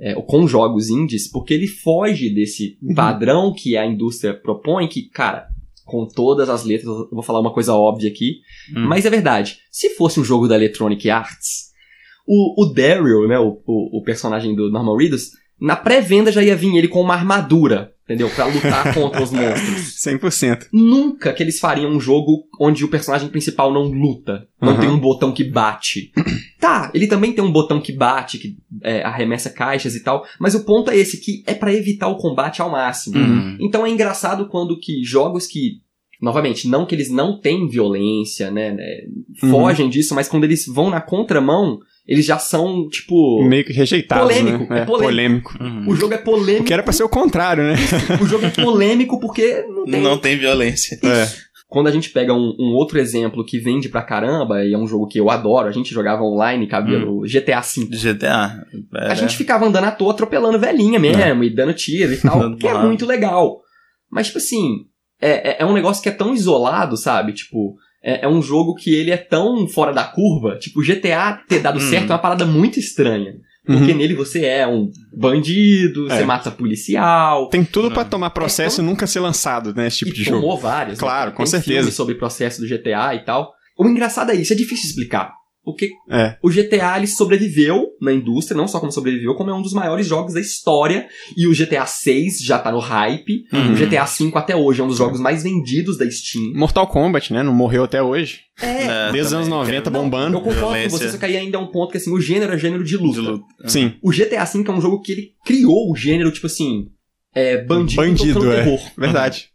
é, 0.00 0.14
ou 0.16 0.22
com 0.22 0.46
jogos 0.46 0.90
indies, 0.90 1.30
porque 1.30 1.54
ele 1.54 1.66
foge 1.66 2.28
desse 2.34 2.76
Uhum. 2.82 2.94
padrão 2.94 3.54
que 3.54 3.76
a 3.76 3.86
indústria 3.86 4.34
propõe, 4.34 4.86
que, 4.88 5.08
cara, 5.08 5.48
com 5.88 6.06
todas 6.06 6.48
as 6.50 6.64
letras, 6.64 6.86
eu 6.88 7.08
vou 7.10 7.22
falar 7.22 7.40
uma 7.40 7.52
coisa 7.52 7.74
óbvia 7.74 8.10
aqui, 8.10 8.40
Hum. 8.76 8.86
mas 8.86 9.06
é 9.06 9.10
verdade. 9.10 9.58
Se 9.72 9.90
fosse 9.96 10.20
um 10.20 10.24
jogo 10.24 10.46
da 10.46 10.54
Electronic 10.54 11.08
Arts, 11.08 11.68
o, 12.26 12.62
o 12.62 12.66
Daryl, 12.72 13.26
né, 13.26 13.38
o, 13.38 13.60
o, 13.66 13.98
o 13.98 14.02
personagem 14.02 14.54
do 14.54 14.70
Norman 14.70 14.96
Reedus, 14.96 15.30
na 15.58 15.74
pré-venda 15.74 16.30
já 16.30 16.42
ia 16.42 16.54
vir 16.54 16.76
ele 16.76 16.88
com 16.88 17.00
uma 17.00 17.14
armadura, 17.14 17.92
entendeu? 18.08 18.30
Pra 18.30 18.46
lutar 18.46 18.92
contra 18.94 19.22
os 19.22 19.30
monstros. 19.30 19.96
100%. 20.02 20.68
Nunca 20.72 21.32
que 21.34 21.42
eles 21.42 21.58
fariam 21.60 21.90
um 21.90 22.00
jogo 22.00 22.44
onde 22.58 22.82
o 22.84 22.88
personagem 22.88 23.28
principal 23.28 23.70
não 23.72 23.82
luta, 23.82 24.48
não 24.60 24.72
Uhum. 24.74 24.80
tem 24.80 24.88
um 24.88 24.98
botão 24.98 25.30
que 25.32 25.44
bate. 25.44 26.10
Tá, 26.58 26.90
ele 26.92 27.06
também 27.06 27.32
tem 27.32 27.42
um 27.44 27.52
botão 27.52 27.80
que 27.80 27.92
bate, 27.92 28.36
que 28.36 28.56
é, 28.82 29.00
arremessa 29.04 29.48
caixas 29.48 29.94
e 29.94 30.02
tal, 30.02 30.24
mas 30.40 30.56
o 30.56 30.64
ponto 30.64 30.90
é 30.90 30.96
esse, 30.96 31.20
que 31.20 31.44
é 31.46 31.54
pra 31.54 31.72
evitar 31.72 32.08
o 32.08 32.16
combate 32.16 32.60
ao 32.60 32.68
máximo. 32.68 33.16
Uhum. 33.16 33.56
Então 33.60 33.86
é 33.86 33.90
engraçado 33.90 34.48
quando 34.48 34.76
que 34.76 35.04
jogos 35.04 35.46
que, 35.46 35.74
novamente, 36.20 36.66
não 36.66 36.84
que 36.84 36.96
eles 36.96 37.10
não 37.12 37.38
têm 37.40 37.68
violência, 37.68 38.50
né, 38.50 38.72
né, 38.72 38.84
Uhum. 39.40 39.50
fogem 39.50 39.88
disso, 39.88 40.16
mas 40.16 40.26
quando 40.28 40.42
eles 40.42 40.66
vão 40.66 40.90
na 40.90 41.00
contramão, 41.00 41.78
eles 42.08 42.24
já 42.24 42.38
são, 42.38 42.88
tipo... 42.88 43.44
Meio 43.44 43.64
que 43.66 43.72
rejeitado. 43.72 44.22
Polêmico, 44.22 44.72
né? 44.72 44.80
é 44.80 44.84
polêmico. 44.86 45.62
Uhum. 45.62 45.88
O 45.88 45.94
jogo 45.94 46.14
é 46.14 46.18
polêmico. 46.18 46.62
O 46.62 46.66
que 46.66 46.72
era 46.72 46.82
pra 46.82 46.92
ser 46.92 47.02
o 47.02 47.08
contrário, 47.08 47.62
né? 47.62 47.74
O 48.22 48.26
jogo 48.26 48.46
é 48.46 48.50
polêmico 48.50 49.20
porque 49.20 49.62
não 49.68 49.84
tem 49.84 50.00
Não 50.00 50.18
tem 50.18 50.38
violência. 50.38 50.98
É. 51.04 51.28
Quando 51.68 51.88
a 51.88 51.90
gente 51.90 52.08
pega 52.08 52.32
um, 52.32 52.56
um 52.58 52.72
outro 52.72 52.98
exemplo 52.98 53.44
que 53.44 53.58
vende 53.58 53.90
pra 53.90 54.00
caramba, 54.00 54.64
e 54.64 54.72
é 54.72 54.78
um 54.78 54.86
jogo 54.86 55.06
que 55.06 55.20
eu 55.20 55.28
adoro, 55.28 55.68
a 55.68 55.70
gente 55.70 55.92
jogava 55.92 56.22
online, 56.22 56.66
cabia 56.66 56.98
no 56.98 57.20
GTA 57.20 57.60
V. 57.60 57.84
GTA. 57.94 58.64
A 58.94 59.14
gente 59.14 59.36
ficava 59.36 59.66
andando 59.66 59.84
à 59.84 59.90
toa, 59.90 60.12
atropelando 60.12 60.58
velhinha 60.58 60.98
mesmo, 60.98 61.44
e 61.44 61.54
dando 61.54 61.74
tiro 61.74 62.14
e 62.14 62.16
tal, 62.22 62.56
que 62.56 62.66
é 62.66 62.72
muito 62.72 63.04
legal. 63.04 63.60
Mas, 64.10 64.28
tipo 64.28 64.38
assim, 64.38 64.86
é, 65.20 65.50
é, 65.50 65.56
é 65.60 65.66
um 65.66 65.74
negócio 65.74 66.02
que 66.02 66.08
é 66.08 66.12
tão 66.12 66.34
isolado, 66.34 66.96
sabe? 66.96 67.34
Tipo, 67.34 67.76
é, 68.08 68.24
é 68.24 68.28
um 68.28 68.40
jogo 68.40 68.74
que 68.74 68.94
ele 68.94 69.10
é 69.10 69.16
tão 69.16 69.66
fora 69.68 69.92
da 69.92 70.04
curva. 70.04 70.56
Tipo, 70.58 70.80
o 70.80 70.84
GTA 70.84 71.40
ter 71.48 71.60
dado 71.60 71.78
Hum. 71.78 71.80
certo 71.90 72.10
é 72.10 72.12
uma 72.12 72.18
parada 72.18 72.44
muito 72.46 72.78
estranha. 72.78 73.34
Porque 73.66 73.92
Uhum. 73.92 73.98
nele 73.98 74.14
você 74.14 74.46
é 74.46 74.66
um 74.66 74.90
bandido, 75.14 76.10
É. 76.10 76.16
você 76.18 76.24
mata 76.24 76.50
policial. 76.50 77.48
Tem 77.50 77.62
tudo 77.64 77.90
pra 77.90 78.02
Não. 78.02 78.10
tomar 78.10 78.30
processo 78.30 78.80
e 78.80 78.84
nunca 78.84 79.06
ser 79.06 79.20
lançado, 79.20 79.74
né? 79.74 79.86
Esse 79.88 79.98
tipo 79.98 80.10
e 80.12 80.14
de 80.14 80.24
jogo. 80.24 80.40
tomou 80.40 80.56
vários. 80.56 80.96
né? 80.98 81.00
Claro, 81.00 81.32
com 81.32 81.38
Tem 81.38 81.46
certeza. 81.46 81.90
sobre 81.90 82.14
o 82.14 82.18
processo 82.18 82.60
do 82.62 82.66
GTA 82.66 83.14
e 83.14 83.24
tal. 83.24 83.52
O 83.78 83.86
engraçado 83.86 84.30
é 84.32 84.34
isso, 84.34 84.52
é 84.52 84.56
difícil 84.56 84.88
explicar. 84.88 85.32
Porque 85.72 85.90
É. 86.10 86.36
o 86.42 86.48
GTA 86.50 86.96
ele 86.96 87.06
sobreviveu 87.06 87.86
na 88.00 88.12
indústria, 88.12 88.56
não 88.56 88.66
só 88.68 88.80
como 88.80 88.90
sobreviveu, 88.92 89.34
como 89.34 89.50
é 89.50 89.54
um 89.54 89.62
dos 89.62 89.72
maiores 89.72 90.06
jogos 90.06 90.34
da 90.34 90.40
história. 90.40 91.06
E 91.36 91.46
o 91.46 91.52
GTA 91.54 91.86
6 91.86 92.40
já 92.40 92.58
tá 92.58 92.70
no 92.72 92.78
hype. 92.78 93.44
Uhum. 93.52 93.72
O 93.72 93.76
GTA 93.76 94.06
5 94.06 94.38
até 94.38 94.56
hoje 94.56 94.80
é 94.80 94.84
um 94.84 94.88
dos 94.88 94.98
jogos 94.98 95.20
mais 95.20 95.42
vendidos 95.42 95.96
da 95.98 96.10
Steam. 96.10 96.52
Mortal 96.54 96.86
Kombat, 96.86 97.32
né? 97.32 97.42
Não 97.42 97.54
morreu 97.54 97.84
até 97.84 98.02
hoje. 98.02 98.40
É. 98.60 99.12
Desde 99.12 99.28
os 99.28 99.32
anos 99.34 99.48
90 99.48 99.90
Não, 99.90 100.02
bombando. 100.02 100.36
Eu 100.36 100.40
concordo 100.40 100.60
com 100.60 100.66
Violência. 100.72 100.98
você, 100.98 101.10
só 101.10 101.18
que 101.18 101.24
aí 101.24 101.36
ainda 101.36 101.56
é 101.58 101.60
um 101.60 101.68
ponto 101.68 101.92
que 101.92 101.98
assim, 101.98 102.12
o 102.12 102.20
gênero 102.20 102.52
é 102.52 102.58
gênero 102.58 102.82
de 102.82 102.96
luta. 102.96 103.20
De 103.20 103.26
luta. 103.28 103.44
Sim. 103.66 103.94
O 104.02 104.10
GTA 104.10 104.44
V 104.44 104.64
é 104.66 104.70
um 104.72 104.80
jogo 104.80 105.00
que 105.00 105.12
ele 105.12 105.30
criou 105.44 105.90
o 105.92 105.94
gênero, 105.96 106.32
tipo 106.32 106.46
assim, 106.46 106.86
é, 107.34 107.62
bandido, 107.64 108.02
Bandido, 108.02 108.52
é. 108.52 108.56
terror. 108.64 108.80
Verdade. 108.96 109.48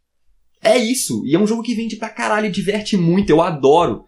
É 0.64 0.78
isso. 0.78 1.24
E 1.26 1.36
é 1.36 1.40
um 1.40 1.46
jogo 1.46 1.62
que 1.62 1.76
vende 1.76 1.98
pra 1.98 2.08
caralho, 2.10 2.50
diverte 2.50 2.96
muito, 2.96 3.30
eu 3.30 3.42
adoro. 3.42 4.06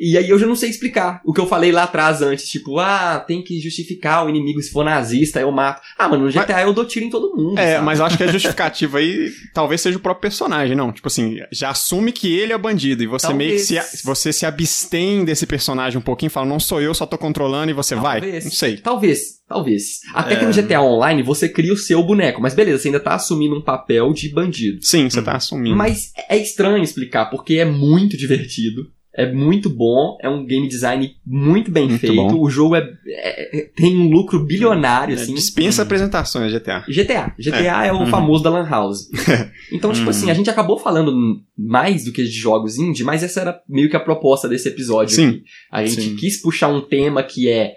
E 0.00 0.16
aí 0.16 0.28
eu 0.30 0.38
já 0.38 0.46
não 0.46 0.54
sei 0.54 0.70
explicar 0.70 1.20
o 1.24 1.32
que 1.32 1.40
eu 1.40 1.46
falei 1.46 1.72
lá 1.72 1.82
atrás 1.84 2.22
antes, 2.22 2.48
tipo, 2.48 2.78
ah, 2.78 3.18
tem 3.26 3.42
que 3.42 3.60
justificar 3.60 4.24
o 4.24 4.28
inimigo 4.28 4.62
se 4.62 4.70
for 4.70 4.84
nazista, 4.84 5.40
eu 5.40 5.50
mato. 5.50 5.82
Ah, 5.98 6.08
mano, 6.08 6.26
no 6.26 6.30
GTA 6.30 6.62
eu 6.62 6.72
dou 6.72 6.84
tiro 6.84 7.04
em 7.06 7.10
todo 7.10 7.34
mundo. 7.36 7.58
É, 7.58 7.74
sabe? 7.74 7.84
mas 7.84 7.98
eu 7.98 8.04
acho 8.06 8.16
que 8.16 8.22
a 8.24 8.32
justificativa 8.32 8.98
aí 8.98 9.30
talvez 9.52 9.80
seja 9.80 9.96
o 9.98 10.00
próprio 10.00 10.22
personagem, 10.22 10.76
não. 10.76 10.92
Tipo 10.92 11.08
assim, 11.08 11.38
já 11.50 11.70
assume 11.70 12.12
que 12.12 12.32
ele 12.38 12.52
é 12.52 12.58
bandido 12.58 13.02
e 13.02 13.06
você 13.06 13.32
meio 13.34 13.52
que 13.52 13.58
se, 13.58 13.74
Talvez. 13.74 14.02
você 14.04 14.32
se 14.32 14.46
abstém 14.46 15.24
desse 15.24 15.46
personagem 15.46 15.98
um 15.98 16.02
pouquinho, 16.02 16.30
fala, 16.30 16.46
não 16.46 16.60
sou 16.60 16.80
eu, 16.80 16.94
só 16.94 17.04
tô 17.04 17.18
controlando 17.18 17.70
e 17.70 17.74
você 17.74 17.94
vai. 17.94 18.20
Talvez. 18.20 18.44
Não 18.44 18.52
sei. 18.52 18.76
Talvez, 18.76 19.20
talvez. 19.48 20.00
Até 20.14 20.34
É. 20.34 20.36
que 20.36 20.44
no 20.44 20.52
GTA 20.52 20.80
Online 20.80 21.22
você 21.22 21.48
cria 21.48 21.72
o 21.72 21.76
seu 21.76 22.02
boneco, 22.04 22.40
mas 22.40 22.54
beleza, 22.54 22.78
você 22.78 22.88
ainda 22.88 23.00
tá 23.00 23.14
assumindo 23.14 23.56
um 23.56 23.62
papel 23.62 24.12
de 24.12 24.28
bandido. 24.28 24.78
Sim, 24.80 25.10
você 25.10 25.20
tá 25.22 25.32
assumindo. 25.36 25.74
Mas 25.76 26.12
é 26.28 26.36
estranho 26.36 26.82
explicar, 26.84 27.26
porque 27.26 27.54
é 27.54 27.64
muito 27.64 28.16
divertido. 28.18 28.86
É 29.16 29.30
muito 29.32 29.68
bom, 29.68 30.16
é 30.22 30.28
um 30.28 30.46
game 30.46 30.68
design 30.68 31.10
muito 31.26 31.72
bem 31.72 31.88
Muito 31.88 32.00
feito. 32.00 32.14
bom. 32.14 32.40
O 32.40 32.48
jogo 32.48 32.76
é, 32.76 32.80
é- 33.06 33.58
é- 33.58 33.70
tem 33.74 33.96
um 33.96 34.08
lucro 34.10 34.44
bilionário, 34.44 35.16
É, 35.18 35.20
assim. 35.20 35.34
dispensa 35.34 35.82
apresentações 35.82 36.52
GTA. 36.52 36.84
GTA. 36.88 37.34
GTA 37.38 37.86
é, 37.86 37.92
o 37.92 37.98
Uhum. 38.00 38.06
famoso 38.06 38.44
da 38.44 38.50
Lan 38.50 38.68
House. 38.68 39.08
Então, 39.72 39.90
tipo 39.92 40.04
Uhum. 40.04 40.10
assim, 40.10 40.30
a 40.30 40.34
gente 40.34 40.48
acabou 40.48 40.78
falando 40.78 41.12
mais 41.56 42.04
do 42.04 42.12
que 42.12 42.22
de 42.22 42.30
jogos 42.30 42.78
indie, 42.78 43.02
mas 43.04 43.22
essa 43.22 43.40
era 43.40 43.60
meio 43.68 43.90
que 43.90 43.96
a 43.96 44.00
proposta 44.00 44.48
desse 44.48 44.68
episódio. 44.68 45.14
Sim. 45.16 45.28
aqui. 45.28 45.42
A 45.72 45.84
gente 45.84 46.00
Sim. 46.02 46.16
quis 46.16 46.40
puxar 46.40 46.68
um 46.68 46.80
tema 46.80 47.22
que 47.22 47.48
é 47.48 47.72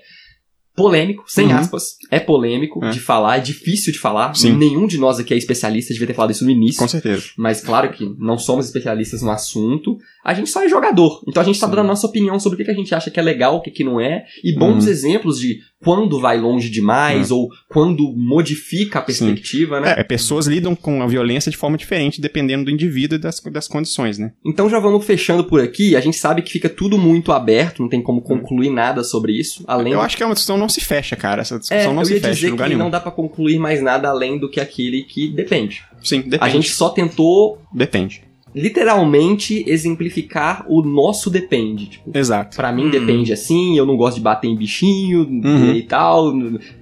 polêmico, 0.76 1.24
sem 1.28 1.48
Uhum. 1.48 1.56
aspas. 1.58 1.84
É 2.10 2.20
polêmico 2.20 2.84
É. 2.84 2.90
de 2.92 3.00
falar, 3.00 3.38
é 3.38 3.40
difícil 3.42 3.92
de 3.92 4.00
falar. 4.00 4.34
Sim. 4.36 4.56
Nenhum 4.56 4.88
de 4.88 4.98
nós 4.98 5.20
aqui 5.20 5.34
é 5.34 5.38
especialista, 5.38 5.94
devia 5.94 6.08
ter 6.08 6.14
falado 6.14 6.32
isso 6.32 6.46
no 6.46 6.50
início. 6.52 6.80
Com 6.80 6.88
certeza. 6.88 7.24
Mas 7.38 7.62
claro 7.62 7.92
que 7.92 8.10
não 8.18 8.38
somos 8.38 8.66
especialistas 8.68 9.22
no 9.22 9.32
assunto. 9.32 9.98
A 10.24 10.34
gente 10.34 10.50
só 10.50 10.64
é 10.64 10.70
jogador. 10.70 11.22
Então 11.28 11.42
a 11.42 11.46
gente 11.46 11.60
tá 11.60 11.66
Sim. 11.68 11.72
dando 11.72 11.86
a 11.86 11.88
nossa 11.90 12.08
opinião 12.08 12.40
sobre 12.40 12.56
o 12.56 12.58
que 12.58 12.66
que 12.66 12.72
a 12.72 12.76
gente 12.76 12.94
acha 12.96 13.12
que 13.12 13.20
é 13.20 13.24
legal, 13.24 13.58
o 13.58 13.62
que, 13.62 13.72
que 13.72 13.84
não 13.84 14.00
é. 14.00 14.26
E 14.44 14.56
bons 14.58 14.86
Uhum. 14.86 14.92
exemplos 14.92 15.40
de 15.40 15.60
quando 15.84 16.20
vai 16.20 16.40
longe 16.40 16.70
demais 16.70 17.32
ou 17.32 17.50
quando 17.68 18.14
modifica 18.16 19.00
a 19.00 19.02
perspectiva, 19.02 19.80
né? 19.80 19.96
É, 19.98 20.04
pessoas 20.04 20.48
lidam 20.48 20.76
com 20.76 21.02
a 21.02 21.08
violência 21.08 21.52
de 21.52 21.58
forma 21.58 21.78
diferente 21.78 22.22
dependendo 22.22 22.66
do 22.66 22.72
indivíduo 22.72 23.18
e 23.18 23.20
das, 23.20 23.40
das 23.40 23.68
condições, 23.68 24.18
né? 24.18 24.32
Então 24.46 24.70
já 24.70 24.80
vamos 24.80 25.06
fechando 25.06 25.44
por 25.44 25.60
aqui. 25.62 25.96
A 25.96 26.02
gente 26.02 26.18
sabe 26.18 26.42
que 26.42 26.52
fica 26.52 26.70
tudo 26.70 26.98
muito 26.98 27.32
aberto, 27.32 27.82
não 27.82 27.90
tem 27.90 28.02
como 28.02 28.22
concluir 28.22 28.70
nada 28.70 29.04
sobre 29.04 29.34
isso. 29.34 29.64
Além 29.68 29.94
Eu 29.94 30.02
acho 30.02 30.16
que 30.16 30.24
é 30.24 30.26
uma 30.26 30.34
discussão 30.34 30.58
não 30.58 30.70
se 30.70 30.82
fecha, 30.82 31.16
cara. 31.16 31.42
Essa 31.42 31.56
é, 31.56 31.60
discussão 31.60 31.94
não 31.94 32.02
eu 32.04 32.06
se 32.06 32.20
fecha 32.20 32.34
dizer 32.34 32.48
em 32.48 32.52
lugar 32.52 32.66
que 32.66 32.70
nenhum. 32.70 32.84
não 32.84 32.92
dá 32.92 33.00
pra 33.00 33.12
concluir 33.12 33.58
mais 33.58 33.82
nada 33.82 34.10
além 34.10 34.40
do 34.40 34.50
que 34.50 34.60
aquele 34.60 35.04
que 35.04 35.30
depende. 35.30 35.84
Sim, 36.04 36.22
depende. 36.22 36.44
A 36.44 36.50
gente 36.50 36.70
só 36.72 36.90
tentou 36.90 37.62
Depende. 37.74 38.31
Literalmente 38.54 39.64
exemplificar 39.68 40.66
o 40.68 40.82
nosso 40.82 41.30
depende. 41.30 41.86
Tipo, 41.88 42.18
Exato. 42.18 42.56
Pra 42.58 42.72
mim 42.72 42.86
Hum. 42.88 42.90
depende 42.90 43.32
assim, 43.34 43.78
eu 43.78 43.86
não 43.86 43.96
gosto 43.96 44.16
de 44.18 44.22
bater 44.24 44.48
em 44.48 44.56
bichinho 44.56 45.22
Uhum. 45.22 45.74
e 45.74 45.84
tal. 45.84 46.34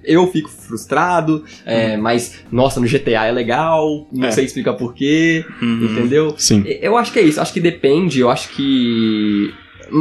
Eu 0.04 0.26
fico 0.28 0.48
frustrado, 0.48 1.44
é, 1.64 1.96
mas, 1.96 2.42
nossa, 2.50 2.80
no 2.80 2.86
GTA 2.86 3.26
é 3.26 3.32
legal, 3.32 4.06
não 4.12 4.28
É. 4.28 4.30
sei 4.30 4.44
explicar 4.44 4.74
porquê, 4.74 5.44
Uhum. 5.62 5.84
entendeu? 5.84 6.34
Sim. 6.36 6.64
Eu 6.66 6.96
acho 6.96 7.12
que 7.12 7.18
é 7.18 7.22
isso, 7.22 7.40
acho 7.40 7.52
que 7.52 7.60
depende, 7.60 8.20
eu 8.20 8.30
acho 8.30 8.50
que. 8.50 9.52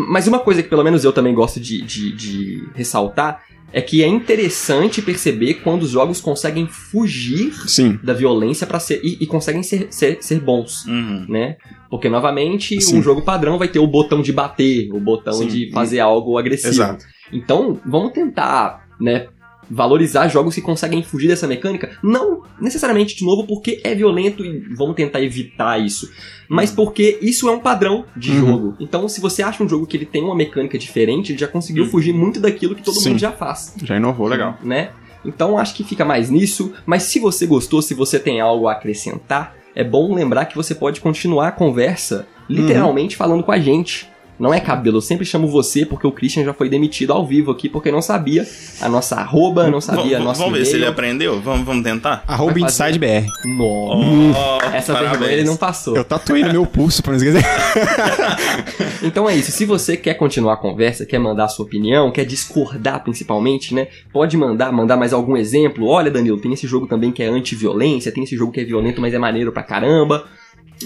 Mas 0.07 0.27
uma 0.27 0.39
coisa 0.39 0.61
que 0.61 0.69
pelo 0.69 0.83
menos 0.83 1.03
eu 1.03 1.11
também 1.11 1.33
gosto 1.33 1.59
de, 1.59 1.81
de, 1.81 2.15
de 2.15 2.63
ressaltar 2.75 3.41
é 3.71 3.81
que 3.81 4.03
é 4.03 4.07
interessante 4.07 5.01
perceber 5.01 5.55
quando 5.55 5.83
os 5.83 5.91
jogos 5.91 6.19
conseguem 6.19 6.67
fugir 6.67 7.53
Sim. 7.67 7.99
da 8.03 8.13
violência 8.13 8.65
para 8.65 8.79
ser. 8.79 8.99
E, 9.03 9.17
e 9.21 9.25
conseguem 9.27 9.63
ser, 9.63 9.87
ser, 9.91 10.17
ser 10.21 10.39
bons 10.39 10.85
Uhum. 10.85 11.25
né? 11.27 11.57
Porque, 11.89 12.09
novamente, 12.09 12.79
Sim. 12.81 12.99
um 12.99 13.01
jogo 13.01 13.21
padrão 13.23 13.57
vai 13.57 13.67
ter 13.67 13.79
o 13.79 13.87
botão 13.87 14.21
de 14.21 14.31
bater, 14.31 14.89
o 14.91 14.99
botão 14.99 15.33
Sim. 15.33 15.47
de 15.47 15.71
fazer 15.71 15.99
algo 15.99 16.37
agressivo. 16.37 16.73
Exato. 16.73 17.05
Então, 17.31 17.79
vamos 17.85 18.11
tentar, 18.13 18.87
né, 18.99 19.27
valorizar 19.69 20.27
jogos 20.27 20.55
que 20.55 20.61
conseguem 20.61 21.03
fugir 21.03 21.27
dessa 21.27 21.47
mecânica, 21.47 21.91
não 22.03 22.41
necessariamente 22.59 23.15
de 23.15 23.23
novo 23.23 23.45
porque 23.45 23.79
é 23.83 23.93
violento 23.93 24.43
e 24.43 24.59
vamos 24.75 24.95
tentar 24.95 25.21
evitar 25.21 25.79
isso, 25.79 26.09
mas 26.47 26.71
porque 26.71 27.19
isso 27.21 27.47
é 27.47 27.51
um 27.51 27.59
padrão 27.59 28.05
de 28.15 28.31
Uhum. 28.31 28.39
jogo. 28.47 28.75
Então, 28.79 29.07
se 29.07 29.21
você 29.21 29.43
acha 29.43 29.63
um 29.63 29.69
jogo 29.69 29.85
que 29.85 29.95
ele 29.95 30.05
tem 30.05 30.23
uma 30.23 30.35
mecânica 30.35 30.77
diferente, 30.77 31.31
ele 31.31 31.39
já 31.39 31.47
conseguiu 31.47 31.85
fugir 31.87 32.13
muito 32.13 32.39
daquilo 32.39 32.73
que 32.75 32.81
todo 32.83 32.95
Sim. 32.99 33.09
mundo 33.09 33.19
já 33.19 33.31
faz 33.31 33.73
Já 33.83 33.97
inovou, 33.97 34.27
legal. 34.27 34.57
né? 34.63 34.89
Então 35.23 35.57
acho 35.57 35.75
que 35.75 35.83
fica 35.83 36.05
mais 36.05 36.29
nisso, 36.29 36.73
mas 36.85 37.03
se 37.03 37.19
você 37.19 37.45
gostou, 37.45 37.81
se 37.81 37.93
você 37.93 38.17
tem 38.17 38.39
algo 38.39 38.67
a 38.67 38.71
acrescentar, 38.71 39.55
é 39.75 39.83
bom 39.83 40.13
lembrar 40.15 40.45
que 40.45 40.55
você 40.55 40.73
pode 40.73 41.01
continuar 41.01 41.49
a 41.49 41.51
conversa 41.51 42.25
literalmente 42.49 43.15
falando 43.15 43.43
com 43.43 43.51
a 43.51 43.59
gente. 43.59 44.09
Não 44.39 44.53
é 44.53 44.59
cabelo, 44.61 44.97
eu 44.97 45.01
sempre 45.01 45.25
chamo 45.25 45.47
você 45.47 45.85
porque 45.85 46.07
o 46.07 46.11
Christian 46.11 46.45
já 46.45 46.53
foi 46.53 46.69
demitido 46.69 47.11
ao 47.11 47.25
vivo 47.27 47.51
aqui 47.51 47.67
porque 47.67 47.91
não 47.91 48.01
sabia 48.01 48.47
a 48.79 48.87
nossa 48.87 49.15
arroba, 49.17 49.69
não 49.69 49.81
sabia 49.81 50.01
a 50.01 50.19
Vamos- 50.19 50.25
nossa 50.25 50.39
Vamos 50.43 50.57
ver 50.59 50.65
se 50.65 50.75
ele 50.75 50.85
aprendeu? 50.85 51.41
Vamos, 51.41 51.65
vamos 51.65 51.83
tentar? 51.83 52.23
Arroba 52.25 52.53
Vai 52.53 52.61
fazer. 52.61 52.83
Inside 52.91 52.99
BR. 52.99 53.27
Nossa, 53.57 54.39
Oh, 54.39 54.75
essa 54.75 54.93
parabéns. 54.93 55.11
vergonha 55.19 55.31
ele 55.33 55.43
não 55.43 55.57
passou. 55.57 55.95
Eu 55.97 56.03
tatuei 56.05 56.43
no 56.43 56.51
meu 56.53 56.65
pulso, 56.65 57.03
pra 57.03 57.11
não 57.11 57.17
esquecer. 57.17 57.43
Então 59.03 59.29
é 59.29 59.35
isso. 59.35 59.51
Se 59.51 59.65
você 59.65 59.95
quer 59.95 60.15
continuar 60.15 60.53
a 60.53 60.57
conversa, 60.57 61.05
quer 61.05 61.19
mandar 61.19 61.45
a 61.45 61.47
sua 61.47 61.65
opinião, 61.65 62.11
quer 62.11 62.25
discordar 62.25 63.01
principalmente, 63.03 63.73
né? 63.73 63.87
Pode 64.11 64.35
mandar, 64.37 64.71
mandar 64.71 64.97
mais 64.97 65.13
algum 65.13 65.37
exemplo. 65.37 65.87
Olha, 65.87 66.11
Danilo, 66.11 66.39
tem 66.39 66.53
esse 66.53 66.67
jogo 66.67 66.87
também 66.87 67.11
que 67.11 67.23
é 67.23 67.27
anti-violência, 67.27 68.11
tem 68.11 68.23
esse 68.23 68.35
jogo 68.35 68.51
que 68.51 68.59
é 68.59 68.63
violento, 68.65 68.99
mas 69.01 69.13
é 69.13 69.17
maneiro 69.17 69.51
pra 69.51 69.63
caramba. 69.63 70.25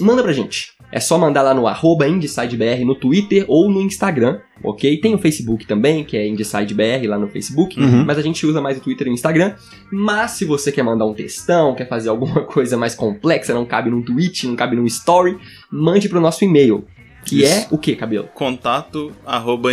Manda 0.00 0.22
pra 0.22 0.32
gente. 0.32 0.72
É 0.92 1.00
só 1.00 1.18
mandar 1.18 1.42
lá 1.42 1.52
no 1.52 1.66
arroba 1.66 2.06
IndieSideBR 2.06 2.84
no 2.84 2.94
Twitter 2.94 3.44
ou 3.48 3.68
no 3.68 3.80
Instagram, 3.80 4.38
ok? 4.62 4.96
Tem 5.00 5.12
o 5.12 5.18
Facebook 5.18 5.66
também, 5.66 6.04
que 6.04 6.16
é 6.16 6.26
IndieSideBR 6.28 7.06
lá 7.08 7.18
no 7.18 7.26
Facebook, 7.26 7.80
Uhum. 7.80 8.04
mas 8.04 8.16
a 8.16 8.22
gente 8.22 8.46
usa 8.46 8.60
mais 8.60 8.78
o 8.78 8.80
Twitter 8.80 9.08
e 9.08 9.10
o 9.10 9.12
Instagram. 9.12 9.54
Mas 9.90 10.32
se 10.32 10.44
você 10.44 10.70
quer 10.70 10.84
mandar 10.84 11.04
um 11.06 11.12
textão, 11.12 11.74
quer 11.74 11.88
fazer 11.88 12.10
alguma 12.10 12.42
coisa 12.46 12.76
mais 12.76 12.94
complexa, 12.94 13.52
não 13.52 13.64
cabe 13.66 13.90
num 13.90 14.02
tweet, 14.02 14.46
não 14.46 14.54
cabe 14.54 14.76
num 14.76 14.86
story, 14.86 15.36
mande 15.70 16.08
pro 16.08 16.20
nosso 16.20 16.44
e-mail. 16.44 16.84
Que 17.24 17.42
Isso. 17.42 17.52
é 17.54 17.66
o 17.70 17.78
que, 17.78 17.96
cabelo? 17.96 18.28
Contato 18.34 19.10
arroba. 19.24 19.72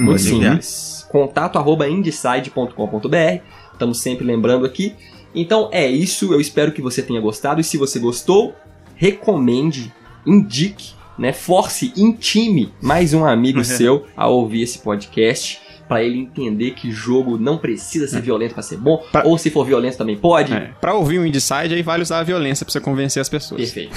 Muito 0.00 0.20
simples. 0.50 1.06
Contato 1.08 1.56
arroba 1.56 1.88
indecide.com.br. 1.88 3.42
Estamos 3.72 4.00
sempre 4.00 4.26
lembrando 4.26 4.66
aqui. 4.66 4.94
Então 5.34 5.68
é 5.72 5.86
isso. 5.86 6.32
Eu 6.32 6.40
espero 6.40 6.72
que 6.72 6.82
você 6.82 7.00
tenha 7.00 7.20
gostado. 7.20 7.60
E 7.60 7.64
se 7.64 7.76
você 7.76 7.98
gostou, 8.00 8.54
recomende, 8.98 9.92
indique, 10.26 10.92
né? 11.18 11.32
Force, 11.32 11.92
intime 11.96 12.72
mais 12.82 13.14
um 13.14 13.24
amigo 13.24 13.62
seu 13.64 14.04
a 14.16 14.26
ouvir 14.28 14.62
esse 14.62 14.80
podcast. 14.80 15.60
Pra 15.88 16.02
ele 16.02 16.18
entender 16.18 16.72
que 16.72 16.90
jogo 16.90 17.38
não 17.38 17.56
precisa 17.56 18.06
ser 18.06 18.20
violento 18.20 18.52
pra 18.52 18.62
ser 18.62 18.76
bom. 18.76 18.98
Pra- 19.10 19.22
Ou 19.24 19.38
se 19.38 19.48
for 19.48 19.64
violento 19.64 19.96
também 19.96 20.18
pode. 20.18 20.52
É, 20.52 20.70
pra 20.78 20.92
ouvir 20.92 21.18
o 21.18 21.24
Inside, 21.24 21.72
aí 21.74 21.80
vale 21.82 22.02
usar 22.02 22.18
a 22.18 22.22
violência 22.22 22.66
pra 22.66 22.70
você 22.70 22.78
convencer 22.78 23.22
as 23.22 23.28
pessoas. 23.30 23.62
Perfeito. 23.72 23.94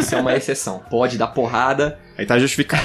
Isso 0.00 0.14
é 0.14 0.20
uma 0.22 0.32
exceção. 0.34 0.80
Pode 0.88 1.18
dar 1.18 1.26
porrada, 1.26 1.98
Aí 2.16 2.24
tá 2.24 2.38
justificado. 2.38 2.82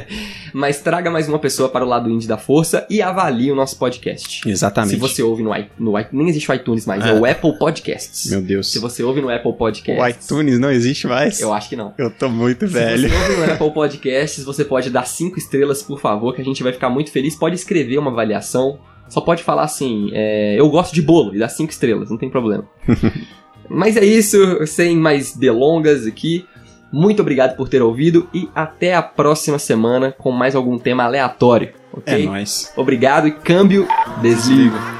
mas 0.54 0.80
traga 0.80 1.10
mais 1.10 1.28
uma 1.28 1.38
pessoa 1.38 1.68
para 1.68 1.84
o 1.84 1.88
lado 1.88 2.08
indie 2.10 2.26
da 2.26 2.38
força 2.38 2.86
e 2.88 3.02
avalie 3.02 3.52
o 3.52 3.54
nosso 3.54 3.76
podcast. 3.78 4.48
Exatamente. 4.48 4.90
Se 4.94 4.96
você 4.96 5.22
ouve 5.22 5.42
no, 5.42 5.50
no 5.78 5.92
nem 6.12 6.28
existe 6.28 6.50
o 6.50 6.54
iTunes 6.54 6.86
mais, 6.86 7.04
é, 7.04 7.10
É. 7.10 7.12
o 7.12 7.26
Apple 7.26 7.58
Podcasts. 7.58 8.30
Meu 8.30 8.40
Deus. 8.40 8.72
Se 8.72 8.78
você 8.78 9.02
ouve 9.02 9.20
no 9.20 9.28
Apple 9.28 9.50
O 9.50 9.54
Podcasts, 9.54 10.24
iTunes 10.26 10.58
não 10.58 10.70
existe 10.70 11.06
mais? 11.06 11.40
eu 11.40 11.52
acho 11.52 11.68
que 11.68 11.76
não. 11.76 11.92
Eu 11.98 12.10
tô 12.10 12.28
muito 12.30 12.66
Se 12.66 12.72
velho. 12.72 13.08
você 13.08 13.14
ouve 13.16 13.36
no 13.46 13.52
Apple 13.52 13.70
Podcasts, 13.72 14.44
você 14.44 14.64
pode 14.64 14.88
dar 14.88 15.06
cinco 15.06 15.38
estrelas, 15.38 15.82
por 15.82 16.00
favor, 16.00 16.34
que 16.34 16.40
a 16.40 16.44
gente 16.44 16.62
vai 16.62 16.72
ficar 16.72 16.88
muito 16.88 17.10
feliz. 17.10 17.36
Pode 17.36 17.54
escrever 17.56 17.98
uma 17.98 18.10
avaliação. 18.10 18.78
Só 19.08 19.20
pode 19.20 19.42
falar 19.42 19.64
assim, 19.64 20.08
é, 20.14 20.58
eu 20.58 20.70
gosto 20.70 20.94
de 20.94 21.02
bolo 21.02 21.34
e 21.34 21.38
dar 21.38 21.48
cinco 21.48 21.72
estrelas, 21.72 22.08
não 22.10 22.16
tem 22.16 22.30
problema. 22.30 22.64
Mas 23.68 23.96
é 23.96 24.04
isso, 24.04 24.66
sem 24.66 24.96
mais 24.96 25.36
delongas 25.36 26.06
aqui. 26.06 26.44
Muito 26.92 27.20
obrigado 27.22 27.56
por 27.56 27.68
ter 27.68 27.82
ouvido 27.82 28.28
e 28.34 28.48
até 28.54 28.94
a 28.94 29.02
próxima 29.02 29.58
semana 29.58 30.14
com 30.18 30.30
mais 30.32 30.56
algum 30.56 30.78
tema 30.78 31.04
aleatório, 31.04 31.68
É 31.68 31.96
ok? 31.98 32.26
nóis. 32.26 32.72
Obrigado 32.76 33.28
e 33.28 33.32
câmbio, 33.32 33.86
desligo. 34.20 34.74
All 34.76 34.99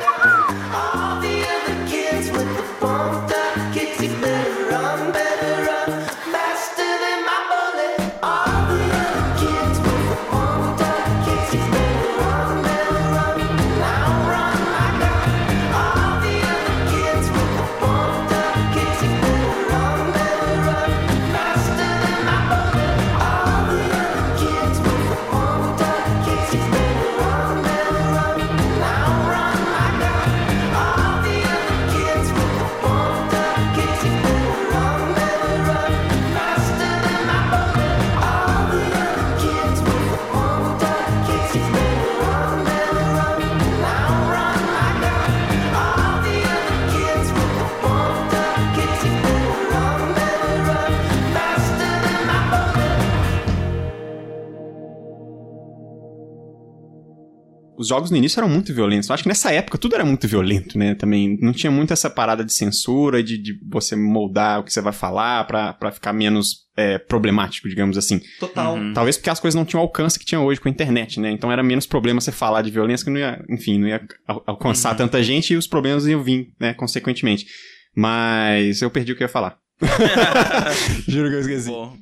jogos 57.90 58.10
no 58.10 58.16
início 58.16 58.40
eram 58.40 58.48
muito 58.48 58.72
violentos. 58.72 59.08
Eu 59.08 59.14
acho 59.14 59.22
que 59.24 59.28
nessa 59.28 59.52
época 59.52 59.76
tudo 59.76 59.94
era 59.94 60.04
muito 60.04 60.26
violento, 60.26 60.78
né? 60.78 60.94
Também 60.94 61.36
não 61.42 61.52
tinha 61.52 61.70
muito 61.70 61.92
essa 61.92 62.08
parada 62.08 62.42
de 62.42 62.54
censura, 62.54 63.22
de, 63.22 63.36
de 63.36 63.58
você 63.68 63.94
moldar 63.94 64.60
o 64.60 64.64
que 64.64 64.72
você 64.72 64.80
vai 64.80 64.92
falar 64.92 65.44
pra, 65.46 65.74
pra 65.74 65.92
ficar 65.92 66.12
menos 66.14 66.66
é, 66.76 66.96
problemático, 66.98 67.68
digamos 67.68 67.98
assim. 67.98 68.20
Total. 68.38 68.74
Uhum. 68.76 68.94
Talvez 68.94 69.16
porque 69.18 69.28
as 69.28 69.38
coisas 69.38 69.54
não 69.54 69.64
tinham 69.66 69.80
o 69.82 69.84
alcance 69.84 70.18
que 70.18 70.24
tinha 70.24 70.40
hoje 70.40 70.58
com 70.60 70.68
a 70.68 70.72
internet, 70.72 71.20
né? 71.20 71.30
Então 71.30 71.52
era 71.52 71.62
menos 71.62 71.86
problema 71.86 72.20
você 72.20 72.32
falar 72.32 72.62
de 72.62 72.70
violência 72.70 73.04
que 73.04 73.10
não 73.10 73.18
ia, 73.18 73.44
enfim, 73.50 73.78
não 73.78 73.88
ia 73.88 74.00
al- 74.26 74.42
alcançar 74.46 74.94
tanta 74.94 75.22
gente 75.22 75.52
e 75.52 75.56
os 75.56 75.66
problemas 75.66 76.06
iam 76.06 76.22
vir, 76.22 76.48
né, 76.58 76.72
consequentemente. 76.72 77.46
Mas 77.94 78.80
eu 78.82 78.90
perdi 78.90 79.12
o 79.12 79.16
que 79.16 79.22
eu 79.22 79.26
ia 79.26 79.28
falar. 79.32 79.58
Juro 81.08 81.28
que 81.28 81.34
eu 81.36 81.40
esqueci. 81.40 81.68
Bom, 81.68 81.96